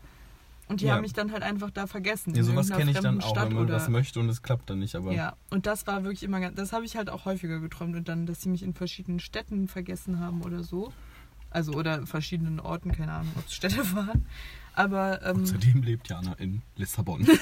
Und 0.69 0.81
die 0.81 0.87
Ja. 0.87 0.95
haben 0.95 1.03
mich 1.03 1.13
dann 1.13 1.33
halt 1.33 1.43
einfach 1.43 1.71
da 1.71 1.87
vergessen. 1.87 2.35
Ja, 2.35 2.43
sowas 2.43 2.69
kenne 2.71 2.91
ich 2.91 2.99
dann 3.01 3.21
auch, 3.21 3.31
Stadt 3.31 3.47
wenn 3.49 3.55
man 3.55 3.65
oder 3.65 3.75
was 3.75 3.89
möchte 3.89 4.21
und 4.21 4.29
es 4.29 4.43
klappt 4.43 4.71
dann 4.71 4.79
nicht, 4.79 4.95
aber. 4.95 5.13
ja, 5.13 5.37
und 5.51 5.67
das 5.67 5.87
war 5.87 6.05
wirklich 6.05 6.23
immer 6.23 6.41
ganz, 6.41 6.57
das 6.57 6.73
habe 6.73 6.85
ich 6.85 6.97
halt 6.97 7.11
auch 7.11 7.25
häufiger 7.27 7.59
geträumt 7.61 7.97
und 7.97 8.09
dann, 8.09 8.27
dass 8.27 8.41
sie 8.43 8.49
mich 8.49 8.63
in 8.63 8.75
verschiedenen 8.75 9.19
Städten 9.21 9.69
vergessen 9.69 10.21
haben 10.21 10.43
oder 10.43 10.63
so. 10.63 10.93
Also 11.51 11.73
oder 11.75 11.99
in 11.99 12.07
verschiedenen 12.07 12.61
Orten, 12.61 12.93
keine 12.93 13.13
Ahnung, 13.13 13.33
ob 13.37 13.47
es 13.47 13.55
Städte 13.55 13.77
waren. 13.95 14.27
Aber 14.75 15.22
ähm, 15.25 15.43
Außerdem 15.43 15.83
lebt 15.83 16.09
Jana 16.09 16.35
in 16.35 16.62
Lissabon. 16.77 17.27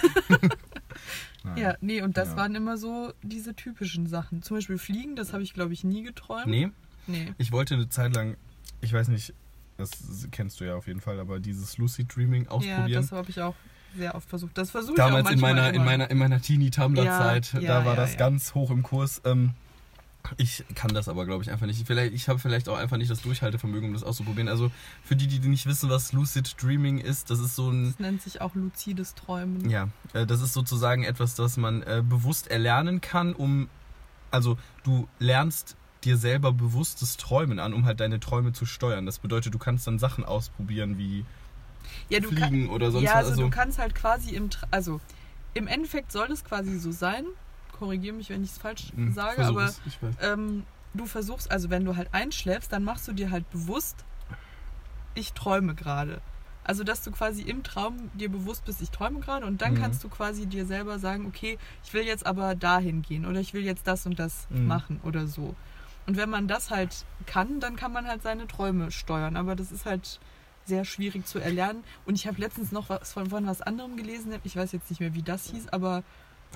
Ja, 1.57 1.75
nee, 1.81 2.03
und 2.03 2.17
das 2.17 2.31
Ja. 2.31 2.37
waren 2.37 2.55
immer 2.55 2.77
so 2.77 3.13
diese 3.23 3.55
typischen 3.57 4.07
Sachen. 4.07 4.43
Zum 4.43 4.57
Beispiel 4.59 4.79
Fliegen, 4.79 5.17
das 5.17 5.33
habe 5.33 5.43
ich, 5.43 5.55
glaube 5.55 5.73
ich, 5.73 5.83
nie 5.83 6.03
geträumt. 6.05 6.47
Nee, 6.47 6.71
Nee. 7.09 7.33
ich 7.39 7.51
wollte 7.51 7.75
eine 7.75 7.89
Zeit 7.89 8.15
lang, 8.15 8.37
ich 8.81 8.93
weiß 8.93 9.09
nicht, 9.09 9.35
das 9.77 9.91
kennst 10.31 10.61
du 10.61 10.65
ja 10.65 10.77
auf 10.77 10.87
jeden 10.87 11.01
Fall, 11.01 11.19
aber 11.19 11.41
dieses 11.41 11.79
Lucid 11.79 12.15
Dreaming 12.15 12.45
Ja, 12.45 12.51
ausprobieren. 12.51 12.93
das 12.93 13.11
habe 13.11 13.29
ich 13.31 13.41
auch 13.41 13.57
sehr 13.97 14.15
oft 14.15 14.29
versucht. 14.29 14.57
Das 14.57 14.71
versuche 14.71 14.95
ich 14.95 15.03
auch 15.03 15.09
Damals 15.09 15.31
in 15.33 15.41
meiner, 15.41 15.75
in 15.75 15.85
meiner, 15.85 16.09
in 16.11 16.19
meiner 16.19 16.41
Teenie-Tumblr-Zeit, 16.41 17.55
Ja, 17.55 17.61
ja, 17.61 17.69
da 17.81 17.85
war 17.87 17.95
ja, 17.95 18.01
das 18.01 18.13
ja. 18.13 18.19
ganz 18.19 18.55
hoch 18.55 18.71
im 18.71 18.85
Kurs. 18.85 19.21
Ähm, 19.25 19.55
ich 20.37 20.65
kann 20.75 20.93
das 20.95 21.09
aber, 21.09 21.27
glaube 21.27 21.43
ich, 21.43 21.51
einfach 21.51 21.67
nicht. 21.67 21.87
Vielleicht, 21.87 22.15
ich 22.15 22.29
habe 22.29 22.39
vielleicht 22.39 22.69
auch 22.69 22.77
einfach 22.77 22.97
nicht 22.97 23.11
das 23.11 23.23
Durchhaltevermögen, 23.23 23.89
um 23.89 23.95
das 23.95 24.05
auszuprobieren. 24.05 24.49
Also 24.49 24.71
für 25.05 25.17
die, 25.17 25.27
die 25.27 25.41
nicht 25.49 25.67
wissen, 25.67 25.91
was 25.91 26.13
Lucid 26.13 26.55
Dreaming 26.63 26.99
ist, 26.99 27.31
das 27.31 27.41
ist 27.41 27.57
so 27.57 27.71
ein 27.71 27.87
Das 27.87 27.99
nennt 27.99 28.23
sich 28.23 28.41
auch 28.41 28.55
luzides 28.55 29.15
Träumen. 29.15 29.69
Ja, 29.69 29.89
äh, 30.13 30.27
das 30.27 30.41
ist 30.41 30.53
sozusagen 30.53 31.05
etwas, 31.05 31.35
das 31.35 31.57
man 31.57 31.83
äh, 31.83 32.03
bewusst 32.09 32.49
erlernen 32.49 33.01
kann, 33.01 33.35
um. 33.35 33.69
Also, 34.31 34.57
du 34.83 35.09
lernst 35.19 35.77
dir 36.05 36.17
selber 36.17 36.53
bewusstes 36.53 37.17
Träumen 37.19 37.59
an, 37.59 37.75
um 37.75 37.85
halt 37.85 38.01
deine 38.01 38.19
Träume 38.19 38.53
zu 38.53 38.65
steuern. 38.65 39.05
Das 39.07 39.19
bedeutet, 39.19 39.53
du 39.53 39.59
kannst 39.59 39.87
dann 39.87 39.99
Sachen 39.99 40.25
ausprobieren 40.25 40.97
wie 40.99 41.25
Ja, 42.09 42.21
du 42.21 42.29
Fliegen 42.29 42.71
oder 42.71 42.91
sonst 42.91 43.05
ja, 43.05 43.17
was. 43.17 43.27
also, 43.29 43.43
du 43.43 43.51
kannst 43.51 43.79
halt 43.79 43.95
quasi 43.95 44.35
im, 44.35 44.49
also 44.71 45.01
im 45.55 45.67
Endeffekt 45.67 46.13
soll 46.13 46.31
es 46.33 46.45
quasi 46.45 46.79
so 46.79 46.93
sein. 46.93 47.25
Korrigiere 47.83 48.15
mich, 48.15 48.31
wenn 48.31 48.45
ich 48.45 48.51
es 48.51 48.59
falsch 48.59 48.93
Hm, 48.95 49.13
sage, 49.13 49.45
aber 49.45 49.75
ähm, 50.21 50.63
du 50.95 51.05
versuchst, 51.05 51.51
also 51.51 51.69
wenn 51.69 51.85
du 51.85 51.97
halt 51.97 52.09
einschläfst, 52.13 52.73
dann 52.73 52.85
machst 52.85 53.09
du 53.09 53.13
dir 53.13 53.33
halt 53.33 53.51
bewusst, 53.51 53.97
ich 55.17 55.33
träume 55.33 55.75
gerade. 55.75 56.21
Also, 56.65 56.85
dass 56.85 57.03
du 57.03 57.11
quasi 57.11 57.43
im 57.43 57.65
Traum 57.65 58.09
dir 58.15 58.29
bewusst 58.29 58.65
bist, 58.65 58.81
ich 58.83 58.91
träume 58.91 59.19
gerade 59.19 59.47
und 59.47 59.61
dann 59.63 59.75
Mhm. 59.75 59.79
kannst 59.79 60.05
du 60.05 60.09
quasi 60.09 60.47
dir 60.47 60.65
selber 60.65 61.01
sagen, 61.01 61.27
okay, 61.27 61.59
ich 61.85 61.93
will 61.93 62.05
jetzt 62.05 62.25
aber 62.25 62.55
dahin 62.55 63.03
gehen 63.03 63.27
oder 63.27 63.41
ich 63.41 63.53
will 63.53 63.65
jetzt 63.65 63.89
das 63.89 64.07
und 64.07 64.17
das 64.21 64.47
Mhm. 64.49 64.69
machen 64.69 65.01
oder 65.03 65.27
so. 65.27 65.57
Und 66.07 66.17
wenn 66.17 66.31
man 66.31 66.47
das 66.47 66.71
halt 66.71 67.05
kann, 67.27 67.59
dann 67.59 67.75
kann 67.75 67.93
man 67.93 68.07
halt 68.07 68.23
seine 68.23 68.47
Träume 68.47 68.93
steuern. 68.93 69.37
Aber 69.37 69.57
das 69.57 69.73
ist 69.73 69.87
halt 69.87 70.21
sehr 70.65 70.85
schwierig 70.85 71.27
zu 71.27 71.41
erlernen. 71.41 71.83
Und 72.07 72.15
ich 72.15 72.29
habe 72.29 72.41
letztens 72.41 72.71
noch 72.71 72.89
was 72.89 73.13
von, 73.13 73.29
von 73.31 73.45
was 73.47 73.61
anderem 73.61 73.97
gelesen. 73.97 74.33
Ich 74.45 74.55
weiß 74.55 74.71
jetzt 74.71 74.89
nicht 74.89 75.01
mehr, 75.01 75.15
wie 75.15 75.23
das 75.23 75.47
hieß, 75.47 75.69
aber 75.71 76.05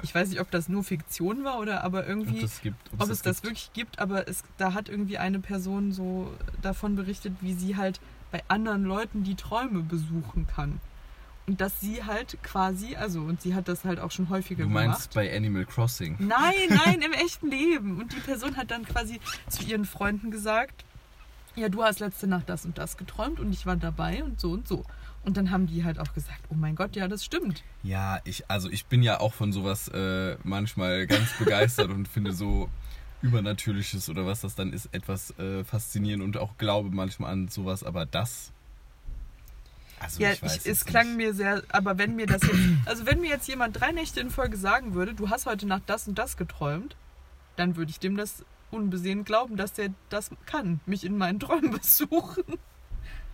ich 0.03 0.15
weiß 0.15 0.29
nicht, 0.29 0.41
ob 0.41 0.51
das 0.51 0.69
nur 0.69 0.85
Fiktion 0.85 1.45
war 1.45 1.59
oder 1.59 1.85
aber 1.85 2.07
irgendwie 2.07 2.45
Ob, 2.45 2.63
gibt, 2.63 2.77
ob 2.99 3.11
es 3.11 3.23
das 3.23 3.43
wirklich 3.43 3.73
gibt, 3.73 3.99
aber 3.99 4.29
es, 4.29 4.43
da 4.59 4.75
hat 4.75 4.89
irgendwie 4.89 5.19
eine 5.19 5.41
Person 5.41 5.93
so 5.93 6.33
davon 6.63 6.97
berichtet, 6.97 7.35
wie 7.41 7.55
sie 7.55 7.77
halt 7.77 8.01
bei 8.31 8.43
anderen 8.49 8.85
Leuten 8.85 9.25
die 9.25 9.35
Träume 9.35 9.83
besuchen 9.83 10.47
kann. 10.47 10.81
Und 11.47 11.61
dass 11.61 11.81
sie 11.81 12.03
halt 12.03 12.39
quasi, 12.43 12.97
also, 12.97 13.21
und 13.21 13.41
sie 13.41 13.55
hat 13.55 13.69
das 13.69 13.85
halt 13.85 14.01
auch 14.01 14.11
schon 14.11 14.29
häufiger 14.31 14.65
Du 14.65 14.69
meinst 14.71 15.13
gemacht. 15.13 15.15
bei 15.15 15.37
Animal 15.37 15.65
Crossing. 15.65 16.17
Nein, 16.19 16.55
nein, 16.85 17.01
im 17.01 17.13
echten 17.13 17.49
Leben. 17.49 18.01
Und 18.01 18.13
die 18.13 18.21
Person 18.21 18.57
hat 18.57 18.73
dann 18.73 18.85
quasi 18.85 19.21
zu 19.49 19.63
ihren 19.63 19.85
Freunden 19.85 20.33
gesagt, 20.33 20.85
ja, 21.55 21.69
du 21.69 21.85
hast 21.85 22.01
letzte 22.01 22.27
Nacht 22.27 22.49
das 22.49 22.65
und 22.67 22.79
das 22.79 22.97
geträumt 22.97 23.39
und 23.39 23.53
ich 23.53 23.65
war 23.65 23.77
dabei 23.77 24.25
und 24.25 24.41
so 24.41 24.51
und 24.51 24.67
so. 24.67 24.85
Und 25.27 25.37
dann 25.37 25.51
haben 25.51 25.67
die 25.67 25.83
halt 25.83 25.99
auch 25.99 26.15
gesagt, 26.15 26.41
oh 26.51 26.55
mein 26.55 26.77
Gott, 26.77 26.95
ja, 26.95 27.09
das 27.09 27.25
stimmt. 27.25 27.65
Ja, 27.83 28.21
ich, 28.25 28.49
also 28.49 28.71
ich 28.71 28.87
bin 28.87 29.03
ja 29.03 29.19
auch 29.19 29.35
von 29.35 29.53
sowas 29.53 29.89
äh, 29.89 30.37
manchmal 30.45 31.09
ganz 31.09 31.37
begeistert 31.37 31.91
und 31.91 32.07
finde 32.07 32.33
so 32.33 32.71
Übernatürliches 33.23 34.09
oder 34.09 34.25
was 34.25 34.43
das 34.43 34.55
dann 34.55 34.73
ist, 34.73 34.89
etwas 34.93 35.37
äh, 35.41 35.65
faszinierend 35.65 36.23
und 36.23 36.37
auch 36.37 36.57
glaube 36.59 36.91
manchmal 36.91 37.33
an 37.33 37.49
sowas, 37.49 37.83
aber 37.83 38.07
das. 38.07 38.53
Also 39.99 40.23
Ja, 40.23 40.31
ich 40.31 40.43
weiß 40.43 40.53
ich, 40.53 40.59
es 40.59 40.65
jetzt 40.65 40.87
klang 40.87 41.17
mir 41.17 41.35
sehr, 41.35 41.65
aber 41.71 41.99
wenn 41.99 42.15
mir 42.15 42.27
das 42.27 42.43
jetzt, 42.43 42.55
also 42.85 43.05
wenn 43.05 43.21
mir 43.21 43.31
jetzt 43.31 43.49
jemand 43.49 43.81
drei 43.81 43.91
Nächte 43.91 44.21
in 44.21 44.31
Folge 44.31 44.57
sagen 44.57 44.95
würde, 44.95 45.13
du 45.13 45.29
hast 45.29 45.47
heute 45.47 45.67
Nacht 45.67 45.83
das 45.87 46.07
und 46.07 46.17
das 46.17 46.37
geträumt, 46.37 46.95
dann 47.57 47.75
würde 47.75 47.91
ich 47.91 47.99
dem 47.99 48.17
das 48.17 48.45
unbesehen 48.71 49.25
glauben, 49.25 49.57
dass 49.57 49.73
der 49.73 49.89
das 50.09 50.31
kann, 50.45 50.79
mich 50.87 51.05
in 51.05 51.19
meinen 51.19 51.41
Träumen 51.41 51.71
besuchen. 51.77 52.45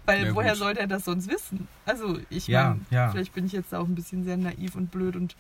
Weil 0.06 0.26
Ja, 0.26 0.34
woher 0.34 0.56
sollte 0.56 0.80
er 0.80 0.86
das 0.86 1.04
sonst 1.04 1.28
wissen? 1.30 1.68
Also 1.86 2.18
ich 2.28 2.46
Ja, 2.48 2.70
meine, 2.70 2.80
ja. 2.90 3.10
vielleicht 3.10 3.34
bin 3.34 3.46
ich 3.46 3.52
jetzt 3.52 3.74
auch 3.74 3.86
ein 3.86 3.94
bisschen 3.94 4.24
sehr 4.24 4.36
naiv 4.36 4.74
und 4.74 4.90
blöd 4.90 5.14
und 5.16 5.36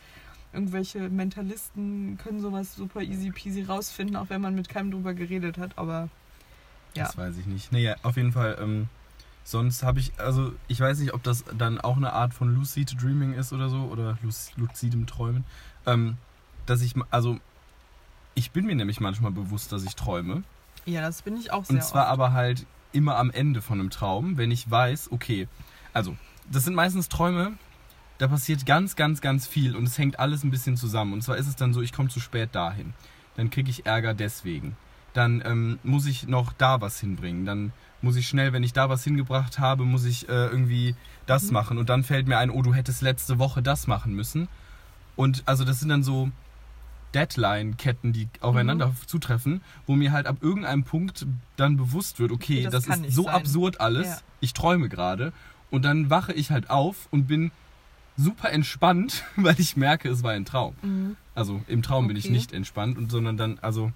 irgendwelche 0.52 1.08
Mentalisten 1.08 2.18
können 2.18 2.40
sowas 2.40 2.74
super 2.74 3.00
easy 3.00 3.30
peasy 3.30 3.62
rausfinden, 3.62 4.16
auch 4.16 4.28
wenn 4.28 4.40
man 4.40 4.54
mit 4.54 4.68
keinem 4.68 4.90
drüber 4.90 5.14
geredet 5.14 5.58
hat, 5.58 5.76
aber 5.78 6.08
ja. 6.94 7.04
Das 7.04 7.16
weiß 7.16 7.38
ich 7.38 7.46
nicht. 7.46 7.72
Nee, 7.72 7.94
auf 8.02 8.16
jeden 8.16 8.32
Fall. 8.32 8.58
Ähm, 8.60 8.86
sonst 9.44 9.82
habe 9.82 9.98
ich, 9.98 10.12
also 10.18 10.52
ich 10.68 10.78
weiß 10.78 10.98
nicht, 10.98 11.14
ob 11.14 11.22
das 11.22 11.42
dann 11.56 11.80
auch 11.80 11.96
eine 11.96 12.12
Art 12.12 12.34
von 12.34 12.54
Lucid 12.54 13.00
Dreaming 13.00 13.32
ist 13.32 13.52
oder 13.54 13.70
so 13.70 13.84
oder 13.84 14.18
Luc- 14.22 14.56
luzidem 14.56 15.06
Träumen. 15.06 15.44
Ähm, 15.86 16.18
dass 16.66 16.82
ich, 16.82 16.94
also 17.10 17.38
ich 18.34 18.50
bin 18.50 18.66
mir 18.66 18.74
nämlich 18.74 19.00
manchmal 19.00 19.30
bewusst, 19.32 19.72
dass 19.72 19.84
ich 19.84 19.96
träume. 19.96 20.42
Ja, 20.84 21.00
das 21.00 21.22
bin 21.22 21.36
ich 21.36 21.50
auch 21.50 21.64
sehr 21.64 21.76
Und 21.76 21.82
zwar 21.82 22.04
oft. 22.04 22.12
aber 22.12 22.32
halt 22.32 22.66
immer 22.92 23.16
am 23.16 23.30
Ende 23.30 23.62
von 23.62 23.80
einem 23.80 23.90
Traum, 23.90 24.36
wenn 24.36 24.50
ich 24.50 24.70
weiß, 24.70 25.12
okay, 25.12 25.48
also 25.92 26.16
das 26.50 26.64
sind 26.64 26.74
meistens 26.74 27.08
Träume, 27.08 27.52
da 28.18 28.28
passiert 28.28 28.66
ganz, 28.66 28.96
ganz, 28.96 29.20
ganz 29.20 29.46
viel 29.46 29.74
und 29.74 29.84
es 29.84 29.98
hängt 29.98 30.18
alles 30.18 30.44
ein 30.44 30.50
bisschen 30.50 30.76
zusammen. 30.76 31.12
Und 31.12 31.22
zwar 31.22 31.36
ist 31.36 31.48
es 31.48 31.56
dann 31.56 31.72
so, 31.72 31.82
ich 31.82 31.92
komme 31.92 32.08
zu 32.08 32.20
spät 32.20 32.54
dahin. 32.54 32.94
Dann 33.36 33.50
kriege 33.50 33.70
ich 33.70 33.86
Ärger 33.86 34.14
deswegen. 34.14 34.76
Dann 35.12 35.42
ähm, 35.44 35.78
muss 35.82 36.06
ich 36.06 36.26
noch 36.26 36.52
da 36.52 36.80
was 36.80 37.00
hinbringen. 37.00 37.44
Dann 37.44 37.72
muss 38.00 38.16
ich 38.16 38.28
schnell, 38.28 38.52
wenn 38.52 38.62
ich 38.62 38.72
da 38.72 38.88
was 38.88 39.04
hingebracht 39.04 39.58
habe, 39.58 39.84
muss 39.84 40.04
ich 40.04 40.28
äh, 40.28 40.46
irgendwie 40.46 40.94
das 41.26 41.44
Mhm. 41.44 41.52
machen. 41.52 41.78
Und 41.78 41.88
dann 41.88 42.04
fällt 42.04 42.28
mir 42.28 42.38
ein, 42.38 42.50
oh, 42.50 42.62
du 42.62 42.74
hättest 42.74 43.02
letzte 43.02 43.38
Woche 43.38 43.62
das 43.62 43.86
machen 43.86 44.14
müssen. 44.14 44.48
Und 45.16 45.42
also 45.46 45.64
das 45.64 45.80
sind 45.80 45.88
dann 45.88 46.02
so 46.02 46.30
Deadline-Ketten, 47.14 48.12
die 48.12 48.28
aufeinander 48.40 48.88
Mhm. 48.88 48.96
zutreffen, 49.06 49.60
wo 49.86 49.94
mir 49.94 50.12
halt 50.12 50.26
ab 50.26 50.36
irgendeinem 50.40 50.84
Punkt 50.84 51.26
dann 51.56 51.76
bewusst 51.76 52.18
wird, 52.18 52.32
okay, 52.32 52.58
Okay, 52.60 52.70
das 52.70 52.84
das, 52.86 52.98
ist 52.98 53.12
so 53.14 53.24
sein. 53.24 53.34
absurd 53.34 53.80
alles, 53.80 54.06
Ja. 54.06 54.18
ich 54.40 54.52
träume 54.52 54.88
gerade 54.88 55.32
und 55.70 55.84
dann 55.84 56.10
wache 56.10 56.32
ich 56.32 56.50
halt 56.50 56.70
auf 56.70 57.08
und 57.10 57.26
bin 57.26 57.50
super 58.16 58.50
entspannt, 58.50 59.24
weil 59.36 59.58
ich 59.58 59.76
merke, 59.76 60.08
es 60.08 60.22
war 60.22 60.32
ein 60.32 60.44
Traum. 60.44 60.74
Mhm. 60.82 61.16
Also 61.34 61.62
im 61.66 61.82
Traum 61.82 62.08
bin 62.08 62.16
ich 62.16 62.24
Okay. 62.24 62.32
nicht 62.34 62.52
entspannt 62.52 62.98
und 62.98 63.10
sondern 63.10 63.36
dann, 63.36 63.58
also 63.62 63.90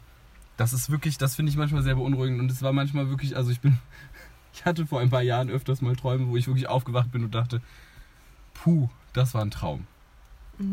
das 0.57 0.73
ist 0.73 0.89
wirklich, 0.91 1.19
das 1.19 1.35
finde 1.35 1.51
ich 1.51 1.57
manchmal 1.59 1.83
sehr 1.83 1.97
beunruhigend 1.97 2.41
und 2.41 2.51
es 2.51 2.63
war 2.63 2.73
manchmal 2.73 3.09
wirklich, 3.11 3.37
also 3.37 3.51
ich 3.51 3.61
bin, 3.61 3.79
ich 4.55 4.65
hatte 4.65 4.87
vor 4.87 5.01
ein 5.01 5.11
paar 5.11 5.23
Jahren 5.23 5.51
öfters 5.51 5.83
mal 5.83 5.97
Träume, 5.97 6.29
wo 6.29 6.37
ich 6.37 6.47
wirklich 6.47 6.67
aufgewacht 6.69 7.11
bin 7.13 7.25
und 7.25 7.35
dachte, 7.35 7.61
puh, 8.55 8.89
das 9.13 9.35
war 9.35 9.43
ein 9.43 9.51
Traum. 9.51 9.87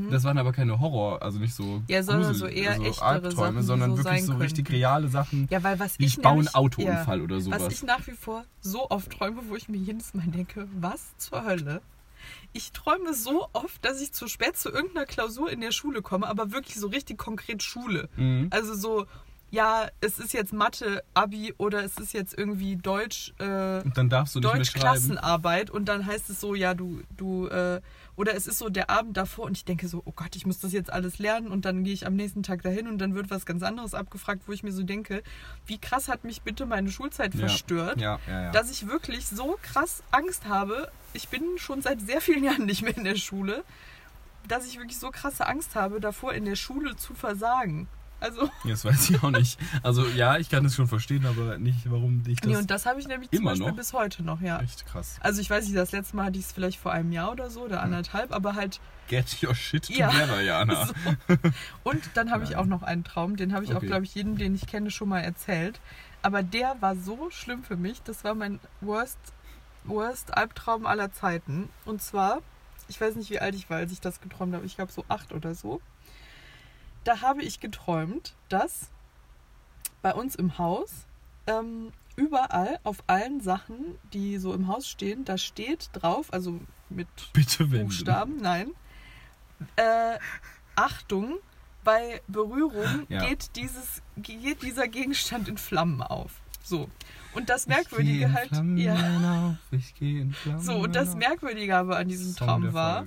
Das 0.09 0.23
waren 0.23 0.38
aber 0.38 0.53
keine 0.53 0.79
Horror, 0.79 1.21
also 1.21 1.39
nicht 1.39 1.53
so 1.53 1.63
Mhm. 1.63 1.84
Ja, 1.88 2.03
sondern 2.03 2.34
so 2.34 2.47
eher 2.47 2.71
also 2.71 2.84
echtere 2.84 3.05
Albträume, 3.05 3.36
Sachen, 3.36 3.63
sondern 3.63 3.91
so 3.91 4.03
wirklich 4.03 4.25
so 4.25 4.34
richtig 4.34 4.65
könnten. 4.65 4.77
reale 4.81 5.07
Sachen. 5.09 5.47
Ja, 5.49 5.63
weil 5.63 5.79
was 5.79 5.99
wie 5.99 6.05
ich 6.05 6.17
ich 6.17 6.21
baue 6.21 6.39
einen 6.39 6.47
Autounfall 6.49 7.17
ja, 7.17 7.23
oder 7.23 7.41
sowas. 7.41 7.61
Was 7.61 7.73
ich 7.73 7.84
nach 7.84 8.05
wie 8.07 8.11
vor 8.11 8.45
so 8.61 8.89
oft 8.89 9.11
träume, 9.11 9.41
wo 9.47 9.55
ich 9.55 9.69
mir 9.69 9.77
jedes 9.77 10.13
Mal 10.13 10.27
denke, 10.27 10.67
was 10.79 11.17
zur 11.17 11.43
Hölle? 11.45 11.81
Ich 12.53 12.71
träume 12.71 13.13
so 13.13 13.49
oft, 13.53 13.84
dass 13.84 13.99
ich 14.01 14.13
zu 14.13 14.27
spät 14.27 14.55
zu 14.55 14.69
irgendeiner 14.69 15.05
Klausur 15.05 15.51
in 15.51 15.59
der 15.59 15.71
Schule 15.71 16.01
komme, 16.01 16.27
aber 16.27 16.51
wirklich 16.51 16.75
so 16.75 16.88
richtig 16.88 17.17
konkret 17.17 17.63
Schule. 17.63 18.07
Mhm. 18.15 18.47
Also 18.51 18.75
so, 18.75 19.05
ja, 19.51 19.88
es 20.01 20.19
ist 20.19 20.34
jetzt 20.34 20.53
Mathe, 20.53 21.03
Abi 21.13 21.53
oder 21.57 21.84
es 21.84 21.97
ist 21.97 22.13
jetzt 22.13 22.36
irgendwie 22.38 22.75
Deutsch, 22.77 23.34
äh, 23.39 23.81
Und 23.81 23.97
dann 23.97 24.09
darfst 24.09 24.36
du 24.36 24.39
nicht 24.39 24.45
mehr 24.45 24.65
schreiben. 24.65 24.86
Deutsch-Klassenarbeit 24.86 25.69
und 25.69 25.86
dann 25.86 26.05
heißt 26.05 26.29
es 26.29 26.39
so, 26.39 26.55
ja, 26.55 26.73
du, 26.73 27.01
du, 27.17 27.47
äh, 27.47 27.81
oder 28.16 28.36
es 28.36 28.47
ist 28.47 28.59
so 28.59 28.70
der 28.70 28.89
Abend 28.89 29.18
davor 29.18 29.45
und 29.45 29.57
ich 29.57 29.66
denke 29.66 29.88
so, 29.88 30.01
oh 30.05 30.11
Gott, 30.16 30.36
ich 30.36 30.45
muss 30.45 30.59
das 30.59 30.72
jetzt 30.74 30.91
alles 30.93 31.20
lernen 31.20 31.47
und 31.47 31.66
dann 31.66 31.84
gehe 31.84 31.93
ich 31.93 32.05
am 32.05 32.16
nächsten 32.16 32.43
Tag 32.43 32.61
dahin 32.61 32.88
und 32.88 32.99
dann 32.99 33.16
wird 33.16 33.30
was 33.32 33.45
ganz 33.45 33.64
anderes 33.64 33.93
abgefragt, 33.93 34.43
wo 34.47 34.51
ich 34.51 34.64
mir 34.64 34.72
so 34.72 34.84
denke, 34.84 35.24
wie 35.66 35.78
krass 35.80 36.07
hat 36.09 36.24
mich 36.24 36.41
bitte 36.43 36.66
meine 36.66 36.91
Schulzeit 36.91 37.34
Ja. 37.34 37.39
verstört, 37.47 37.99
Ja, 37.99 38.20
ja, 38.28 38.51
dass 38.51 38.70
ich 38.72 38.88
wirklich 38.88 39.28
so 39.28 39.57
krass 39.61 40.03
Angst 40.11 40.45
habe. 40.47 40.91
Ich 41.14 41.30
bin 41.30 41.43
schon 41.57 41.82
seit 41.82 42.01
sehr 42.01 42.22
vielen 42.22 42.43
Jahren 42.43 42.66
nicht 42.66 42.82
mehr 42.84 42.95
in 42.95 43.03
der 43.03 43.16
Schule, 43.16 43.64
dass 44.47 44.68
ich 44.68 44.78
wirklich 44.78 44.99
so 44.99 45.09
krasse 45.09 45.47
Angst 45.47 45.76
habe, 45.76 45.99
davor 45.99 46.34
in 46.34 46.45
der 46.45 46.55
Schule 46.55 46.95
zu 46.95 47.14
versagen. 47.16 47.88
Also, 48.24 48.49
Das 48.65 48.86
weiß 48.86 49.09
ich 49.09 49.21
auch 49.21 49.32
nicht. 49.32 49.59
Also 49.84 50.05
ja, 50.07 50.38
ich 50.38 50.49
kann 50.49 50.63
es 50.65 50.76
schon 50.76 50.88
verstehen, 50.88 51.26
aber 51.26 51.57
nicht, 51.57 51.91
warum 51.91 52.24
dich 52.24 52.39
das, 52.39 52.49
nee, 52.49 52.55
und 52.57 52.71
das 52.71 52.86
habe 52.86 52.99
ich 52.99 53.07
nämlich 53.07 53.30
zum 53.32 53.43
Beispiel 53.43 53.67
noch? 53.67 53.76
bis 53.76 53.91
heute 53.93 54.24
noch, 54.24 54.39
ja. 54.41 54.61
echt 54.61 54.86
krass. 54.86 55.17
Also 55.19 55.41
ich 55.41 55.49
weiß 55.49 55.65
nicht, 55.65 55.76
das 55.76 55.91
letzte 55.91 56.15
Mal 56.15 56.26
hatte 56.28 56.39
ich 56.39 56.45
es 56.45 56.51
vielleicht 56.53 56.80
vor 56.80 56.91
einem 56.93 57.11
Jahr 57.11 57.32
oder 57.32 57.49
so 57.49 57.61
oder 57.63 57.82
anderthalb, 57.84 58.32
aber 58.32 58.55
halt 58.55 58.80
Get 59.09 59.43
your 59.43 59.53
shit 59.53 59.89
Ja. 59.89 60.09
together, 60.09 60.41
Jana. 60.41 60.86
so. 60.88 60.93
Und 61.84 62.01
dann 62.13 62.32
habe 62.32 62.45
ich 62.45 62.55
auch 62.55 62.65
noch 62.65 62.82
einen 62.84 63.03
Traum, 63.03 63.36
den 63.36 63.53
habe 63.53 63.65
ich 63.65 63.71
auch, 63.71 63.78
Okay. 63.78 63.88
glaube 63.88 64.05
ich, 64.05 64.15
jedem, 64.15 64.38
den 64.38 64.55
ich 64.55 64.65
kenne, 64.67 64.89
schon 64.91 65.09
mal 65.09 65.19
erzählt. 65.19 65.82
Aber 66.21 66.41
der 66.41 66.78
war 66.80 66.95
so 66.95 67.30
schlimm 67.30 67.63
für 67.63 67.76
mich. 67.76 68.01
Das 68.03 68.24
war 68.24 68.34
mein 68.34 68.61
worst, 68.80 69.17
worst 69.84 70.38
Albtraum 70.38 70.86
aller 70.86 71.11
Zeiten. 71.11 71.67
Und 71.84 72.01
zwar, 72.01 72.39
ich 72.88 72.99
weiß 73.01 73.15
nicht, 73.17 73.30
wie 73.30 73.39
alt 73.39 73.55
ich 73.55 73.69
war, 73.69 73.78
als 73.78 73.91
ich 73.91 73.99
das 73.99 74.21
geträumt 74.21 74.53
habe. 74.55 74.65
Ich 74.65 74.78
glaube 74.78 74.91
so 74.93 75.03
acht 75.09 75.34
oder 75.34 75.53
so. 75.53 75.82
Da 77.03 77.21
habe 77.21 77.41
ich 77.43 77.59
geträumt, 77.59 78.35
dass 78.49 78.89
bei 80.01 80.13
uns 80.13 80.35
im 80.35 80.57
Haus 80.57 81.05
ähm, 81.47 81.91
überall 82.15 82.79
auf 82.83 83.03
allen 83.07 83.41
Sachen, 83.41 83.97
die 84.13 84.37
so 84.37 84.53
im 84.53 84.67
Haus 84.67 84.87
stehen, 84.87 85.25
da 85.25 85.37
steht 85.37 85.89
drauf, 85.93 86.31
also 86.31 86.59
mit. 86.89 87.07
Buchstaben, 87.33 88.37
nein. 88.37 88.71
Äh, 89.75 90.17
Achtung, 90.75 91.39
bei 91.83 92.21
Berührung 92.27 93.05
Ja. 93.09 93.25
geht, 93.27 93.55
dieses, 93.55 94.01
geht 94.17 94.61
dieser 94.61 94.87
Gegenstand 94.87 95.47
in 95.47 95.57
Flammen 95.57 96.01
auf. 96.01 96.39
So. 96.63 96.89
Und 97.33 97.49
das 97.49 97.67
Merkwürdige 97.67 98.31
halt. 98.31 98.49
Flammen 98.49 98.77
Ja. 98.77 99.49
auf, 99.49 99.57
ich 99.71 99.93
gehe 99.95 100.21
in 100.21 100.33
Flammen 100.33 100.59
So, 100.59 100.77
und 100.77 100.95
das. 100.95 101.15
Merkwürdige 101.15 101.75
aber 101.75 101.97
an 101.97 102.07
diesem 102.07 102.35
Traum 102.35 102.73
war, 102.73 103.05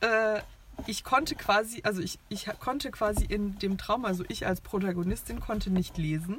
äh, 0.00 0.40
ich 0.86 1.04
konnte 1.04 1.34
quasi, 1.34 1.80
also 1.84 2.00
ich, 2.00 2.18
ich 2.28 2.46
konnte 2.60 2.90
quasi 2.90 3.24
in 3.24 3.58
dem 3.58 3.78
Traum, 3.78 4.04
also 4.04 4.24
ich 4.28 4.46
als 4.46 4.60
Protagonistin 4.60 5.40
konnte 5.40 5.70
nicht 5.70 5.98
lesen, 5.98 6.38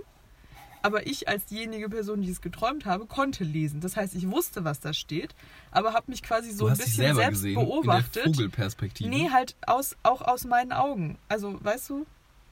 aber 0.81 1.07
ich 1.07 1.27
als 1.27 1.45
diejenige 1.45 1.89
Person, 1.89 2.21
die 2.21 2.29
es 2.31 2.39
geträumt 2.41 2.85
habe, 2.85 3.05
konnte 3.05 3.43
lesen. 3.43 3.81
Das 3.81 3.97
heißt, 3.97 4.15
ich 4.15 4.29
wusste, 4.31 4.63
was 4.63 4.79
da 4.79 4.93
steht, 4.93 5.35
aber 5.71 5.93
habe 5.93 6.09
mich 6.09 6.23
quasi 6.23 6.51
so 6.51 6.67
ein 6.67 6.77
bisschen 6.77 7.15
selbst 7.15 7.29
gesehen 7.41 7.55
beobachtet. 7.55 8.15
in 8.25 8.31
der 8.31 8.33
Vogelperspektive. 8.43 9.09
Nee, 9.09 9.29
halt 9.31 9.55
aus, 9.67 9.97
auch 10.03 10.21
aus 10.21 10.45
meinen 10.45 10.71
Augen. 10.71 11.17
Also, 11.27 11.61
weißt 11.63 11.89
du, 11.89 12.05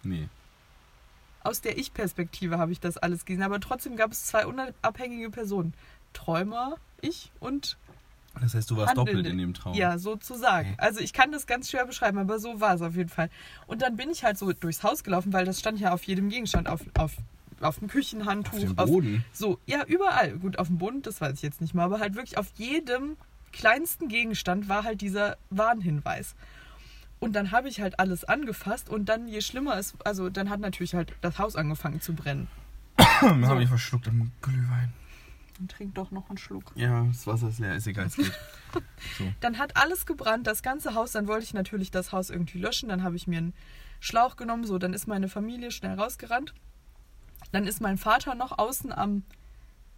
Nee. 0.03 0.27
aus 1.43 1.61
der 1.61 1.77
Ich-Perspektive 1.77 2.57
habe 2.57 2.73
ich 2.73 2.81
das 2.81 2.97
alles 2.97 3.23
gesehen. 3.23 3.43
Aber 3.43 3.59
trotzdem 3.61 3.95
gab 3.95 4.11
es 4.11 4.25
zwei 4.25 4.45
unabhängige 4.45 5.29
Personen. 5.29 5.73
Träumer, 6.13 6.75
ich 7.01 7.31
und 7.39 7.77
Das 8.41 8.53
heißt, 8.55 8.69
du 8.71 8.77
warst 8.77 8.89
Handelnde. 8.89 9.11
doppelt 9.13 9.31
in 9.33 9.37
dem 9.37 9.53
Traum. 9.53 9.73
Ja, 9.73 9.97
sozusagen. 9.97 10.69
Okay. 10.73 10.77
Also 10.79 10.99
ich 10.99 11.13
kann 11.13 11.31
das 11.31 11.47
ganz 11.47 11.69
schwer 11.69 11.85
beschreiben, 11.85 12.17
aber 12.17 12.39
so 12.39 12.59
war 12.61 12.75
es 12.75 12.81
auf 12.81 12.95
jeden 12.95 13.09
Fall. 13.09 13.29
Und 13.65 13.81
dann 13.81 13.95
bin 13.95 14.09
ich 14.09 14.23
halt 14.23 14.37
so 14.37 14.51
durchs 14.53 14.83
Haus 14.83 15.03
gelaufen, 15.03 15.33
weil 15.33 15.45
das 15.45 15.59
stand 15.59 15.79
ja 15.79 15.93
auf 15.93 16.03
jedem 16.03 16.29
Gegenstand, 16.29 16.67
auf, 16.69 16.81
auf, 16.97 17.13
auf 17.61 17.79
dem 17.79 17.87
Küchenhandtuch, 17.87 18.53
Auf 18.53 18.59
dem 18.63 18.75
Boden. 18.75 19.25
so, 19.33 19.59
ja, 19.65 19.83
überall. 19.85 20.37
Gut, 20.37 20.59
auf 20.59 20.67
dem 20.67 20.77
Boden, 20.77 21.01
das 21.01 21.21
weiß 21.21 21.33
ich 21.33 21.41
jetzt 21.41 21.61
nicht 21.61 21.73
mal, 21.73 21.83
aber 21.85 21.99
halt 21.99 22.15
wirklich 22.15 22.37
auf 22.37 22.47
jedem 22.55 23.17
kleinsten 23.51 24.07
Gegenstand 24.07 24.69
war 24.69 24.83
halt 24.83 25.01
dieser 25.01 25.37
Warnhinweis. 25.49 26.35
Und 27.19 27.33
dann 27.35 27.49
habe 27.51 27.67
ich 27.67 27.81
halt 27.81 27.99
alles 27.99 28.23
angefasst 28.25 28.89
und 28.89 29.09
dann, 29.09 29.27
je 29.27 29.41
schlimmer 29.41 29.77
es, 29.77 29.95
also 30.05 30.29
dann 30.29 30.51
hat 30.51 30.59
natürlich 30.59 30.93
halt 30.93 31.13
das 31.21 31.39
Haus 31.39 31.55
angefangen 31.55 31.99
zu 31.99 32.13
brennen. 32.13 32.47
Wir 32.97 33.29
haben 33.47 33.57
mich 33.57 33.69
verschluckt 33.69 34.07
im 34.07 34.31
Glühwein. 34.41 34.93
Und 35.59 35.71
trink 35.71 35.95
doch 35.95 36.11
noch 36.11 36.29
einen 36.29 36.37
Schluck. 36.37 36.71
Ja, 36.75 37.03
das 37.05 37.25
Wasser 37.25 37.49
ist 37.49 37.59
leer, 37.59 37.75
ist 37.75 37.87
egal, 37.87 38.07
es 38.07 38.15
geht. 38.15 38.31
So. 39.17 39.23
Dann 39.39 39.57
hat 39.57 39.75
alles 39.75 40.05
gebrannt, 40.05 40.45
das 40.45 40.61
ganze 40.61 40.93
Haus. 40.93 41.13
Dann 41.13 41.27
wollte 41.27 41.45
ich 41.45 41.53
natürlich 41.53 41.89
das 41.89 42.11
Haus 42.11 42.29
irgendwie 42.29 42.59
löschen. 42.59 42.89
Dann 42.89 43.01
habe 43.01 43.15
ich 43.15 43.25
mir 43.25 43.39
einen 43.39 43.53
Schlauch 43.99 44.35
genommen. 44.35 44.65
So, 44.65 44.77
dann 44.77 44.93
ist 44.93 45.07
meine 45.07 45.29
Familie 45.29 45.71
schnell 45.71 45.97
rausgerannt. 45.97 46.53
Dann 47.51 47.65
ist 47.65 47.81
mein 47.81 47.97
Vater 47.97 48.35
noch 48.35 48.57
außen 48.57 48.91
am, 48.91 49.23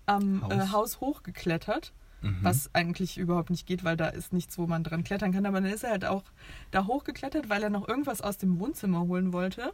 am 0.05 0.43
Haus. 0.43 0.51
Haus, 0.51 0.63
äh, 0.63 0.71
Haus 0.71 0.99
hochgeklettert. 1.01 1.93
Mhm. 2.21 2.37
Was 2.41 2.73
eigentlich 2.73 3.17
überhaupt 3.17 3.49
nicht 3.49 3.65
geht, 3.65 3.83
weil 3.83 3.97
da 3.97 4.07
ist 4.07 4.33
nichts, 4.33 4.57
wo 4.57 4.67
man 4.67 4.83
dran 4.83 5.03
klettern 5.03 5.31
kann. 5.31 5.45
Aber 5.45 5.61
dann 5.61 5.71
ist 5.71 5.83
er 5.83 5.91
halt 5.91 6.05
auch 6.05 6.23
da 6.71 6.85
hochgeklettert, 6.85 7.49
weil 7.49 7.63
er 7.63 7.69
noch 7.69 7.87
irgendwas 7.87 8.21
aus 8.21 8.37
dem 8.37 8.59
Wohnzimmer 8.59 9.01
holen 9.01 9.33
wollte. 9.33 9.73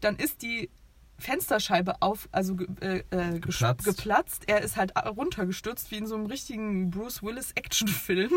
Dann 0.00 0.16
ist 0.16 0.42
die 0.42 0.70
Fensterscheibe 1.18 2.00
auf, 2.00 2.28
also 2.30 2.56
äh, 2.80 3.02
äh, 3.10 3.40
Geplatzt. 3.40 3.84
geplatzt. 3.84 4.44
Er 4.46 4.62
ist 4.62 4.76
halt 4.76 4.92
runtergestürzt 4.96 5.90
wie 5.90 5.96
in 5.96 6.06
so 6.06 6.14
einem 6.14 6.26
richtigen 6.26 6.90
Bruce 6.90 7.22
Willis 7.22 7.52
Actionfilm. 7.52 8.30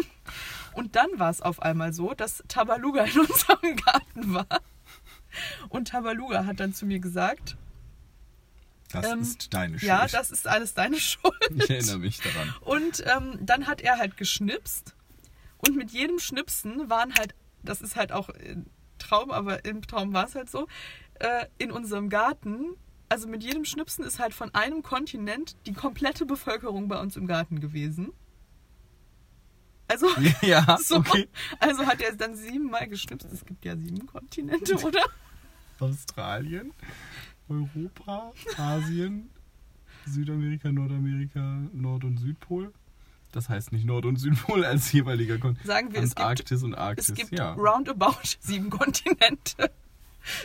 Und 0.73 0.95
dann 0.95 1.07
war 1.17 1.29
es 1.29 1.41
auf 1.41 1.61
einmal 1.61 1.93
so, 1.93 2.13
dass 2.13 2.43
Tabaluga 2.47 3.03
in 3.03 3.19
unserem 3.19 3.75
Garten 3.75 4.34
war. 4.34 4.47
Und 5.69 5.89
Tabaluga 5.89 6.45
hat 6.45 6.59
dann 6.59 6.73
zu 6.73 6.86
mir 6.86 6.99
gesagt, 6.99 7.55
Das 8.91 9.05
ähm, 9.05 9.21
ist 9.21 9.53
deine 9.53 9.77
Schuld. 9.79 9.88
ja, 9.88 10.07
das 10.07 10.32
ist 10.32 10.47
alles 10.47 10.73
deine 10.73 10.95
Schuld. 10.99 11.34
ich 11.55 11.69
erinnere 11.69 11.99
mich 11.99 12.19
daran. 12.19 12.53
Und 12.61 13.03
ähm, 13.05 13.38
dann 13.41 13.67
hat 13.67 13.82
er 13.82 13.97
halt 13.97 14.17
geschnipst. 14.17 14.95
Und 15.59 15.75
mit 15.75 15.91
jedem 15.91 16.17
Schnipsen 16.17 16.89
waren 16.89 17.13
halt, 17.13 17.36
das 17.63 17.82
ist 17.82 17.95
halt 17.95 18.11
auch 18.11 18.29
ein 18.29 18.65
Traum, 18.97 19.29
aber 19.32 19.63
im 19.65 19.84
Traum 19.84 20.13
war 20.13 20.25
es 20.25 20.34
halt 20.36 20.49
so, 20.49 20.67
äh, 21.22 21.45
in 21.57 21.72
unserem 21.72 22.09
Garten, 22.09 22.76
also 23.09 23.28
mit 23.28 23.43
jedem 23.43 23.65
Schnipsen 23.65 24.03
ist 24.03 24.19
halt 24.19 24.34
von 24.34 24.53
einem 24.53 24.84
Kontinent 24.84 25.55
die 25.65 25.74
komplette 25.74 26.26
Bevölkerung 26.26 26.88
bei 26.88 26.99
uns 26.99 27.15
im 27.15 27.28
Garten 27.28 27.59
gewesen. 27.59 28.11
Also, 29.88 30.07
Ja, 30.41 30.78
so, 30.82 30.97
okay. 30.97 31.28
also 31.59 31.86
hat 31.86 32.01
er 32.01 32.15
dann 32.15 32.36
siebenmal 32.36 32.88
geschnipst. 32.88 33.28
Es 33.32 33.45
gibt 33.45 33.65
ja 33.65 33.76
sieben 33.78 34.05
Kontinente, 34.07 34.76
oder? 34.86 35.03
Australien, 35.80 36.74
Europa, 37.49 38.32
Asien, 38.57 39.30
Südamerika, 40.05 40.72
Nordamerika, 40.72 41.63
Nord- 41.74 42.05
und 42.05 42.17
Südpol. 42.17 42.72
Das 43.32 43.49
heißt 43.49 43.72
nicht 43.72 43.86
Nord- 43.86 44.05
und 44.05 44.17
Südpol 44.17 44.63
als 44.65 44.91
jeweiliger 44.91 45.38
Kontinent. 45.38 45.67
Sagen 45.67 45.93
wir, 45.93 45.99
es 46.01 46.09
gibt 46.09 46.19
Antarktis 46.19 46.63
und 46.63 46.76
Arktis. 46.76 47.09
Es 47.09 47.15
gibt 47.15 47.32
ja. 47.32 47.53
roundabout 47.53 48.38
sieben 48.39 48.69
Kontinente. 48.69 49.72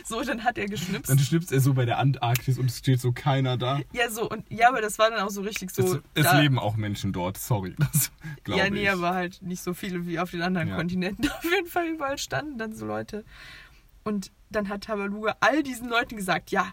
So, 0.05 0.21
dann 0.23 0.43
hat 0.43 0.57
er 0.57 0.65
geschnipst. 0.67 1.09
Dann 1.09 1.19
schnipst 1.19 1.51
er 1.51 1.59
so 1.59 1.73
bei 1.73 1.85
der 1.85 1.99
Antarktis 1.99 2.57
und 2.57 2.65
es 2.71 2.79
steht 2.79 2.99
so 2.99 3.11
keiner 3.11 3.57
da. 3.57 3.79
Ja, 3.93 4.09
so, 4.09 4.29
und 4.29 4.43
ja, 4.49 4.69
aber 4.69 4.81
das 4.81 4.97
war 4.99 5.09
dann 5.11 5.19
auch 5.19 5.29
so 5.29 5.41
richtig 5.41 5.71
so. 5.71 5.83
es 5.83 6.01
es 6.15 6.23
da- 6.23 6.39
leben 6.39 6.57
auch 6.59 6.75
Menschen 6.75 7.13
dort, 7.13 7.37
sorry. 7.37 7.75
Das 7.93 8.11
glaube 8.43 8.59
Ja, 8.61 8.69
nee, 8.69 8.83
ich. 8.83 8.91
aber 8.91 9.13
halt 9.13 9.41
nicht 9.41 9.61
so 9.63 9.73
viele 9.73 10.05
wie 10.07 10.19
auf 10.19 10.31
den 10.31 10.41
anderen 10.41 10.69
Ja. 10.69 10.75
Kontinenten. 10.75 11.29
Auf 11.37 11.43
jeden 11.43 11.67
Fall 11.67 11.87
überall 11.87 12.17
standen 12.17 12.57
dann 12.57 12.73
so 12.75 12.85
Leute. 12.85 13.23
Und 14.03 14.31
dann 14.49 14.69
hat 14.69 14.85
Tabaluga 14.85 15.35
all 15.41 15.61
diesen 15.63 15.89
Leuten 15.89 16.15
gesagt, 16.15 16.51
ja, 16.51 16.71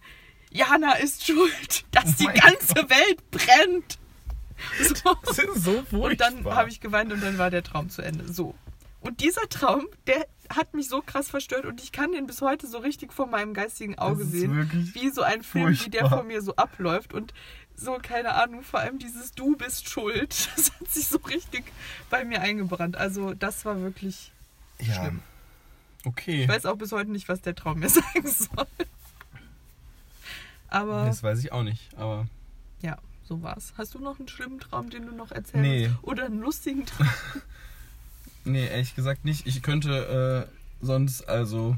Jana 0.50 0.92
ist 0.94 1.26
schuld, 1.26 1.84
dass 1.90 2.11
Oh 2.11 2.14
die 2.20 2.26
ganze 2.40 2.74
Welt 2.88 3.30
brennt. 3.30 3.98
So. 4.80 5.14
Das 5.26 5.38
ist 5.38 5.64
so 5.64 5.82
furchtbar. 5.90 6.28
Und 6.30 6.44
dann 6.44 6.55
habe 6.55 6.68
ich 6.70 6.80
geweint 6.80 7.12
und 7.12 7.20
dann 7.22 7.38
war 7.38 7.50
der 7.50 7.62
Traum 7.64 7.90
zu 7.90 8.02
Ende. 8.02 8.32
So. 8.32 8.55
Und 9.00 9.20
dieser 9.20 9.48
Traum, 9.48 9.86
der 10.07 10.26
hat 10.51 10.74
mich 10.74 10.88
so 10.88 11.03
krass 11.03 11.28
verstört 11.28 11.66
und 11.66 11.82
ich 11.82 11.92
kann 11.92 12.12
den 12.12 12.26
bis 12.26 12.40
heute 12.40 12.66
so 12.66 12.78
richtig 12.78 13.12
vor 13.12 13.26
meinem 13.26 13.55
geistigen 13.55 13.99
Auge 13.99 14.24
sehen, 14.24 14.70
wie 14.95 15.11
so 15.11 15.22
ein 15.22 15.42
Film, 15.42 15.70
wie 15.70 15.90
der 15.90 16.03
furchtbar. 16.03 16.18
vor 16.18 16.24
mir 16.24 16.42
so 16.42 16.57
abläuft 16.57 17.12
und 17.14 17.32
so, 17.76 17.99
keine 18.01 18.34
Ahnung, 18.34 18.62
vor 18.62 18.80
allem 18.80 18.99
dieses 18.99 19.32
Du 19.32 19.57
bist 19.57 19.88
schuld, 19.88 20.49
das 20.57 20.72
hat 20.72 20.88
sich 20.88 21.07
so 21.07 21.18
richtig 21.18 21.64
bei 22.11 22.24
mir 22.24 22.40
eingebrannt. 22.40 22.97
Also 22.97 23.34
das 23.34 23.64
war 23.64 23.80
wirklich, 23.80 24.32
ja. 24.80 24.95
schlimm. 24.95 25.20
Okay. 26.07 26.42
ich 26.42 26.49
weiß 26.49 26.66
auch 26.66 26.76
bis 26.76 26.92
heute 26.92 27.11
nicht, 27.11 27.28
was 27.28 27.40
der 27.40 27.55
Traum 27.55 27.80
mir 27.80 27.88
sagen 27.90 28.26
soll. 28.26 28.66
Aber 30.68 31.07
Das 31.07 31.22
weiß 31.22 31.38
ich 31.38 31.53
auch 31.53 31.62
nicht, 31.62 31.95
aber 31.97 32.26
ja, 32.80 32.99
so 33.22 33.42
war's. 33.42 33.72
Hast 33.78 33.95
du 33.95 33.99
noch 33.99 34.18
einen 34.18 34.28
schlimmen 34.28 34.61
Traum, 34.61 34.90
den 34.90 35.07
du 35.07 35.12
noch 35.12 35.30
erzählst? 35.30 35.62
Nee. 35.62 35.90
Oder 36.03 36.26
einen 36.26 36.40
lustigen 36.40 36.84
Traum? 36.84 37.09
Nee, 38.45 38.66
ehrlich 38.66 38.95
gesagt 38.95 39.24
nicht. 39.24 39.47
Ich 39.47 39.62
könnte 39.62 40.49
äh, 40.51 40.84
sonst, 40.84 41.22
also, 41.28 41.76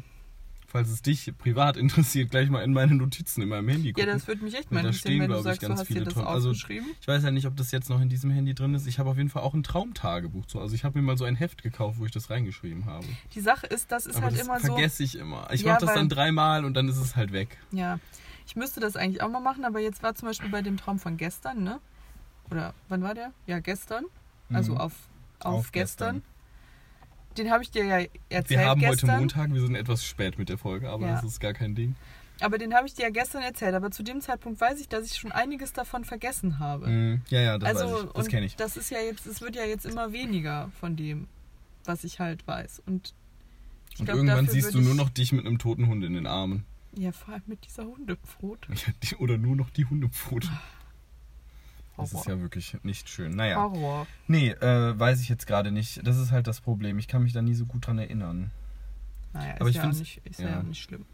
falls 0.67 0.89
es 0.91 1.01
dich 1.03 1.33
privat 1.39 1.77
interessiert, 1.77 2.31
gleich 2.31 2.51
mal 2.51 2.62
in 2.62 2.73
meine 2.73 2.95
Notizen 2.95 3.43
in 3.43 3.49
meinem 3.49 3.69
Handy 3.69 3.89
Ja, 3.89 3.95
gucken. 3.95 4.11
das 4.11 4.27
würde 4.27 4.43
mich 4.45 4.55
echt 4.55 4.73
mal 4.73 4.81
interessieren, 4.81 5.21
wenn 5.21 5.21
du 5.21 5.27
glaub 5.29 5.39
ich, 5.39 5.45
sagst, 5.45 5.62
du 5.62 5.69
ganz 5.69 5.81
hast 5.81 5.89
dir 5.89 5.93
viele 5.95 6.05
das 6.07 6.14
tolle- 6.14 6.27
also-. 6.27 6.51
Ich 6.53 7.07
weiß 7.09 7.23
ja 7.23 7.31
nicht, 7.31 7.47
ob 7.47 7.57
das 7.57 7.71
jetzt 7.71 7.89
noch 7.89 8.01
in 8.01 8.09
diesem 8.09 8.31
Handy 8.31 8.55
drin 8.55 8.75
ist. 8.75 8.87
Ich 8.87 8.99
habe 8.99 9.11
auf 9.11 9.17
jeden 9.17 9.29
Fall 9.31 9.43
auch 9.43 9.55
ein 9.55 9.62
Traumtagebuch. 9.62 10.45
So. 10.49 10.61
Also 10.61 10.75
ich 10.75 10.85
habe 10.85 10.99
mir 10.99 11.05
mal 11.05 11.17
so 11.17 11.25
ein 11.25 11.37
Heft 11.37 11.62
gekauft, 11.62 11.99
wo 12.01 12.05
ich 12.07 12.11
das 12.12 12.31
reingeschrieben 12.31 12.87
habe. 12.87 13.07
Die 13.35 13.41
Sache 13.41 13.67
ist, 13.67 13.93
das 13.93 14.07
ist 14.07 14.17
Aber 14.17 14.27
halt 14.27 14.35
das 14.39 14.45
immer 14.47 14.59
so. 14.61 14.67
vergesse 14.75 15.03
ich 15.05 15.17
immer. 15.17 15.49
Ich 15.53 15.62
Ja, 15.62 15.73
mache 15.75 15.87
das 15.87 15.95
dann 15.95 16.09
dreimal 16.09 16.64
und 16.64 16.75
dann 16.75 16.89
ist 16.89 16.97
es 16.99 17.14
halt 17.17 17.33
weg. 17.33 17.57
Ja, 17.71 17.99
ich 18.47 18.57
müsste 18.57 18.81
das 18.81 18.97
eigentlich 18.97 19.23
auch 19.23 19.31
mal 19.31 19.41
machen, 19.41 19.64
aber 19.64 19.79
jetzt 19.81 20.03
war 20.03 20.14
zum 20.17 20.27
Beispiel 20.29 20.51
bei 20.51 20.62
dem 20.62 20.77
Traum 20.77 20.99
von 20.99 21.17
gestern, 21.17 21.62
ne? 21.62 21.81
Oder 22.51 22.75
wann 22.89 23.03
war 23.03 23.14
der? 23.14 23.33
Ja, 23.47 23.59
gestern. 23.61 24.05
Also 24.53 24.73
Mhm. 24.75 24.79
auf, 24.79 24.93
auf, 25.41 25.55
Auf 25.55 25.73
gestern. 25.73 26.17
gestern. 26.17 26.36
Den 27.39 27.51
habe 27.51 27.62
ich 27.62 27.70
dir 27.70 27.84
ja 27.84 27.99
erzählt 28.28 28.51
Wir 28.51 28.64
haben 28.66 28.80
gestern. 28.80 29.11
heute 29.11 29.18
Montag, 29.20 29.53
wir 29.53 29.61
sind 29.61 29.74
etwas 29.74 30.05
spät 30.05 30.39
mit 30.39 30.49
der 30.49 30.59
Folge, 30.59 30.89
aber 30.89 31.07
Ja. 31.07 31.14
das 31.16 31.24
ist 31.24 31.41
gar 31.41 31.53
kein 31.53 31.74
Ding. 31.74 31.95
Aber 32.41 32.59
den 32.59 32.74
habe 32.74 32.87
ich 32.87 32.95
dir 32.95 33.05
ja 33.05 33.11
gestern 33.11 33.43
erzählt. 33.43 33.74
Aber 33.74 33.91
zu 33.91 34.03
dem 34.03 34.20
Zeitpunkt 34.20 34.61
weiß 34.61 34.78
ich, 34.80 34.89
dass 34.89 35.07
ich 35.07 35.16
schon 35.16 35.32
einiges 35.32 35.72
davon 35.72 36.05
vergessen 36.05 36.59
habe. 36.59 36.87
Mhm. 36.89 37.22
Ja, 37.28 37.41
ja, 37.41 37.59
das 37.59 37.76
also 37.80 37.95
weiß 37.95 38.05
ich. 38.05 38.12
Das 38.12 38.28
kenne 38.28 38.47
ich. 38.47 38.57
das 38.57 38.76
ist 38.76 38.91
ja 38.91 38.99
jetzt, 39.01 39.26
es 39.26 39.41
wird 39.41 39.57
ja 39.57 39.64
jetzt 39.64 39.87
immer 39.87 40.12
weniger 40.12 40.70
von 40.80 40.97
dem, 40.97 41.28
was 41.84 42.05
ich 42.05 42.20
halt 42.20 42.47
weiß. 42.47 42.82
Und 42.87 43.14
Und 43.99 44.05
glaub, 44.05 44.16
irgendwann 44.18 44.49
siehst 44.49 44.74
du 44.74 44.80
nur 44.82 44.95
noch 44.95 45.09
dich 45.09 45.32
mit 45.32 45.47
einem 45.47 45.59
toten 45.59 45.87
Hund 45.87 46.05
in 46.05 46.12
den 46.12 46.26
Armen. 46.26 46.64
Ja, 46.99 47.12
vor 47.12 47.34
allem 47.34 47.43
mit 47.47 47.64
dieser 47.66 47.84
Hundepfote. 47.84 48.68
Ja, 48.74 48.93
die- 49.03 49.16
Oder 49.16 49.39
nur 49.39 49.57
noch 49.57 49.70
die 49.70 49.84
Hundepfote. 49.87 50.49
Das 51.97 52.13
Horror. 52.13 52.21
ist 52.23 52.29
ja 52.29 52.41
wirklich 52.41 52.77
nicht 52.83 53.09
schön. 53.09 53.35
Naja. 53.37 53.57
Horror. 53.57 54.07
Nee, 54.27 54.51
äh, 54.51 54.99
weiß 54.99 55.21
ich 55.21 55.29
jetzt 55.29 55.47
gerade 55.47 55.73
nicht. 55.73 56.07
Das 56.07 56.17
ist 56.19 56.31
halt 56.31 56.47
das 56.47 56.61
Problem. 56.61 56.99
Ich 56.99 57.09
kann 57.09 57.23
mich 57.23 57.33
da 57.33 57.41
nie 57.43 57.55
so 57.55 57.65
gut 57.67 57.87
dran 57.87 57.99
erinnern. 57.99 58.51
Naja, 59.33 59.53
ist, 59.55 59.61
Aber 59.61 59.71
ich 59.71 59.77
ja, 59.77 59.87
nicht, 59.87 60.21
ist 60.25 60.41
ja. 60.41 60.49
ja. 60.49 60.63
nicht 60.63 60.83
schlimm. 60.83 61.05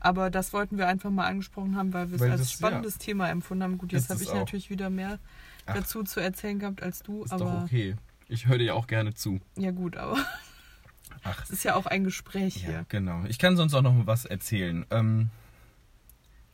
Aber 0.00 0.30
das 0.30 0.52
wollten 0.52 0.78
wir 0.78 0.86
einfach 0.86 1.10
mal 1.10 1.26
angesprochen 1.26 1.76
haben, 1.76 1.92
weil 1.92 2.10
wir 2.10 2.16
es 2.16 2.22
als 2.22 2.40
das- 2.42 2.52
spannendes 2.52 2.98
Thema 2.98 3.28
empfunden 3.30 3.64
haben. 3.64 3.78
Gut, 3.78 3.92
Ist 3.92 4.02
jetzt 4.04 4.10
habe 4.10 4.22
ich 4.22 4.28
auch. 4.30 4.34
natürlich 4.34 4.70
wieder 4.70 4.90
mehr 4.90 5.18
Ach. 5.66 5.74
dazu 5.74 6.02
zu 6.04 6.20
erzählen 6.20 6.58
gehabt 6.58 6.82
als 6.82 7.02
du. 7.02 7.24
Ist 7.24 7.32
aber 7.32 7.44
doch 7.44 7.62
okay. 7.64 7.96
Ich 8.28 8.46
höre 8.46 8.58
dir 8.58 8.64
ja 8.64 8.74
auch 8.74 8.86
gerne 8.86 9.14
zu. 9.14 9.40
ja 9.56 9.70
gut, 9.70 9.96
aber 9.96 10.16
Ach, 11.24 11.42
es 11.44 11.50
ist 11.50 11.64
ja 11.64 11.74
auch 11.74 11.86
ein 11.86 12.04
Gespräch 12.04 12.62
ja, 12.62 12.68
hier. 12.68 12.86
genau. 12.88 13.24
Ich 13.28 13.38
kann 13.38 13.56
sonst 13.56 13.74
auch 13.74 13.82
noch 13.82 14.06
was 14.06 14.24
erzählen. 14.26 14.84
Ähm, 14.90 15.30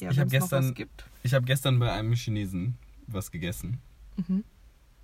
Ja, 0.00 0.10
Ich 0.10 0.18
hab 0.18 0.30
wenn's 0.30 0.50
noch 0.50 0.60
gestern- 0.74 0.88
ich 1.22 1.34
habe 1.34 1.44
gestern 1.44 1.78
bei 1.78 1.92
einem 1.92 2.12
Chinesen 2.14 2.76
was 3.14 3.30
gegessen. 3.30 3.78
Mhm. 4.16 4.44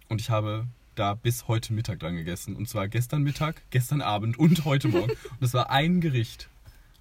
Und 0.08 0.20
ich 0.20 0.30
habe 0.30 0.66
da 0.94 1.14
bis 1.14 1.46
heute 1.48 1.72
Mittag 1.72 2.00
dran 2.00 2.16
gegessen. 2.16 2.56
Und 2.56 2.68
zwar 2.68 2.88
gestern 2.88 3.22
Mittag, 3.22 3.62
gestern 3.70 4.00
Abend 4.02 4.38
und 4.38 4.64
heute 4.64 4.88
Morgen. 4.88 5.10
Und 5.12 5.40
das 5.40 5.54
war 5.54 5.70
ein 5.70 6.00
Gericht. 6.00 6.48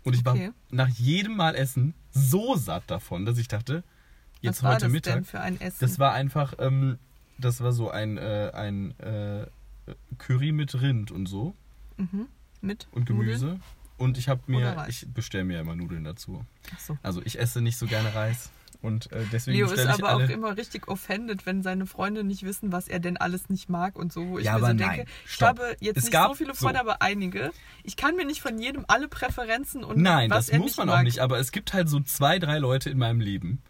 Und 0.04 0.14
ich 0.14 0.26
Okay. 0.26 0.48
war 0.48 0.54
nach 0.72 0.90
jedem 0.90 1.36
Mal 1.36 1.56
essen 1.56 1.94
so 2.12 2.56
satt 2.56 2.84
davon, 2.88 3.26
dass 3.26 3.38
ich 3.38 3.48
dachte, 3.48 3.84
jetzt 4.42 4.64
was 4.64 4.76
heute 4.76 4.86
das 4.86 4.92
Mittag. 4.92 5.14
denn 5.16 5.26
für 5.26 5.40
ein 5.42 5.60
Essen? 5.60 5.78
Das 5.80 6.00
war 6.00 6.14
einfach, 6.14 6.54
ähm, 6.60 6.98
das 7.38 7.62
war 7.62 7.72
so 7.74 7.90
ein, 7.90 8.18
äh, 8.18 8.52
ein 8.54 8.98
äh, 9.00 9.48
Curry 10.18 10.52
mit 10.52 10.80
Rind 10.82 11.12
und 11.12 11.26
so 11.28 11.56
mhm. 11.98 12.28
Mit 12.62 12.88
und 12.92 13.06
Gemüse. 13.06 13.46
Nudeln? 13.46 13.64
Und 13.98 14.18
ich 14.20 14.30
habe 14.30 14.42
mir, 14.46 14.86
ich 14.88 15.08
bestelle 15.12 15.44
mir 15.44 15.60
immer 15.60 15.76
Nudeln 15.76 16.04
dazu. 16.04 16.46
Ach 16.76 16.80
so. 16.80 16.98
Also 17.02 17.22
ich 17.26 17.40
esse 17.40 17.62
nicht 17.62 17.78
so 17.78 17.88
gerne 17.88 18.14
Reis 18.14 18.52
und 18.82 19.12
äh, 19.12 19.24
deswegen 19.32 19.58
Leo 19.58 19.72
ist 19.72 19.86
aber 19.86 20.16
auch 20.16 20.30
immer 20.30 20.56
richtig 20.58 20.88
offended, 20.88 21.46
wenn 21.46 21.64
seine 21.64 21.86
Freunde 21.86 22.24
nicht 22.24 22.44
wissen, 22.44 22.72
was 22.72 22.88
er 22.88 23.00
denn 23.00 23.18
alles 23.18 23.50
nicht 23.50 23.70
mag 23.70 23.96
und 23.96 24.14
so, 24.14 24.28
wo 24.28 24.40
ich 24.40 24.46
Ja, 24.46 24.54
mir 24.54 24.60
so 24.60 24.66
aber 24.66 24.74
denke, 24.76 24.98
nein, 24.98 25.06
ich 25.26 25.32
stopp. 25.34 25.48
habe 25.50 25.78
jetzt 25.80 25.98
Es 25.98 26.04
nicht 26.06 26.14
so 26.18 26.34
viele 26.36 26.54
so- 26.54 26.66
Freunde, 26.66 26.80
aber 26.80 27.02
einige. 27.02 27.52
Ich 27.84 27.96
kann 27.98 28.16
mir 28.16 28.26
nicht 28.26 28.42
von 28.42 28.60
jedem 28.60 28.86
alle 28.88 29.08
Präferenzen 29.08 29.84
und 29.84 29.98
Nein, 29.98 30.30
was 30.30 30.46
das 30.48 30.50
er 30.54 30.60
muss 30.60 30.68
nicht 30.68 30.78
man 30.78 30.88
mag. 30.88 31.00
auch 31.00 31.04
nicht, 31.04 31.20
aber 31.20 31.40
es 31.40 31.52
gibt 31.52 31.74
halt 31.74 31.90
so 31.90 32.00
zwei, 32.02 32.40
drei 32.40 32.60
Leute 32.60 32.90
in 32.90 32.98
meinem 32.98 33.20
Leben, 33.20 33.62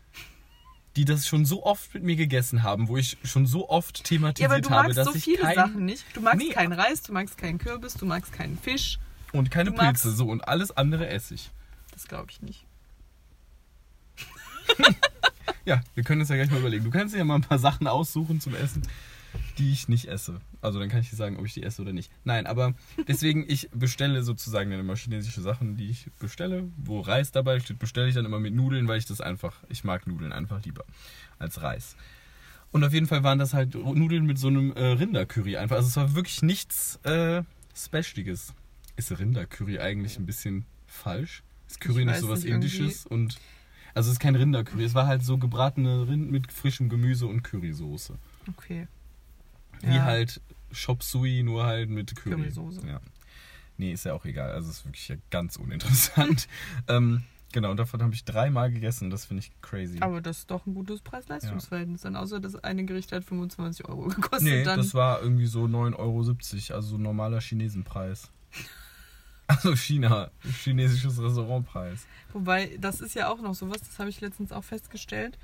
die 0.95 1.05
das 1.05 1.27
schon 1.27 1.45
so 1.45 1.63
oft 1.63 1.93
mit 1.93 2.03
mir 2.03 2.15
gegessen 2.15 2.63
haben, 2.63 2.87
wo 2.87 2.97
ich 2.97 3.17
schon 3.23 3.45
so 3.45 3.69
oft 3.69 3.99
Ja, 3.99 4.03
thematisiert 4.03 4.51
aber 4.51 4.61
du 4.61 4.69
habe, 4.71 4.93
magst 4.93 5.03
so 5.05 5.11
viele 5.19 5.37
kein 5.43 5.55
Sachen 5.55 5.85
nicht. 5.85 6.03
Du 6.13 6.21
magst 6.21 6.39
Nee. 6.39 6.49
keinen 6.53 6.73
Reis, 6.73 7.01
du 7.03 7.13
magst 7.13 7.37
keinen 7.37 7.59
Kürbis, 7.59 7.93
du 7.93 8.05
magst 8.05 8.33
keinen 8.33 8.57
Fisch. 8.57 8.99
und 9.31 9.51
keine 9.51 9.71
Pilze, 9.71 10.11
so 10.11 10.27
und 10.27 10.47
alles 10.47 10.75
andere 10.75 11.07
esse 11.07 11.35
ich. 11.35 11.51
Das 11.91 12.07
glaube 12.07 12.27
ich 12.31 12.41
nicht. 12.41 12.65
Ja, 15.67 15.81
wir 15.95 16.03
können 16.05 16.21
uns 16.21 16.29
ja 16.29 16.37
gleich 16.37 16.49
mal 16.49 16.59
überlegen. 16.59 16.85
Du 16.85 16.91
kannst 16.91 17.13
dir 17.13 17.19
ja 17.19 17.25
mal 17.25 17.35
ein 17.35 17.41
paar 17.41 17.59
Sachen 17.59 17.87
aussuchen 17.87 18.39
zum 18.39 18.55
Essen, 18.55 18.83
die 19.57 19.73
ich 19.73 19.89
nicht 19.89 20.05
esse. 20.07 20.39
Also 20.61 20.79
dann 20.79 20.87
kann 20.87 21.01
ich 21.01 21.09
dir 21.09 21.17
sagen, 21.17 21.37
ob 21.37 21.45
ich 21.45 21.53
die 21.55 21.63
esse 21.63 21.81
oder 21.81 21.91
nicht. 21.91 22.09
Nein, 22.23 22.47
aber 22.47 22.73
deswegen, 23.05 23.43
ich 23.49 23.69
bestelle 23.73 24.23
sozusagen 24.23 24.71
dann 24.71 24.79
immer 24.79 24.95
chinesische 24.95 25.41
Sachen, 25.41 25.75
die 25.75 25.89
ich 25.89 26.09
bestelle, 26.19 26.63
wo 26.77 27.01
Reis 27.01 27.31
dabei 27.31 27.59
steht, 27.59 27.79
bestelle 27.79 28.07
ich 28.07 28.15
dann 28.15 28.23
immer 28.23 28.39
mit 28.39 28.53
Nudeln, 28.53 28.87
weil 28.87 28.97
ich 28.97 29.05
das 29.05 29.19
einfach, 29.19 29.61
ich 29.67 29.83
mag 29.83 30.07
Nudeln 30.07 30.31
einfach 30.31 30.63
lieber 30.63 30.85
als 31.37 31.61
Reis. 31.61 31.97
Und 32.71 32.85
auf 32.85 32.93
jeden 32.93 33.07
Fall 33.07 33.23
waren 33.23 33.39
das 33.39 33.53
halt 33.53 33.75
Nudeln 33.75 34.25
mit 34.25 34.39
so 34.39 34.47
einem 34.47 34.71
äh, 34.71 34.83
Rindercurry 34.85 35.57
einfach. 35.57 35.75
Also 35.75 35.89
es 35.89 35.97
war 35.97 36.15
wirklich 36.15 36.43
nichts 36.43 36.97
äh, 37.03 37.43
Specialiges. 37.75 38.53
Ist 38.95 39.17
Rindercurry 39.19 39.79
eigentlich 39.79 40.17
ein 40.17 40.25
bisschen 40.25 40.65
falsch? 40.85 41.43
Ist 41.67 41.81
Curry 41.81 42.01
Ich 42.01 42.07
nicht 42.07 42.19
sowas 42.19 42.43
nicht, 42.43 42.53
Indisches? 42.53 43.05
Und 43.05 43.37
also 43.97 44.09
es 44.09 44.13
ist 44.13 44.19
kein 44.19 44.35
Rindercurry, 44.35 44.83
es 44.83 44.93
war 44.93 45.07
halt 45.07 45.23
so 45.23 45.37
gebratene 45.37 46.07
Rind 46.07 46.31
mit 46.31 46.51
frischem 46.51 46.87
Gemüse 46.87 47.25
und 47.25 47.43
Currysoße. 47.43 48.13
Okay. 48.47 48.87
Wie 49.81 49.95
Ja. 49.95 50.03
halt 50.03 50.39
Chop 50.71 51.01
Suey, 51.01 51.43
nur 51.43 51.65
halt 51.65 51.89
mit 51.89 52.15
Curry. 52.15 52.35
Currysoße. 52.35 52.87
Ja. 52.87 53.01
Nee, 53.77 53.93
ist 53.93 54.05
ja 54.05 54.13
auch 54.13 54.25
egal. 54.25 54.51
Also 54.51 54.69
ist 54.69 54.85
wirklich 54.85 55.07
ja 55.07 55.15
ganz 55.31 55.55
uninteressant. 55.55 56.47
ähm, 56.87 57.23
genau, 57.51 57.71
und 57.71 57.77
davon 57.77 58.01
habe 58.03 58.13
ich 58.13 58.23
dreimal 58.23 58.71
gegessen. 58.71 59.09
Das 59.09 59.25
finde 59.25 59.41
ich 59.41 59.51
crazy. 59.61 59.97
Aber 59.99 60.21
das 60.21 60.39
ist 60.39 60.51
doch 60.51 60.65
ein 60.65 60.75
gutes 60.75 61.01
Preis-Leistungs-Verhältnis. 61.01 62.01
Dann 62.01 62.15
außer 62.15 62.39
das 62.39 62.55
eine 62.63 62.85
Gericht 62.85 63.11
hat 63.11 63.23
25 63.23 63.87
Euro 63.87 64.07
gekostet. 64.09 64.43
nee, 64.43 64.63
dann 64.63 64.77
das 64.77 64.93
war 64.93 65.21
irgendwie 65.21 65.47
so 65.47 65.65
9,70 65.65 65.95
Euro, 65.97 66.75
also 66.75 66.81
so 66.81 66.95
ein 66.97 67.01
normaler 67.01 67.39
Chinesenpreis. 67.39 68.29
Also 69.47 69.75
China, 69.75 70.29
chinesisches 70.63 71.21
Restaurantpreis. 71.21 72.05
Wobei, 72.33 72.77
das 72.79 72.99
ist 72.99 73.15
ja 73.15 73.29
auch 73.29 73.41
noch 73.41 73.55
sowas, 73.55 73.79
das 73.79 73.97
habe 73.97 74.09
ich 74.09 74.19
letztens 74.19 74.51
auch 74.51 74.63
festgestellt. 74.63 75.37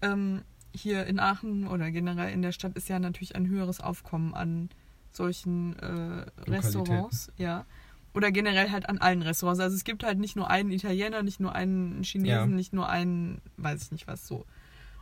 Ähm, 0.00 0.42
hier 0.74 1.06
in 1.06 1.20
Aachen 1.20 1.68
oder 1.68 1.90
generell 1.90 2.32
in 2.32 2.42
der 2.42 2.52
Stadt 2.52 2.74
ist 2.76 2.88
ja 2.88 2.98
natürlich 2.98 3.36
ein 3.36 3.46
höheres 3.46 3.80
Aufkommen 3.80 4.34
an 4.34 4.70
solchen 5.12 5.78
äh, 5.78 6.26
Restaurants. 6.50 7.30
Ja. 7.36 7.66
Oder 8.14 8.32
generell 8.32 8.70
halt 8.70 8.88
an 8.88 8.98
allen 8.98 9.22
Restaurants. 9.22 9.60
Also 9.60 9.76
es 9.76 9.84
gibt 9.84 10.04
halt 10.04 10.18
nicht 10.18 10.36
nur 10.36 10.48
einen 10.50 10.70
Italiener, 10.70 11.22
nicht 11.22 11.40
nur 11.40 11.54
einen 11.54 12.02
Chinesen, 12.02 12.28
Ja. 12.28 12.46
nicht 12.46 12.72
nur 12.72 12.88
einen, 12.88 13.40
weiß 13.56 13.82
ich 13.82 13.92
nicht 13.92 14.06
was 14.06 14.26
so. 14.26 14.46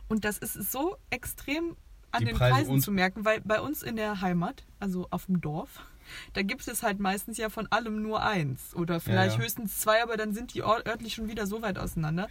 Und 0.07 0.25
das 0.25 0.37
ist 0.37 0.71
so 0.71 0.97
extrem 1.09 1.75
an 2.11 2.19
Die 2.21 2.25
den 2.25 2.35
Preise 2.35 2.55
Preisen 2.55 2.81
zu 2.81 2.91
merken, 2.91 3.25
weil 3.25 3.41
bei 3.41 3.59
uns 3.61 3.81
in 3.83 3.95
der 3.95 4.21
Heimat, 4.21 4.63
also 4.79 5.07
auf 5.09 5.25
dem 5.27 5.41
Dorf, 5.41 5.79
da 6.33 6.41
gibt 6.41 6.67
es 6.67 6.83
halt 6.83 6.99
meistens 6.99 7.37
ja 7.37 7.49
von 7.49 7.67
allem 7.71 8.01
nur 8.01 8.23
eins 8.23 8.75
oder 8.75 8.99
vielleicht 8.99 9.37
ja. 9.37 9.43
höchstens 9.43 9.79
zwei, 9.79 10.03
aber 10.03 10.17
dann 10.17 10.33
sind 10.33 10.53
die 10.53 10.63
örtlich 10.63 11.13
schon 11.13 11.27
wieder 11.27 11.47
so 11.47 11.61
weit 11.61 11.77
auseinander. 11.77 12.27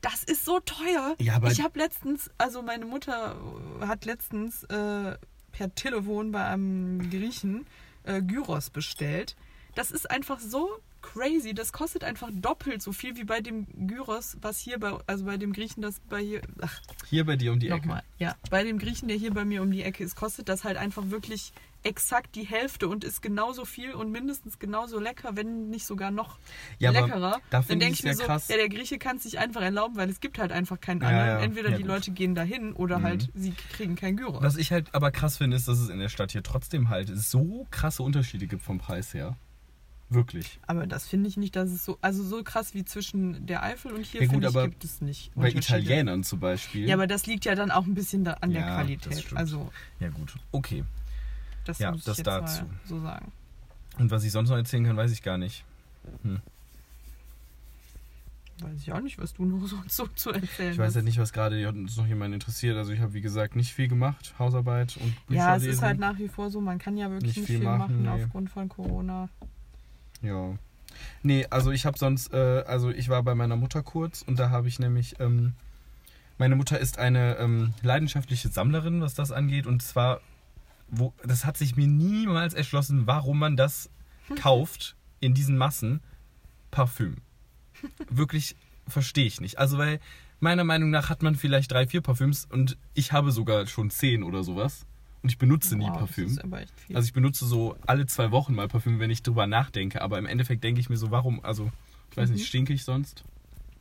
Das 0.00 0.22
ist 0.22 0.44
so 0.44 0.60
teuer. 0.60 1.16
Ja, 1.18 1.42
ich 1.42 1.60
habe 1.60 1.78
letztens, 1.78 2.30
also 2.38 2.62
meine 2.62 2.84
Mutter 2.84 3.36
hat 3.80 4.04
letztens 4.04 4.62
äh, 4.64 5.16
per 5.52 5.74
Telefon 5.74 6.30
bei 6.30 6.44
einem 6.44 7.10
Griechen 7.10 7.66
äh, 8.04 8.22
Gyros 8.22 8.70
bestellt. 8.70 9.36
Das 9.74 9.90
ist 9.90 10.10
einfach 10.10 10.38
so 10.38 10.80
crazy. 11.02 11.54
Das 11.54 11.72
kostet 11.72 12.04
einfach 12.04 12.28
doppelt 12.32 12.82
so 12.82 12.92
viel 12.92 13.16
wie 13.16 13.24
bei 13.24 13.40
dem 13.40 13.66
Gyros, 13.86 14.36
was 14.40 14.58
hier 14.58 14.78
bei, 14.78 14.96
also 15.06 15.24
bei 15.24 15.36
dem 15.36 15.52
Griechen, 15.52 15.82
das 15.82 16.00
bei 16.08 16.20
hier, 16.20 16.42
ach, 16.60 16.80
Hier 17.08 17.24
bei 17.24 17.36
dir 17.36 17.52
um 17.52 17.60
die 17.60 17.68
Ecke. 17.68 17.78
Nochmal, 17.78 18.02
ja. 18.18 18.36
Bei 18.50 18.64
dem 18.64 18.78
Griechen, 18.78 19.08
der 19.08 19.16
hier 19.16 19.32
bei 19.32 19.44
mir 19.44 19.62
um 19.62 19.70
die 19.70 19.82
Ecke 19.82 20.04
ist, 20.04 20.16
kostet 20.16 20.48
das 20.48 20.64
halt 20.64 20.76
einfach 20.76 21.10
wirklich 21.10 21.52
exakt 21.84 22.34
die 22.34 22.44
Hälfte 22.44 22.88
und 22.88 23.04
ist 23.04 23.22
genauso 23.22 23.64
viel 23.64 23.92
und 23.92 24.10
mindestens 24.10 24.58
genauso 24.58 24.98
lecker, 24.98 25.36
wenn 25.36 25.70
nicht 25.70 25.86
sogar 25.86 26.10
noch 26.10 26.38
Ja, 26.78 26.90
leckerer. 26.90 27.40
da 27.50 27.62
Dann 27.62 27.78
denke 27.78 27.94
ich 27.94 28.02
mir 28.04 28.14
so, 28.14 28.24
krass. 28.24 28.48
ja, 28.48 28.56
der 28.56 28.68
Grieche 28.68 28.98
kann 28.98 29.16
es 29.16 29.22
sich 29.22 29.38
einfach 29.38 29.62
erlauben, 29.62 29.96
weil 29.96 30.10
es 30.10 30.20
gibt 30.20 30.38
halt 30.38 30.52
einfach 30.52 30.80
keinen 30.80 31.02
Ja, 31.02 31.08
anderen. 31.08 31.28
ja. 31.28 31.38
Entweder 31.40 31.70
die 31.70 31.82
gut. 31.82 31.86
Leute 31.86 32.10
gehen 32.10 32.34
dahin 32.34 32.72
oder 32.72 32.98
Mhm. 32.98 33.02
halt 33.04 33.28
sie 33.34 33.52
kriegen 33.72 33.94
kein 33.96 34.16
Gyros. 34.16 34.42
Was 34.42 34.56
ich 34.56 34.72
halt 34.72 34.94
aber 34.94 35.10
krass 35.10 35.36
finde, 35.38 35.56
ist, 35.56 35.68
dass 35.68 35.78
es 35.78 35.88
in 35.88 35.98
der 35.98 36.08
Stadt 36.08 36.32
hier 36.32 36.42
trotzdem 36.42 36.88
halt 36.88 37.10
so 37.16 37.66
krasse 37.70 38.02
Unterschiede 38.02 38.46
gibt 38.46 38.62
vom 38.62 38.78
Preis 38.78 39.14
her. 39.14 39.36
Wirklich. 40.10 40.58
Aber 40.66 40.86
das 40.86 41.06
finde 41.06 41.28
ich 41.28 41.36
nicht, 41.36 41.54
dass 41.54 41.68
es 41.70 41.84
so, 41.84 41.98
also 42.00 42.24
so 42.24 42.42
krass 42.42 42.72
wie 42.72 42.82
zwischen 42.82 43.44
der 43.46 43.62
Eifel 43.62 43.92
und 43.92 44.06
hier 44.06 44.22
Ja, 44.22 44.26
gut, 44.26 44.42
finde 44.42 44.48
ich, 44.48 44.70
gibt 44.70 44.84
es 44.84 45.00
nicht. 45.02 45.30
Bei. 45.34 45.50
Italienern 45.50 46.24
zum 46.24 46.40
Beispiel. 46.40 46.88
Ja, 46.88 46.94
aber 46.94 47.06
das 47.06 47.26
liegt 47.26 47.44
ja 47.44 47.54
dann 47.54 47.70
auch 47.70 47.84
ein 47.84 47.92
bisschen 47.92 48.24
da 48.24 48.32
an 48.40 48.50
der 48.52 48.62
Ja, 48.62 48.66
das 48.68 48.76
Qualität. 48.76 49.36
Also, 49.36 49.70
Ja, 50.00 50.08
gut. 50.08 50.32
Okay. 50.50 50.82
Das 51.68 51.78
Ja, 51.78 51.90
muss 51.90 52.00
ich 52.00 52.06
das 52.06 52.16
jetzt 52.18 52.26
dazu. 52.26 52.62
mal 52.64 52.70
so 52.84 53.00
sagen. 53.00 53.32
Und 53.98 54.10
was 54.10 54.24
ich 54.24 54.32
sonst 54.32 54.48
noch 54.50 54.56
erzählen 54.56 54.84
kann, 54.84 54.96
weiß 54.96 55.10
ich 55.12 55.22
gar 55.22 55.38
nicht. 55.38 55.64
Hm. 56.22 56.40
weiß 58.60 58.78
ich 58.80 58.92
auch 58.92 59.00
nicht, 59.00 59.18
was 59.20 59.34
du 59.34 59.44
noch 59.44 59.66
sonst 59.68 59.94
so 59.96 60.06
zu 60.08 60.30
erzählen 60.30 60.72
Ich 60.72 60.78
weiß 60.78 60.88
hast. 60.88 60.94
halt 60.96 61.04
nicht, 61.04 61.18
was 61.18 61.32
gerade 61.32 61.68
uns 61.68 61.96
noch 61.96 62.06
jemand 62.06 62.34
interessiert. 62.34 62.76
Also 62.76 62.92
ich 62.92 63.00
habe, 63.00 63.12
wie 63.12 63.20
gesagt, 63.20 63.54
nicht 63.56 63.72
viel 63.72 63.88
gemacht. 63.88 64.34
Hausarbeit 64.38 64.96
und 64.96 65.14
Bücher 65.26 65.38
ja, 65.40 65.56
es 65.56 65.62
lesen. 65.62 65.74
ist 65.74 65.82
halt 65.82 65.98
nach 65.98 66.18
wie 66.18 66.28
vor 66.28 66.50
so, 66.50 66.60
man 66.60 66.78
kann 66.78 66.96
ja 66.96 67.10
wirklich 67.10 67.36
Nicht 67.36 67.38
nicht, 67.38 67.46
viel 67.46 67.58
viel 67.58 67.64
machen, 67.66 68.02
machen, 68.02 68.02
nee. 68.18 68.24
aufgrund 68.24 68.50
von 68.50 68.68
Corona. 68.68 69.28
Ja. 70.22 70.54
Nee, 71.22 71.46
also 71.50 71.70
ich 71.70 71.86
habe 71.86 71.98
sonst, 71.98 72.32
äh, 72.32 72.64
also 72.66 72.90
ich 72.90 73.08
war 73.08 73.22
bei 73.22 73.34
meiner 73.34 73.56
Mutter 73.56 73.82
kurz 73.82 74.22
und 74.22 74.38
da 74.38 74.50
habe 74.50 74.66
ich 74.68 74.78
nämlich, 74.80 75.20
ähm, 75.20 75.52
meine 76.38 76.56
Mutter 76.56 76.78
ist 76.80 76.98
eine 76.98 77.36
ähm, 77.36 77.74
leidenschaftliche 77.82 78.48
Sammlerin, 78.48 79.00
was 79.00 79.14
das 79.14 79.30
angeht. 79.30 79.66
Und 79.66 79.82
zwar, 79.82 80.20
wo, 80.90 81.12
das 81.24 81.44
hat 81.44 81.56
sich 81.56 81.76
mir 81.76 81.86
niemals 81.86 82.54
erschlossen, 82.54 83.06
warum 83.06 83.38
man 83.38 83.56
das 83.56 83.90
kauft 84.36 84.96
in 85.20 85.34
diesen 85.34 85.56
Massen 85.56 86.00
Parfüm. 86.70 87.16
Wirklich 88.10 88.56
verstehe 88.86 89.26
ich 89.26 89.40
nicht. 89.40 89.58
Also 89.58 89.78
weil 89.78 90.00
meiner 90.40 90.64
Meinung 90.64 90.90
nach 90.90 91.10
hat 91.10 91.22
man 91.22 91.34
vielleicht 91.34 91.70
drei, 91.72 91.86
vier 91.86 92.00
Parfüms 92.00 92.46
und 92.50 92.76
ich 92.94 93.12
habe 93.12 93.32
sogar 93.32 93.66
schon 93.66 93.90
zehn 93.90 94.22
oder 94.22 94.42
sowas. 94.44 94.86
Und 95.22 95.30
ich 95.30 95.38
benutze 95.38 95.76
nie 95.76 95.86
Wow, 95.88 95.98
Parfüm. 95.98 96.38
Echt 96.52 96.80
viel. 96.86 96.96
Also 96.96 97.06
ich 97.06 97.12
benutze 97.12 97.44
so 97.44 97.76
alle 97.86 98.06
zwei 98.06 98.30
Wochen 98.30 98.54
mal 98.54 98.68
Parfüm, 98.68 99.00
wenn 99.00 99.10
ich 99.10 99.22
drüber 99.22 99.46
nachdenke. 99.46 100.00
Aber 100.00 100.16
im 100.18 100.26
Endeffekt 100.26 100.62
denke 100.62 100.80
ich 100.80 100.88
mir 100.88 100.96
so, 100.96 101.10
warum, 101.10 101.44
also 101.44 101.70
ich 102.12 102.16
weiß 102.16 102.30
nicht, 102.30 102.42
Mhm. 102.42 102.46
stinke 102.46 102.72
ich 102.72 102.84
sonst? 102.84 103.24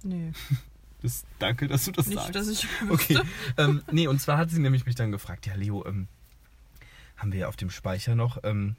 nee, 0.03 0.31
Das, 1.03 1.25
danke, 1.37 1.67
dass 1.67 1.85
du 1.85 1.91
das 1.91 2.07
nicht, 2.07 2.17
sagst. 2.17 2.33
dass 2.35 2.47
ich 2.47 2.67
Okay, 2.89 3.15
wüsste. 3.19 3.27
ähm, 3.57 3.83
nee, 3.91 4.07
und 4.07 4.19
zwar 4.19 4.39
hat 4.39 4.49
sie 4.49 4.59
nämlich 4.59 4.87
mich 4.87 4.95
dann 4.95 5.11
gefragt, 5.11 5.45
ja 5.45 5.53
Leo, 5.53 5.85
ähm, 5.85 6.07
haben 7.17 7.33
wir 7.33 7.49
auf 7.49 7.55
dem 7.55 7.69
Speicher 7.69 8.15
noch 8.15 8.43
ähm, 8.43 8.75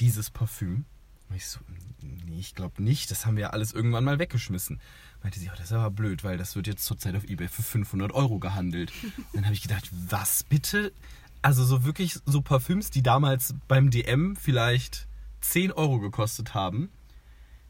dieses 0.00 0.30
Parfüm? 0.30 0.84
Und 1.28 1.36
ich 1.36 1.46
so, 1.46 1.60
nee, 2.00 2.38
ich 2.38 2.54
glaube 2.54 2.82
nicht, 2.82 3.10
das 3.10 3.24
haben 3.24 3.36
wir 3.36 3.42
ja 3.42 3.50
alles 3.50 3.72
irgendwann 3.72 4.04
mal 4.04 4.18
weggeschmissen. 4.18 4.80
Meinte 5.22 5.40
sie, 5.40 5.48
oh, 5.48 5.56
das 5.56 5.66
ist 5.66 5.72
aber 5.72 5.90
blöd, 5.90 6.24
weil 6.24 6.36
das 6.36 6.56
wird 6.56 6.66
jetzt 6.66 6.84
zurzeit 6.84 7.16
auf 7.16 7.24
Ebay 7.24 7.48
für 7.48 7.62
500 7.62 8.12
Euro 8.12 8.38
gehandelt. 8.38 8.92
Und 9.02 9.34
dann 9.34 9.44
habe 9.44 9.54
ich 9.54 9.62
gedacht, 9.62 9.88
was 9.92 10.44
bitte? 10.44 10.92
Also 11.40 11.64
so 11.64 11.84
wirklich 11.84 12.18
so 12.26 12.42
Parfüms, 12.42 12.90
die 12.90 13.02
damals 13.02 13.54
beim 13.66 13.90
DM 13.90 14.36
vielleicht 14.36 15.08
10 15.40 15.72
Euro 15.72 15.98
gekostet 15.98 16.54
haben, 16.54 16.90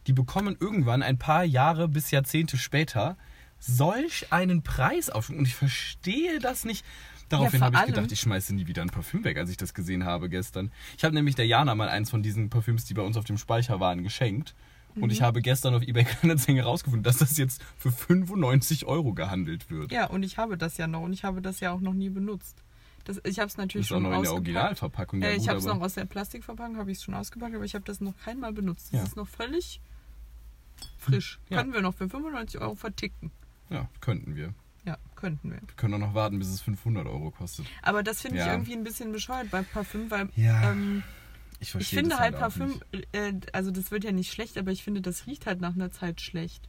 die 0.06 0.12
bekommen 0.12 0.56
irgendwann 0.58 1.02
ein 1.02 1.18
paar 1.18 1.44
Jahre 1.44 1.88
bis 1.88 2.10
Jahrzehnte 2.10 2.58
später 2.58 3.16
solch 3.60 4.32
einen 4.32 4.62
Preis 4.62 5.08
auf. 5.08 5.30
Und 5.30 5.46
ich 5.46 5.54
verstehe 5.54 6.40
das 6.40 6.64
nicht. 6.64 6.84
Daraufhin 7.32 7.58
vor 7.60 7.66
habe 7.72 7.76
ich 7.88 7.94
gedacht, 7.94 8.12
ich 8.12 8.20
schmeiße 8.20 8.54
nie 8.54 8.66
wieder 8.66 8.82
ein 8.82 8.90
Parfüm 8.90 9.24
weg, 9.24 9.36
als 9.38 9.50
ich 9.50 9.56
das 9.56 9.74
gesehen 9.74 10.04
habe 10.04 10.28
gestern. 10.28 10.70
Ich 10.96 11.04
habe 11.04 11.14
nämlich 11.14 11.34
der 11.34 11.46
Jana 11.46 11.74
mal 11.74 11.88
eins 11.88 12.10
von 12.10 12.22
diesen 12.22 12.50
Parfüms, 12.50 12.84
die 12.84 12.94
bei 12.94 13.02
uns 13.02 13.16
auf 13.16 13.24
dem 13.24 13.38
Speicher 13.38 13.80
waren, 13.80 14.02
geschenkt. 14.02 14.54
Und 14.94 15.04
Mhm. 15.04 15.10
ich 15.10 15.22
habe 15.22 15.40
gestern 15.40 15.74
auf 15.74 15.82
eBay 15.82 16.04
Kleinanzeigen 16.20 16.56
herausgefunden, 16.56 17.02
dass 17.02 17.16
das 17.18 17.36
jetzt 17.38 17.62
für 17.78 17.90
95 17.90 18.84
Euro 18.86 19.14
gehandelt 19.14 19.70
wird. 19.70 19.90
Ja, 19.90 20.06
und 20.06 20.22
ich 20.22 20.36
habe 20.36 20.58
das 20.58 20.76
ja 20.76 20.86
noch 20.86 21.00
und 21.00 21.12
ich 21.14 21.24
habe 21.24 21.40
das 21.40 21.60
ja 21.60 21.72
auch 21.72 21.80
noch 21.80 21.94
nie 21.94 22.10
benutzt. 22.10 22.62
Das, 23.04 23.16
ich 23.24 23.38
habe 23.38 23.46
es 23.48 23.54
das 23.54 23.56
natürlich 23.56 23.86
ist 23.86 23.92
auch 23.92 23.96
schon 23.96 24.02
noch 24.04 24.16
in 24.16 24.22
der. 24.22 24.32
Originalverpackung. 24.34 25.22
Ja, 25.22 25.28
Äh, 25.28 25.36
ich 25.36 25.48
habe 25.48 25.58
es 25.58 25.64
noch 25.64 25.80
aus 25.80 25.94
der 25.94 26.04
Plastikverpackung, 26.04 26.76
habe 26.76 26.92
ich 26.92 26.98
es 26.98 27.04
schon 27.04 27.14
ausgepackt, 27.14 27.54
aber 27.54 27.64
ich 27.64 27.74
habe 27.74 27.84
das 27.84 28.00
noch 28.00 28.14
keinmal 28.22 28.52
benutzt. 28.52 28.92
Das 28.92 29.00
Ja. 29.00 29.04
ist 29.04 29.16
noch 29.16 29.26
völlig 29.26 29.80
frisch. 30.98 31.40
Ja. 31.48 31.58
Können 31.58 31.72
wir 31.72 31.80
noch 31.80 31.94
für 31.94 32.08
95 32.08 32.60
Euro 32.60 32.74
verticken. 32.74 33.30
Ja, 33.70 33.88
könnten 34.00 34.36
wir. 34.36 34.52
Ja, 34.84 34.98
könnten 35.14 35.50
wir. 35.50 35.60
Wir 35.60 35.74
können 35.76 35.94
auch 35.94 35.98
noch 36.08 36.14
warten, 36.14 36.38
bis 36.38 36.48
es 36.48 36.60
500 36.60 37.06
Euro 37.06 37.30
kostet. 37.30 37.66
Aber 37.82 38.02
das 38.02 38.20
finde 38.22 38.38
ich 38.38 38.44
Ja. 38.46 38.52
irgendwie 38.52 38.72
ein 38.74 38.82
bisschen 38.82 39.12
bescheuert 39.12 39.50
bei 39.50 39.62
Parfüm, 39.62 40.10
weil 40.10 40.28
Ja, 40.34 40.70
ähm, 40.72 41.02
Ich 41.60 41.74
ich 41.74 41.88
finde 41.88 42.18
halt 42.18 42.34
auch 42.34 42.40
Parfüm, 42.40 42.80
äh, 43.12 43.34
also 43.52 43.70
das 43.70 43.90
wird 43.92 44.02
ja 44.04 44.10
nicht 44.12 44.32
schlecht, 44.32 44.58
aber 44.58 44.72
ich 44.72 44.82
finde, 44.82 45.00
das 45.00 45.26
riecht 45.26 45.46
halt 45.46 45.60
nach 45.60 45.74
einer 45.74 45.92
Zeit 45.92 46.20
schlecht. 46.20 46.68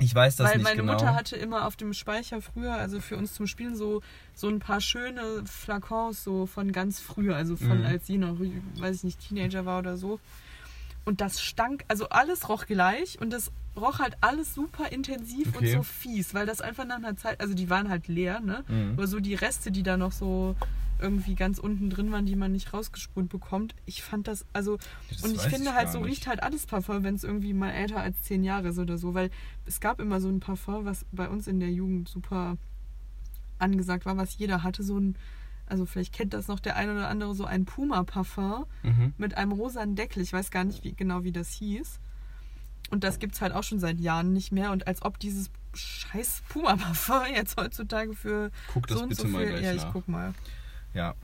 Ich 0.00 0.14
weiß 0.14 0.36
das 0.36 0.48
Weil 0.50 0.58
nicht 0.58 0.64
meine 0.64 0.82
genau. 0.82 0.92
Mutter 0.94 1.14
hatte 1.14 1.36
immer 1.36 1.66
auf 1.66 1.76
dem 1.76 1.94
Speicher 1.94 2.42
früher, 2.42 2.74
also 2.74 3.00
für 3.00 3.16
uns 3.16 3.32
zum 3.32 3.46
Spielen, 3.46 3.76
so, 3.76 4.02
so 4.34 4.48
ein 4.48 4.58
paar 4.58 4.80
schöne 4.80 5.44
Flakons 5.46 6.24
so 6.24 6.46
von 6.46 6.72
ganz 6.72 7.00
früher, 7.00 7.36
also 7.36 7.56
von 7.56 7.78
Mhm. 7.78 7.84
als 7.86 8.06
sie 8.06 8.18
noch, 8.18 8.36
weiß 8.40 8.96
ich 8.96 9.04
nicht, 9.04 9.20
Teenager 9.20 9.64
war 9.64 9.78
oder 9.78 9.96
so. 9.96 10.18
Und 11.04 11.20
das 11.20 11.42
stank, 11.42 11.84
also 11.88 12.08
alles 12.08 12.48
roch 12.48 12.66
gleich 12.66 13.20
und 13.20 13.30
das 13.30 13.52
roch 13.76 13.98
halt 13.98 14.16
alles 14.20 14.54
super 14.54 14.90
intensiv 14.92 15.48
Okay. 15.54 15.58
und 15.58 15.72
so 15.78 15.82
fies, 15.82 16.32
weil 16.32 16.46
das 16.46 16.60
einfach 16.60 16.86
nach 16.86 16.96
einer 16.96 17.16
Zeit, 17.16 17.40
also 17.40 17.54
die 17.54 17.68
waren 17.68 17.88
halt 17.88 18.08
leer, 18.08 18.40
ne? 18.40 18.64
Mhm. 18.68 18.92
Aber 18.92 19.06
so 19.06 19.20
die 19.20 19.34
Reste, 19.34 19.70
die 19.70 19.82
da 19.82 19.96
noch 19.96 20.12
so 20.12 20.56
irgendwie 21.00 21.34
ganz 21.34 21.58
unten 21.58 21.90
drin 21.90 22.12
waren, 22.12 22.24
die 22.24 22.36
man 22.36 22.52
nicht 22.52 22.72
rausgespult 22.72 23.28
bekommt. 23.28 23.74
Ich 23.84 24.02
fand 24.02 24.28
das, 24.28 24.46
also, 24.52 24.78
Das 25.10 25.22
und 25.22 25.34
ich 25.34 25.42
finde 25.42 25.70
ich 25.70 25.74
halt, 25.74 25.90
so 25.90 25.98
nicht. 25.98 26.08
riecht 26.08 26.26
halt 26.28 26.42
alles 26.42 26.66
Parfum, 26.66 27.02
wenn 27.02 27.16
es 27.16 27.24
irgendwie 27.24 27.52
mal 27.52 27.70
älter 27.72 28.00
als 28.00 28.22
zehn 28.22 28.44
Jahre 28.44 28.68
ist 28.68 28.78
oder 28.78 28.96
so, 28.96 29.12
weil 29.12 29.30
es 29.66 29.80
gab 29.80 30.00
immer 30.00 30.20
so 30.20 30.28
ein 30.28 30.40
Parfum, 30.40 30.84
was 30.84 31.04
bei 31.12 31.28
uns 31.28 31.48
in 31.48 31.58
der 31.60 31.70
Jugend 31.70 32.08
super 32.08 32.56
angesagt 33.58 34.06
war, 34.06 34.16
was 34.16 34.38
jeder 34.38 34.62
hatte, 34.62 34.82
so 34.82 34.98
ein, 34.98 35.16
also 35.66 35.86
vielleicht 35.86 36.12
kennt 36.12 36.34
das 36.34 36.48
noch 36.48 36.60
der 36.60 36.76
eine 36.76 36.92
oder 36.92 37.08
andere, 37.08 37.34
so 37.34 37.44
ein 37.44 37.64
Puma-Parfum 37.64 38.66
Mhm. 38.82 39.14
mit 39.18 39.36
einem 39.36 39.52
rosanen 39.52 39.96
Deckel. 39.96 40.22
Ich 40.22 40.32
weiß 40.32 40.50
gar 40.50 40.64
nicht 40.64 40.84
wie, 40.84 40.92
genau, 40.94 41.24
wie 41.24 41.32
das 41.32 41.50
hieß. 41.50 41.98
Und 42.90 43.02
das 43.02 43.18
gibt 43.18 43.34
es 43.34 43.40
halt 43.40 43.52
auch 43.54 43.62
schon 43.64 43.80
seit 43.80 43.98
Jahren 43.98 44.32
nicht 44.32 44.52
mehr. 44.52 44.70
Und 44.70 44.86
als 44.86 45.02
ob 45.02 45.18
dieses 45.18 45.50
scheiß 45.74 46.42
Puma-Parfum 46.48 47.22
jetzt 47.34 47.56
heutzutage 47.56 48.14
für 48.14 48.50
Guck 48.72 48.86
das 48.86 48.98
so 48.98 49.02
und 49.04 49.08
bitte 49.08 49.22
so 49.22 49.28
mal 49.28 49.40
viel... 49.42 49.48
gleich 49.52 49.64
ja, 49.64 49.72
ich 49.74 49.82
nach. 49.84 49.92
guck 49.92 50.06
mal. 50.08 50.34
Ja, 50.92 51.14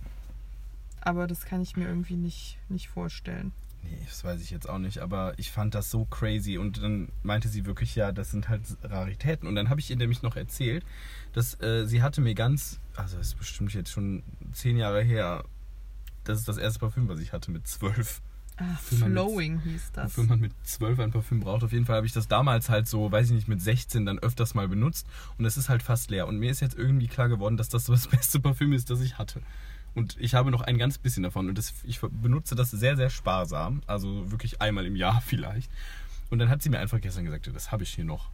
Aber 1.02 1.26
das 1.26 1.44
kann 1.44 1.60
ich 1.62 1.76
mir 1.76 1.86
irgendwie 1.86 2.16
nicht, 2.16 2.58
nicht 2.68 2.88
vorstellen. 2.88 3.52
Nee, 3.82 3.98
das 4.08 4.24
weiß 4.24 4.40
ich 4.42 4.50
jetzt 4.50 4.68
auch 4.68 4.78
nicht, 4.78 4.98
aber 4.98 5.34
ich 5.38 5.50
fand 5.50 5.74
das 5.74 5.90
so 5.90 6.04
crazy 6.04 6.58
und 6.58 6.82
dann 6.82 7.08
meinte 7.22 7.48
sie 7.48 7.66
wirklich, 7.66 7.94
ja, 7.94 8.12
das 8.12 8.30
sind 8.30 8.48
halt 8.48 8.62
Raritäten 8.82 9.48
und 9.48 9.54
dann 9.54 9.68
habe 9.70 9.80
ich 9.80 9.90
ihr 9.90 9.96
nämlich 9.96 10.22
noch 10.22 10.36
erzählt, 10.36 10.84
dass 11.32 11.60
äh, 11.60 11.86
sie 11.86 12.02
hatte 12.02 12.20
mir 12.20 12.34
ganz, 12.34 12.80
also 12.96 13.16
das 13.18 13.28
ist 13.28 13.38
bestimmt 13.38 13.72
jetzt 13.74 13.90
schon 13.90 14.22
zehn 14.52 14.76
Jahre 14.76 15.02
her, 15.02 15.44
das 16.24 16.38
ist 16.38 16.48
das 16.48 16.58
erste 16.58 16.80
Parfüm, 16.80 17.08
was 17.08 17.20
ich 17.20 17.32
hatte 17.32 17.50
mit 17.50 17.66
zwölf. 17.66 18.20
Ah, 18.56 18.64
Wofür 18.74 18.98
man 18.98 19.08
mit- 19.14 19.22
Flowing 19.22 19.60
hieß 19.60 19.92
das. 19.92 20.04
Wofür 20.04 20.24
man 20.24 20.40
mit 20.40 20.52
zwölf 20.64 20.98
ein 21.00 21.10
Parfüm 21.12 21.40
braucht. 21.40 21.64
Auf 21.64 21.72
jeden 21.72 21.86
Fall 21.86 21.96
habe 21.96 22.06
ich 22.06 22.12
das 22.12 22.28
damals 22.28 22.68
halt 22.68 22.86
so, 22.86 23.10
weiß 23.10 23.28
ich 23.28 23.32
nicht, 23.32 23.48
mit 23.48 23.62
16 23.62 24.04
dann 24.04 24.18
öfters 24.18 24.52
mal 24.52 24.68
benutzt 24.68 25.06
und 25.38 25.46
es 25.46 25.56
ist 25.56 25.70
halt 25.70 25.82
fast 25.82 26.10
leer. 26.10 26.26
Und 26.26 26.36
mir 26.38 26.50
ist 26.50 26.60
jetzt 26.60 26.76
irgendwie 26.76 27.08
klar 27.08 27.30
geworden, 27.30 27.56
dass 27.56 27.70
das 27.70 27.86
so 27.86 27.92
das 27.94 28.06
beste 28.08 28.38
Parfüm 28.38 28.74
ist, 28.74 28.90
das 28.90 29.00
ich 29.00 29.16
hatte. 29.16 29.40
Und 29.94 30.16
ich 30.20 30.34
habe 30.34 30.50
noch 30.50 30.60
ein 30.60 30.78
ganz 30.78 30.98
bisschen 30.98 31.22
davon 31.22 31.48
und 31.48 31.58
das, 31.58 31.74
ich 31.84 32.00
benutze 32.00 32.54
das 32.54 32.70
sehr, 32.70 32.96
sehr 32.96 33.10
sparsam. 33.10 33.82
Also 33.86 34.30
wirklich 34.30 34.60
einmal 34.60 34.86
im 34.86 34.96
Jahr 34.96 35.20
vielleicht. 35.26 35.70
Und 36.30 36.38
dann 36.38 36.48
hat 36.48 36.62
sie 36.62 36.70
mir 36.70 36.78
einfach 36.78 37.00
gestern 37.00 37.24
gesagt, 37.24 37.46
ja, 37.46 37.52
das 37.52 37.72
habe 37.72 37.82
ich 37.82 37.90
hier 37.90 38.04
noch. 38.04 38.30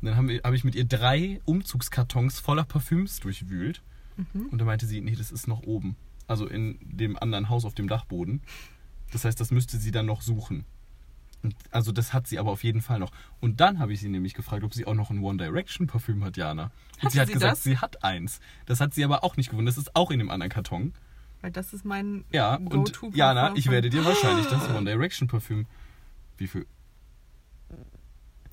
Und 0.00 0.06
dann 0.06 0.16
habe 0.16 0.40
hab 0.44 0.52
ich 0.52 0.64
mit 0.64 0.74
ihr 0.74 0.84
drei 0.84 1.40
Umzugskartons 1.44 2.38
voller 2.38 2.64
Parfüms 2.64 3.20
durchwühlt. 3.20 3.82
Mhm. 4.16 4.46
Und 4.46 4.58
dann 4.58 4.66
meinte 4.66 4.86
sie, 4.86 5.00
nee, 5.00 5.14
das 5.14 5.30
ist 5.30 5.46
noch 5.46 5.62
oben. 5.62 5.96
Also 6.26 6.46
in 6.46 6.78
dem 6.82 7.18
anderen 7.18 7.48
Haus 7.48 7.64
auf 7.64 7.74
dem 7.74 7.88
Dachboden. 7.88 8.42
Das 9.12 9.24
heißt, 9.24 9.40
das 9.40 9.50
müsste 9.50 9.78
sie 9.78 9.90
dann 9.90 10.06
noch 10.06 10.22
suchen. 10.22 10.64
Und 11.42 11.54
also 11.70 11.90
das 11.92 12.12
hat 12.12 12.26
sie 12.26 12.38
aber 12.38 12.50
auf 12.50 12.62
jeden 12.64 12.82
Fall 12.82 12.98
noch. 12.98 13.10
Und 13.40 13.60
dann 13.60 13.78
habe 13.78 13.92
ich 13.94 14.00
sie 14.00 14.08
nämlich 14.08 14.34
gefragt, 14.34 14.62
ob 14.62 14.74
sie 14.74 14.86
auch 14.86 14.94
noch 14.94 15.10
ein 15.10 15.20
One 15.22 15.38
Direction 15.38 15.86
Parfüm 15.86 16.22
hat, 16.24 16.36
Jana. 16.36 16.64
Und 16.96 17.02
Hatte 17.04 17.12
sie 17.12 17.20
hat 17.20 17.26
sie 17.28 17.32
gesagt, 17.34 17.52
das? 17.52 17.62
sie 17.62 17.78
hat 17.78 18.04
eins. 18.04 18.40
Das 18.66 18.80
hat 18.80 18.92
sie 18.94 19.04
aber 19.04 19.24
auch 19.24 19.36
nicht 19.36 19.48
gefunden. 19.48 19.66
Das 19.66 19.78
ist 19.78 19.96
auch 19.96 20.10
in 20.10 20.18
dem 20.18 20.30
anderen 20.30 20.50
Karton. 20.50 20.92
Weil 21.40 21.50
das 21.50 21.72
ist 21.72 21.86
mein 21.86 22.24
Ja, 22.30 22.56
und 22.56 22.92
Jana, 23.14 23.52
ich 23.54 23.70
werde 23.70 23.88
dir 23.88 24.04
wahrscheinlich 24.04 24.46
das 24.48 24.68
One 24.68 24.84
Direction 24.84 25.28
Parfüm. 25.28 25.66
Wie 26.36 26.46
viel? 26.48 26.66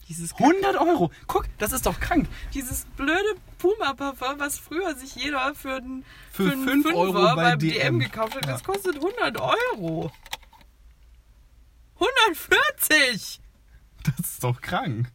Dieses 0.08 0.32
100 0.36 0.78
Euro! 0.78 1.12
Guck, 1.28 1.48
das 1.58 1.74
ist 1.74 1.86
doch 1.86 2.00
krank. 2.00 2.30
Dieses 2.54 2.86
blöde 2.96 3.36
Puma-Parfum, 3.58 4.40
was 4.40 4.58
früher 4.58 4.96
sich 4.96 5.16
jeder 5.16 5.54
für, 5.54 5.76
einen 5.76 6.06
Für 6.32 6.50
fünf 6.52 6.64
Fünfer 6.72 6.96
Euro 6.96 7.12
bei 7.12 7.36
beim 7.36 7.60
DM. 7.60 7.74
DM, 7.74 8.00
gekauft 8.00 8.36
hat, 8.36 8.46
Ja. 8.46 8.54
das 8.54 8.64
kostet 8.64 8.96
100 8.96 9.38
Euro. 9.42 10.10
140! 12.00 13.39
Das 14.04 14.20
ist 14.20 14.43
doch 14.43 14.62
krank. 14.62 15.12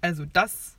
Also 0.00 0.24
das 0.26 0.76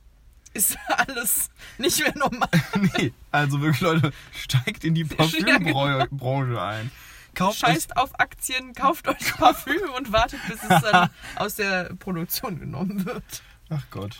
ist 0.54 0.76
alles 0.88 1.50
nicht 1.78 1.98
mehr 2.00 2.16
normal. 2.16 2.48
Nee, 2.98 3.12
also 3.30 3.60
wirklich, 3.60 3.80
Leute, 3.80 4.12
steigt 4.34 4.84
in 4.84 4.94
die 4.94 5.04
Parfümbranche 5.04 6.60
ein. 6.62 6.90
Kauft 7.34 7.60
Scheißt 7.60 7.96
auf 7.96 8.18
Aktien, 8.20 8.74
kauft 8.74 9.08
euch 9.08 9.34
Parfüm 9.36 9.80
und 9.96 10.12
wartet, 10.12 10.40
bis 10.48 10.62
es 10.62 10.82
dann 10.82 11.08
aus 11.36 11.54
der 11.54 11.94
Produktion 11.94 12.58
genommen 12.60 13.06
wird. 13.06 13.42
Ach 13.70 13.82
Gott. 13.90 14.18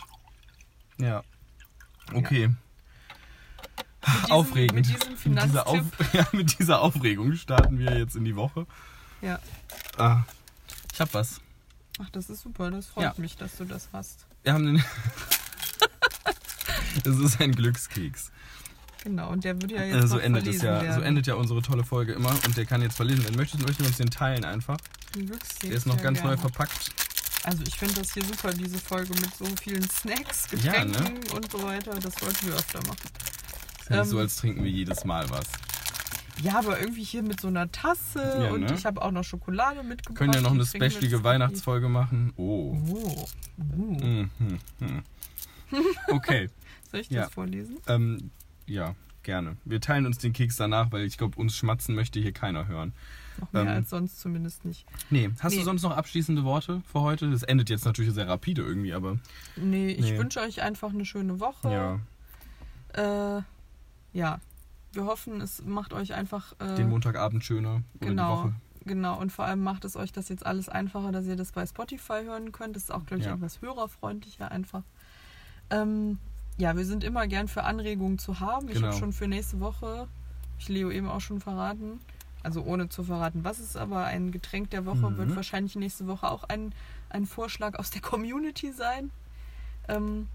Ja. 0.97 1.23
Okay. 2.11 2.49
diesem- 4.05 4.31
Aufregend. 4.31 4.75
mit 4.75 4.85
diesem 4.87 5.33
Mit 5.35 5.43
dieser, 5.43 5.67
Auf 5.67 6.13
ja, 6.13 6.27
mit 6.31 6.59
dieser 6.59 6.81
Aufregung 6.81 7.33
starten 7.35 7.77
wir 7.77 7.97
jetzt 7.97 8.15
in 8.15 8.25
die 8.25 8.35
Woche. 8.35 8.65
Ja. 9.21 9.39
Ah, 9.97 10.23
ich 10.93 11.01
hab 11.01 11.13
was. 11.13 11.41
Ach, 11.99 12.09
das 12.11 12.29
ist 12.29 12.41
super. 12.41 12.71
Das 12.71 12.87
freut 12.87 13.03
Ja. 13.03 13.13
mich, 13.17 13.35
dass 13.37 13.57
du 13.57 13.65
das 13.65 13.89
hast. 13.91 14.25
Wir 14.43 14.53
haben 14.53 14.65
den. 14.65 14.83
Das 17.03 17.17
ist 17.17 17.41
ein 17.41 17.51
Glückskeks. 17.53 18.31
Genau, 19.03 19.29
und 19.31 19.43
der 19.43 19.59
wird 19.61 19.71
ja 19.71 19.83
jetzt 19.83 20.03
Äh, 20.05 20.07
so 20.07 20.15
noch 20.15 20.21
endet 20.23 20.47
es 20.47 20.61
ja. 20.61 20.81
werden. 20.81 20.93
So 20.93 21.01
endet 21.01 21.27
ja 21.27 21.33
unsere 21.35 21.61
tolle 21.61 21.83
Folge 21.83 22.13
immer 22.13 22.29
und 22.45 22.55
der 22.55 22.65
kann 22.65 22.81
jetzt 22.81 22.95
verlesen 22.95 23.23
werden. 23.23 23.35
Möchtest, 23.35 23.61
wir 23.79 23.85
uns 23.87 23.97
den 23.97 24.09
teilen 24.09 24.45
einfach? 24.45 24.77
Glückskeks, 25.13 25.59
Der 25.59 25.71
ist 25.71 25.85
noch 25.87 26.01
ganz 26.01 26.19
neu 26.19 26.35
gerne. 26.35 26.37
verpackt. 26.41 26.91
Also 27.43 27.63
ich 27.67 27.75
finde 27.75 27.95
das 27.95 28.13
hier 28.13 28.23
super, 28.23 28.53
diese 28.53 28.77
Folge 28.77 29.13
mit 29.19 29.35
so 29.35 29.45
vielen 29.61 29.89
Snacks, 29.89 30.47
Ja, 30.63 30.85
ne? 30.85 30.91
Getränken 30.91 31.31
und 31.31 31.51
so 31.51 31.63
weiter. 31.63 31.99
Das 31.99 32.13
sollten 32.15 32.47
wir 32.47 32.53
öfter 32.55 32.79
machen. 32.87 33.09
Ist 33.81 33.89
ja 33.89 33.99
nicht 34.01 34.09
so, 34.09 34.15
Ähm, 34.17 34.21
als 34.23 34.35
trinken 34.37 34.63
wir 34.63 34.71
jedes 34.71 35.03
Mal 35.03 35.29
was. 35.29 35.45
Ja, 36.41 36.57
aber 36.59 36.79
irgendwie 36.79 37.03
hier 37.03 37.21
mit 37.23 37.39
so 37.39 37.47
einer 37.47 37.71
Tasse 37.71 38.19
Ja, 38.45 38.51
und 38.51 38.61
ne? 38.61 38.73
ich 38.73 38.85
habe 38.85 39.01
auch 39.01 39.11
noch 39.11 39.23
Schokolade 39.23 39.83
mitgebracht. 39.83 40.09
Wir 40.09 40.15
können 40.15 40.33
ja 40.33 40.41
noch 40.41 40.51
eine 40.55 40.65
specialige 40.65 41.23
Weihnachtsfolge 41.23 41.89
machen. 41.89 42.33
Oh. 42.37 42.77
Oh. 42.89 43.25
Uh. 43.77 43.97
Mhm. 44.01 44.29
mhm. 44.79 45.03
Okay. 46.09 46.49
Soll 46.91 47.01
ich 47.01 47.09
Ja. 47.09 47.23
das 47.23 47.33
vorlesen? 47.33 47.77
Ähm, 47.87 48.31
ja, 48.65 48.95
gerne. 49.23 49.57
Wir 49.65 49.79
teilen 49.81 50.05
uns 50.05 50.17
den 50.17 50.33
Keks 50.33 50.55
danach, 50.57 50.91
weil 50.91 51.05
ich 51.05 51.17
glaube, 51.17 51.37
uns 51.39 51.55
schmatzen 51.55 51.95
möchte 51.95 52.19
hier 52.19 52.31
keiner 52.31 52.67
hören. 52.67 52.93
Noch 53.39 53.51
mehr 53.51 53.63
Ähm, 53.63 53.67
als 53.69 53.89
sonst 53.89 54.19
zumindest 54.19 54.63
nicht. 54.65 54.85
Nee, 55.09 55.31
hast 55.39 55.53
du 55.55 55.59
Nee. 55.59 55.65
sonst 55.65 55.81
noch 55.81 55.95
abschließende 55.97 56.43
Worte 56.43 56.81
für 56.91 57.01
heute? 57.01 57.29
Das 57.31 57.41
endet 57.43 57.69
jetzt 57.69 57.85
natürlich 57.85 58.13
sehr 58.13 58.27
rapide 58.27 58.61
irgendwie, 58.61 58.93
aber 58.93 59.17
Nee, 59.55 59.89
ich 59.89 60.01
Nee. 60.11 60.17
wünsche 60.19 60.39
euch 60.39 60.61
einfach 60.61 60.91
eine 60.93 61.05
schöne 61.05 61.39
Woche. 61.39 61.71
ja, 61.71 63.37
Äh, 63.37 63.41
ja. 64.13 64.39
Wir 64.93 65.05
hoffen, 65.05 65.41
es 65.41 65.63
macht 65.63 65.91
euch 65.93 66.13
einfach. 66.13 66.53
Äh, 66.59 66.75
den 66.75 66.89
Montagabend 66.89 67.43
schöner 67.43 67.75
oder 67.75 67.83
die 67.99 68.05
genau. 68.07 68.37
Woche. 68.37 68.55
Genau, 68.85 69.19
und 69.19 69.31
vor 69.31 69.45
allem 69.45 69.61
macht 69.63 69.85
es 69.85 69.95
euch 69.95 70.11
das 70.11 70.27
jetzt 70.29 70.45
alles 70.45 70.67
einfacher, 70.69 71.11
dass 71.11 71.25
ihr 71.25 71.35
das 71.37 71.51
bei 71.53 71.65
Spotify 71.65 72.21
hören 72.25 72.51
könnt. 72.51 72.75
Das 72.75 72.83
ist 72.83 72.91
auch, 72.91 73.05
glaube 73.05 73.21
ich, 73.21 73.27
Ja. 73.27 73.33
etwas 73.35 73.61
hörerfreundlicher 73.61 74.51
einfach. 74.51 74.83
Ähm, 75.69 76.19
ja, 76.57 76.75
wir 76.75 76.85
sind 76.85 77.03
immer 77.03 77.25
gern 77.27 77.47
für 77.47 77.63
Anregungen 77.63 78.19
zu 78.19 78.39
haben. 78.41 78.67
Ich 78.67 78.75
Genau. 78.75 78.87
habe 78.87 78.97
schon 78.97 79.13
für 79.13 79.27
nächste 79.27 79.59
Woche, 79.61 80.07
ich 80.59 80.67
Leo 80.69 80.91
eben 80.91 81.07
auch 81.07 81.21
schon 81.21 81.39
verraten, 81.39 81.99
also 82.43 82.61
ohne 82.63 82.89
zu 82.89 83.03
verraten, 83.05 83.43
was 83.45 83.59
ist 83.59 83.77
aber 83.77 84.03
ein 84.05 84.31
Getränk 84.31 84.69
der 84.71 84.85
Woche, 84.85 85.09
Mhm. 85.09 85.17
wird 85.17 85.35
wahrscheinlich 85.35 85.75
nächste 85.77 86.05
Woche 86.07 86.29
auch 86.29 86.43
ein, 86.43 86.73
ein 87.09 87.25
Vorschlag 87.25 87.79
aus 87.79 87.89
der 87.89 88.01
Community 88.01 88.73
sein. 88.73 89.11
Ähm, 89.87 90.27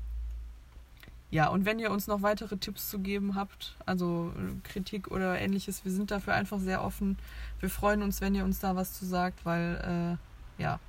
ja, 1.31 1.49
und 1.49 1.65
wenn 1.67 1.79
ihr 1.79 1.91
uns 1.91 2.07
noch 2.07 2.23
weitere 2.23 2.57
Tipps 2.57 2.89
zu 2.89 3.01
geben 3.01 3.35
habt, 3.35 3.75
also 3.87 4.33
äh, 4.37 4.67
Kritik 4.67 5.11
oder 5.11 5.39
ähnliches, 5.39 5.85
wir 5.85 5.93
sind 5.93 6.11
dafür 6.11 6.35
einfach 6.35 6.59
sehr 6.59 6.83
offen. 6.83 7.19
Wir 7.61 7.69
freuen 7.71 8.03
uns, 8.03 8.21
wenn 8.21 8.35
ihr 8.35 8.45
uns 8.45 8.61
da 8.61 8.77
was 8.77 8.93
zu 8.99 9.05
sagt, 9.05 9.45
weil 9.45 10.19
äh, 10.59 10.63
ja, 10.63 10.81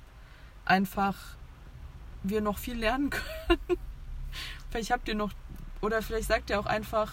einfach 0.64 1.16
wir 2.22 2.40
noch 2.40 2.58
viel 2.58 2.78
lernen 2.78 3.10
können. 3.10 3.78
vielleicht 4.70 4.90
habt 4.90 5.08
ihr 5.08 5.14
noch, 5.14 5.32
oder 5.80 6.02
vielleicht 6.02 6.28
sagt 6.28 6.50
ihr 6.50 6.58
auch 6.60 6.66
einfach, 6.66 7.12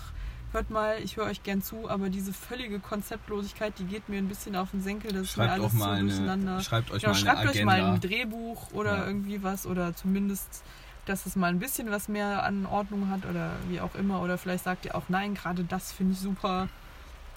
hört 0.53 0.69
mal, 0.69 0.99
ich 1.03 1.17
höre 1.17 1.25
euch 1.25 1.43
gern 1.43 1.61
zu, 1.61 1.89
aber 1.89 2.09
diese 2.09 2.31
völlige 2.33 2.79
Konzeptlosigkeit, 2.79 3.73
die 3.79 3.85
geht 3.85 4.07
mir 4.09 4.17
ein 4.17 4.27
bisschen 4.27 4.55
auf 4.55 4.71
den 4.71 4.81
Senkel, 4.81 5.11
das 5.11 5.23
ist 5.23 5.37
mir 5.37 5.43
Schreibt 5.45 5.59
alles 5.59 5.71
so 5.73 5.77
durcheinander. 5.79 6.51
eine, 6.53 6.61
schreibt 6.63 6.91
euch 6.91 7.01
Genau, 7.01 7.13
mal 7.13 7.19
schreibt 7.19 7.49
euch 7.49 7.63
mal 7.65 7.83
ein 7.83 7.99
Drehbuch 8.01 8.71
oder 8.71 8.97
Ja. 8.99 9.05
irgendwie 9.07 9.43
was 9.43 9.65
oder 9.65 9.93
zumindest, 9.95 10.63
dass 11.09 11.25
es 11.25 11.35
mal 11.35 11.47
ein 11.47 11.59
bisschen 11.59 11.89
was 11.91 12.07
mehr 12.07 12.43
an 12.43 12.65
Ordnung 12.65 13.09
hat 13.09 13.25
oder 13.25 13.51
wie 13.69 13.79
auch 13.81 13.95
immer. 13.95 14.21
Oder 14.21 14.37
vielleicht 14.37 14.63
sagt 14.63 14.85
ihr 14.85 14.95
auch, 14.95 15.03
nein, 15.09 15.35
gerade 15.35 15.63
das 15.63 15.91
finde 15.91 16.13
ich 16.13 16.19
super. 16.19 16.67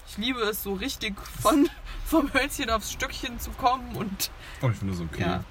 Ich 0.07 0.17
liebe 0.17 0.39
es, 0.41 0.63
so 0.63 0.73
richtig 0.73 1.15
von, 1.41 1.69
vom 2.05 2.33
Hölzchen 2.33 2.69
aufs 2.69 2.91
Stöckchen 2.91 3.39
zu 3.39 3.51
kommen 3.51 3.95
und 3.95 4.31
oh, 4.61 4.69
ich 4.69 4.77
finde 4.77 4.93
das 4.93 5.01
okay. 5.01 5.21
ja. 5.21 5.43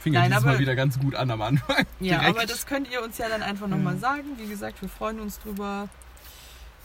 Fing 0.00 0.12
ja 0.12 0.22
dieses 0.22 0.36
aber- 0.38 0.46
Mal 0.52 0.58
wieder 0.58 0.74
ganz 0.76 0.98
gut 1.00 1.14
an 1.14 1.30
am 1.30 1.40
Anfang. 1.40 1.86
Ja, 2.00 2.18
Direkt. 2.18 2.36
aber 2.36 2.46
das 2.46 2.66
könnt 2.66 2.90
ihr 2.92 3.02
uns 3.02 3.16
ja 3.18 3.28
dann 3.28 3.42
einfach 3.42 3.66
nochmal 3.66 3.96
sagen. 3.96 4.24
Wie 4.36 4.46
gesagt, 4.46 4.82
wir 4.82 4.88
freuen 4.90 5.18
uns 5.20 5.38
drüber. 5.38 5.88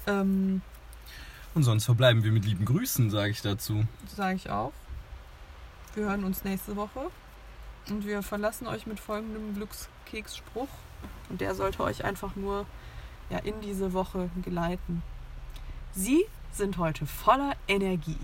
Ähm, 0.07 0.61
Und 1.53 1.63
sonst 1.63 1.83
verbleiben 1.85 2.23
wir 2.23 2.31
mit 2.31 2.45
lieben 2.45 2.63
Grüßen, 2.63 3.09
sage 3.09 3.31
ich 3.31 3.41
dazu. 3.41 3.83
sage 4.15 4.35
ich 4.37 4.49
auch. 4.49 4.71
Wir 5.95 6.05
hören 6.05 6.23
uns 6.23 6.43
nächste 6.45 6.75
Woche. 6.77 7.07
Und 7.89 8.05
wir 8.05 8.21
verlassen 8.21 8.67
euch 8.67 8.85
mit 8.85 8.99
folgendem 8.99 9.55
Glückskeksspruch. 9.55 10.69
Und 11.29 11.41
der 11.41 11.55
sollte 11.55 11.83
euch 11.83 12.03
einfach 12.03 12.35
nur 12.35 12.65
ja, 13.29 13.39
in 13.39 13.61
diese 13.61 13.93
Woche 13.93 14.29
geleiten. 14.43 15.03
Sie 15.93 16.25
sind 16.51 16.77
heute 16.77 17.05
voller 17.05 17.55
Energie. 17.67 18.17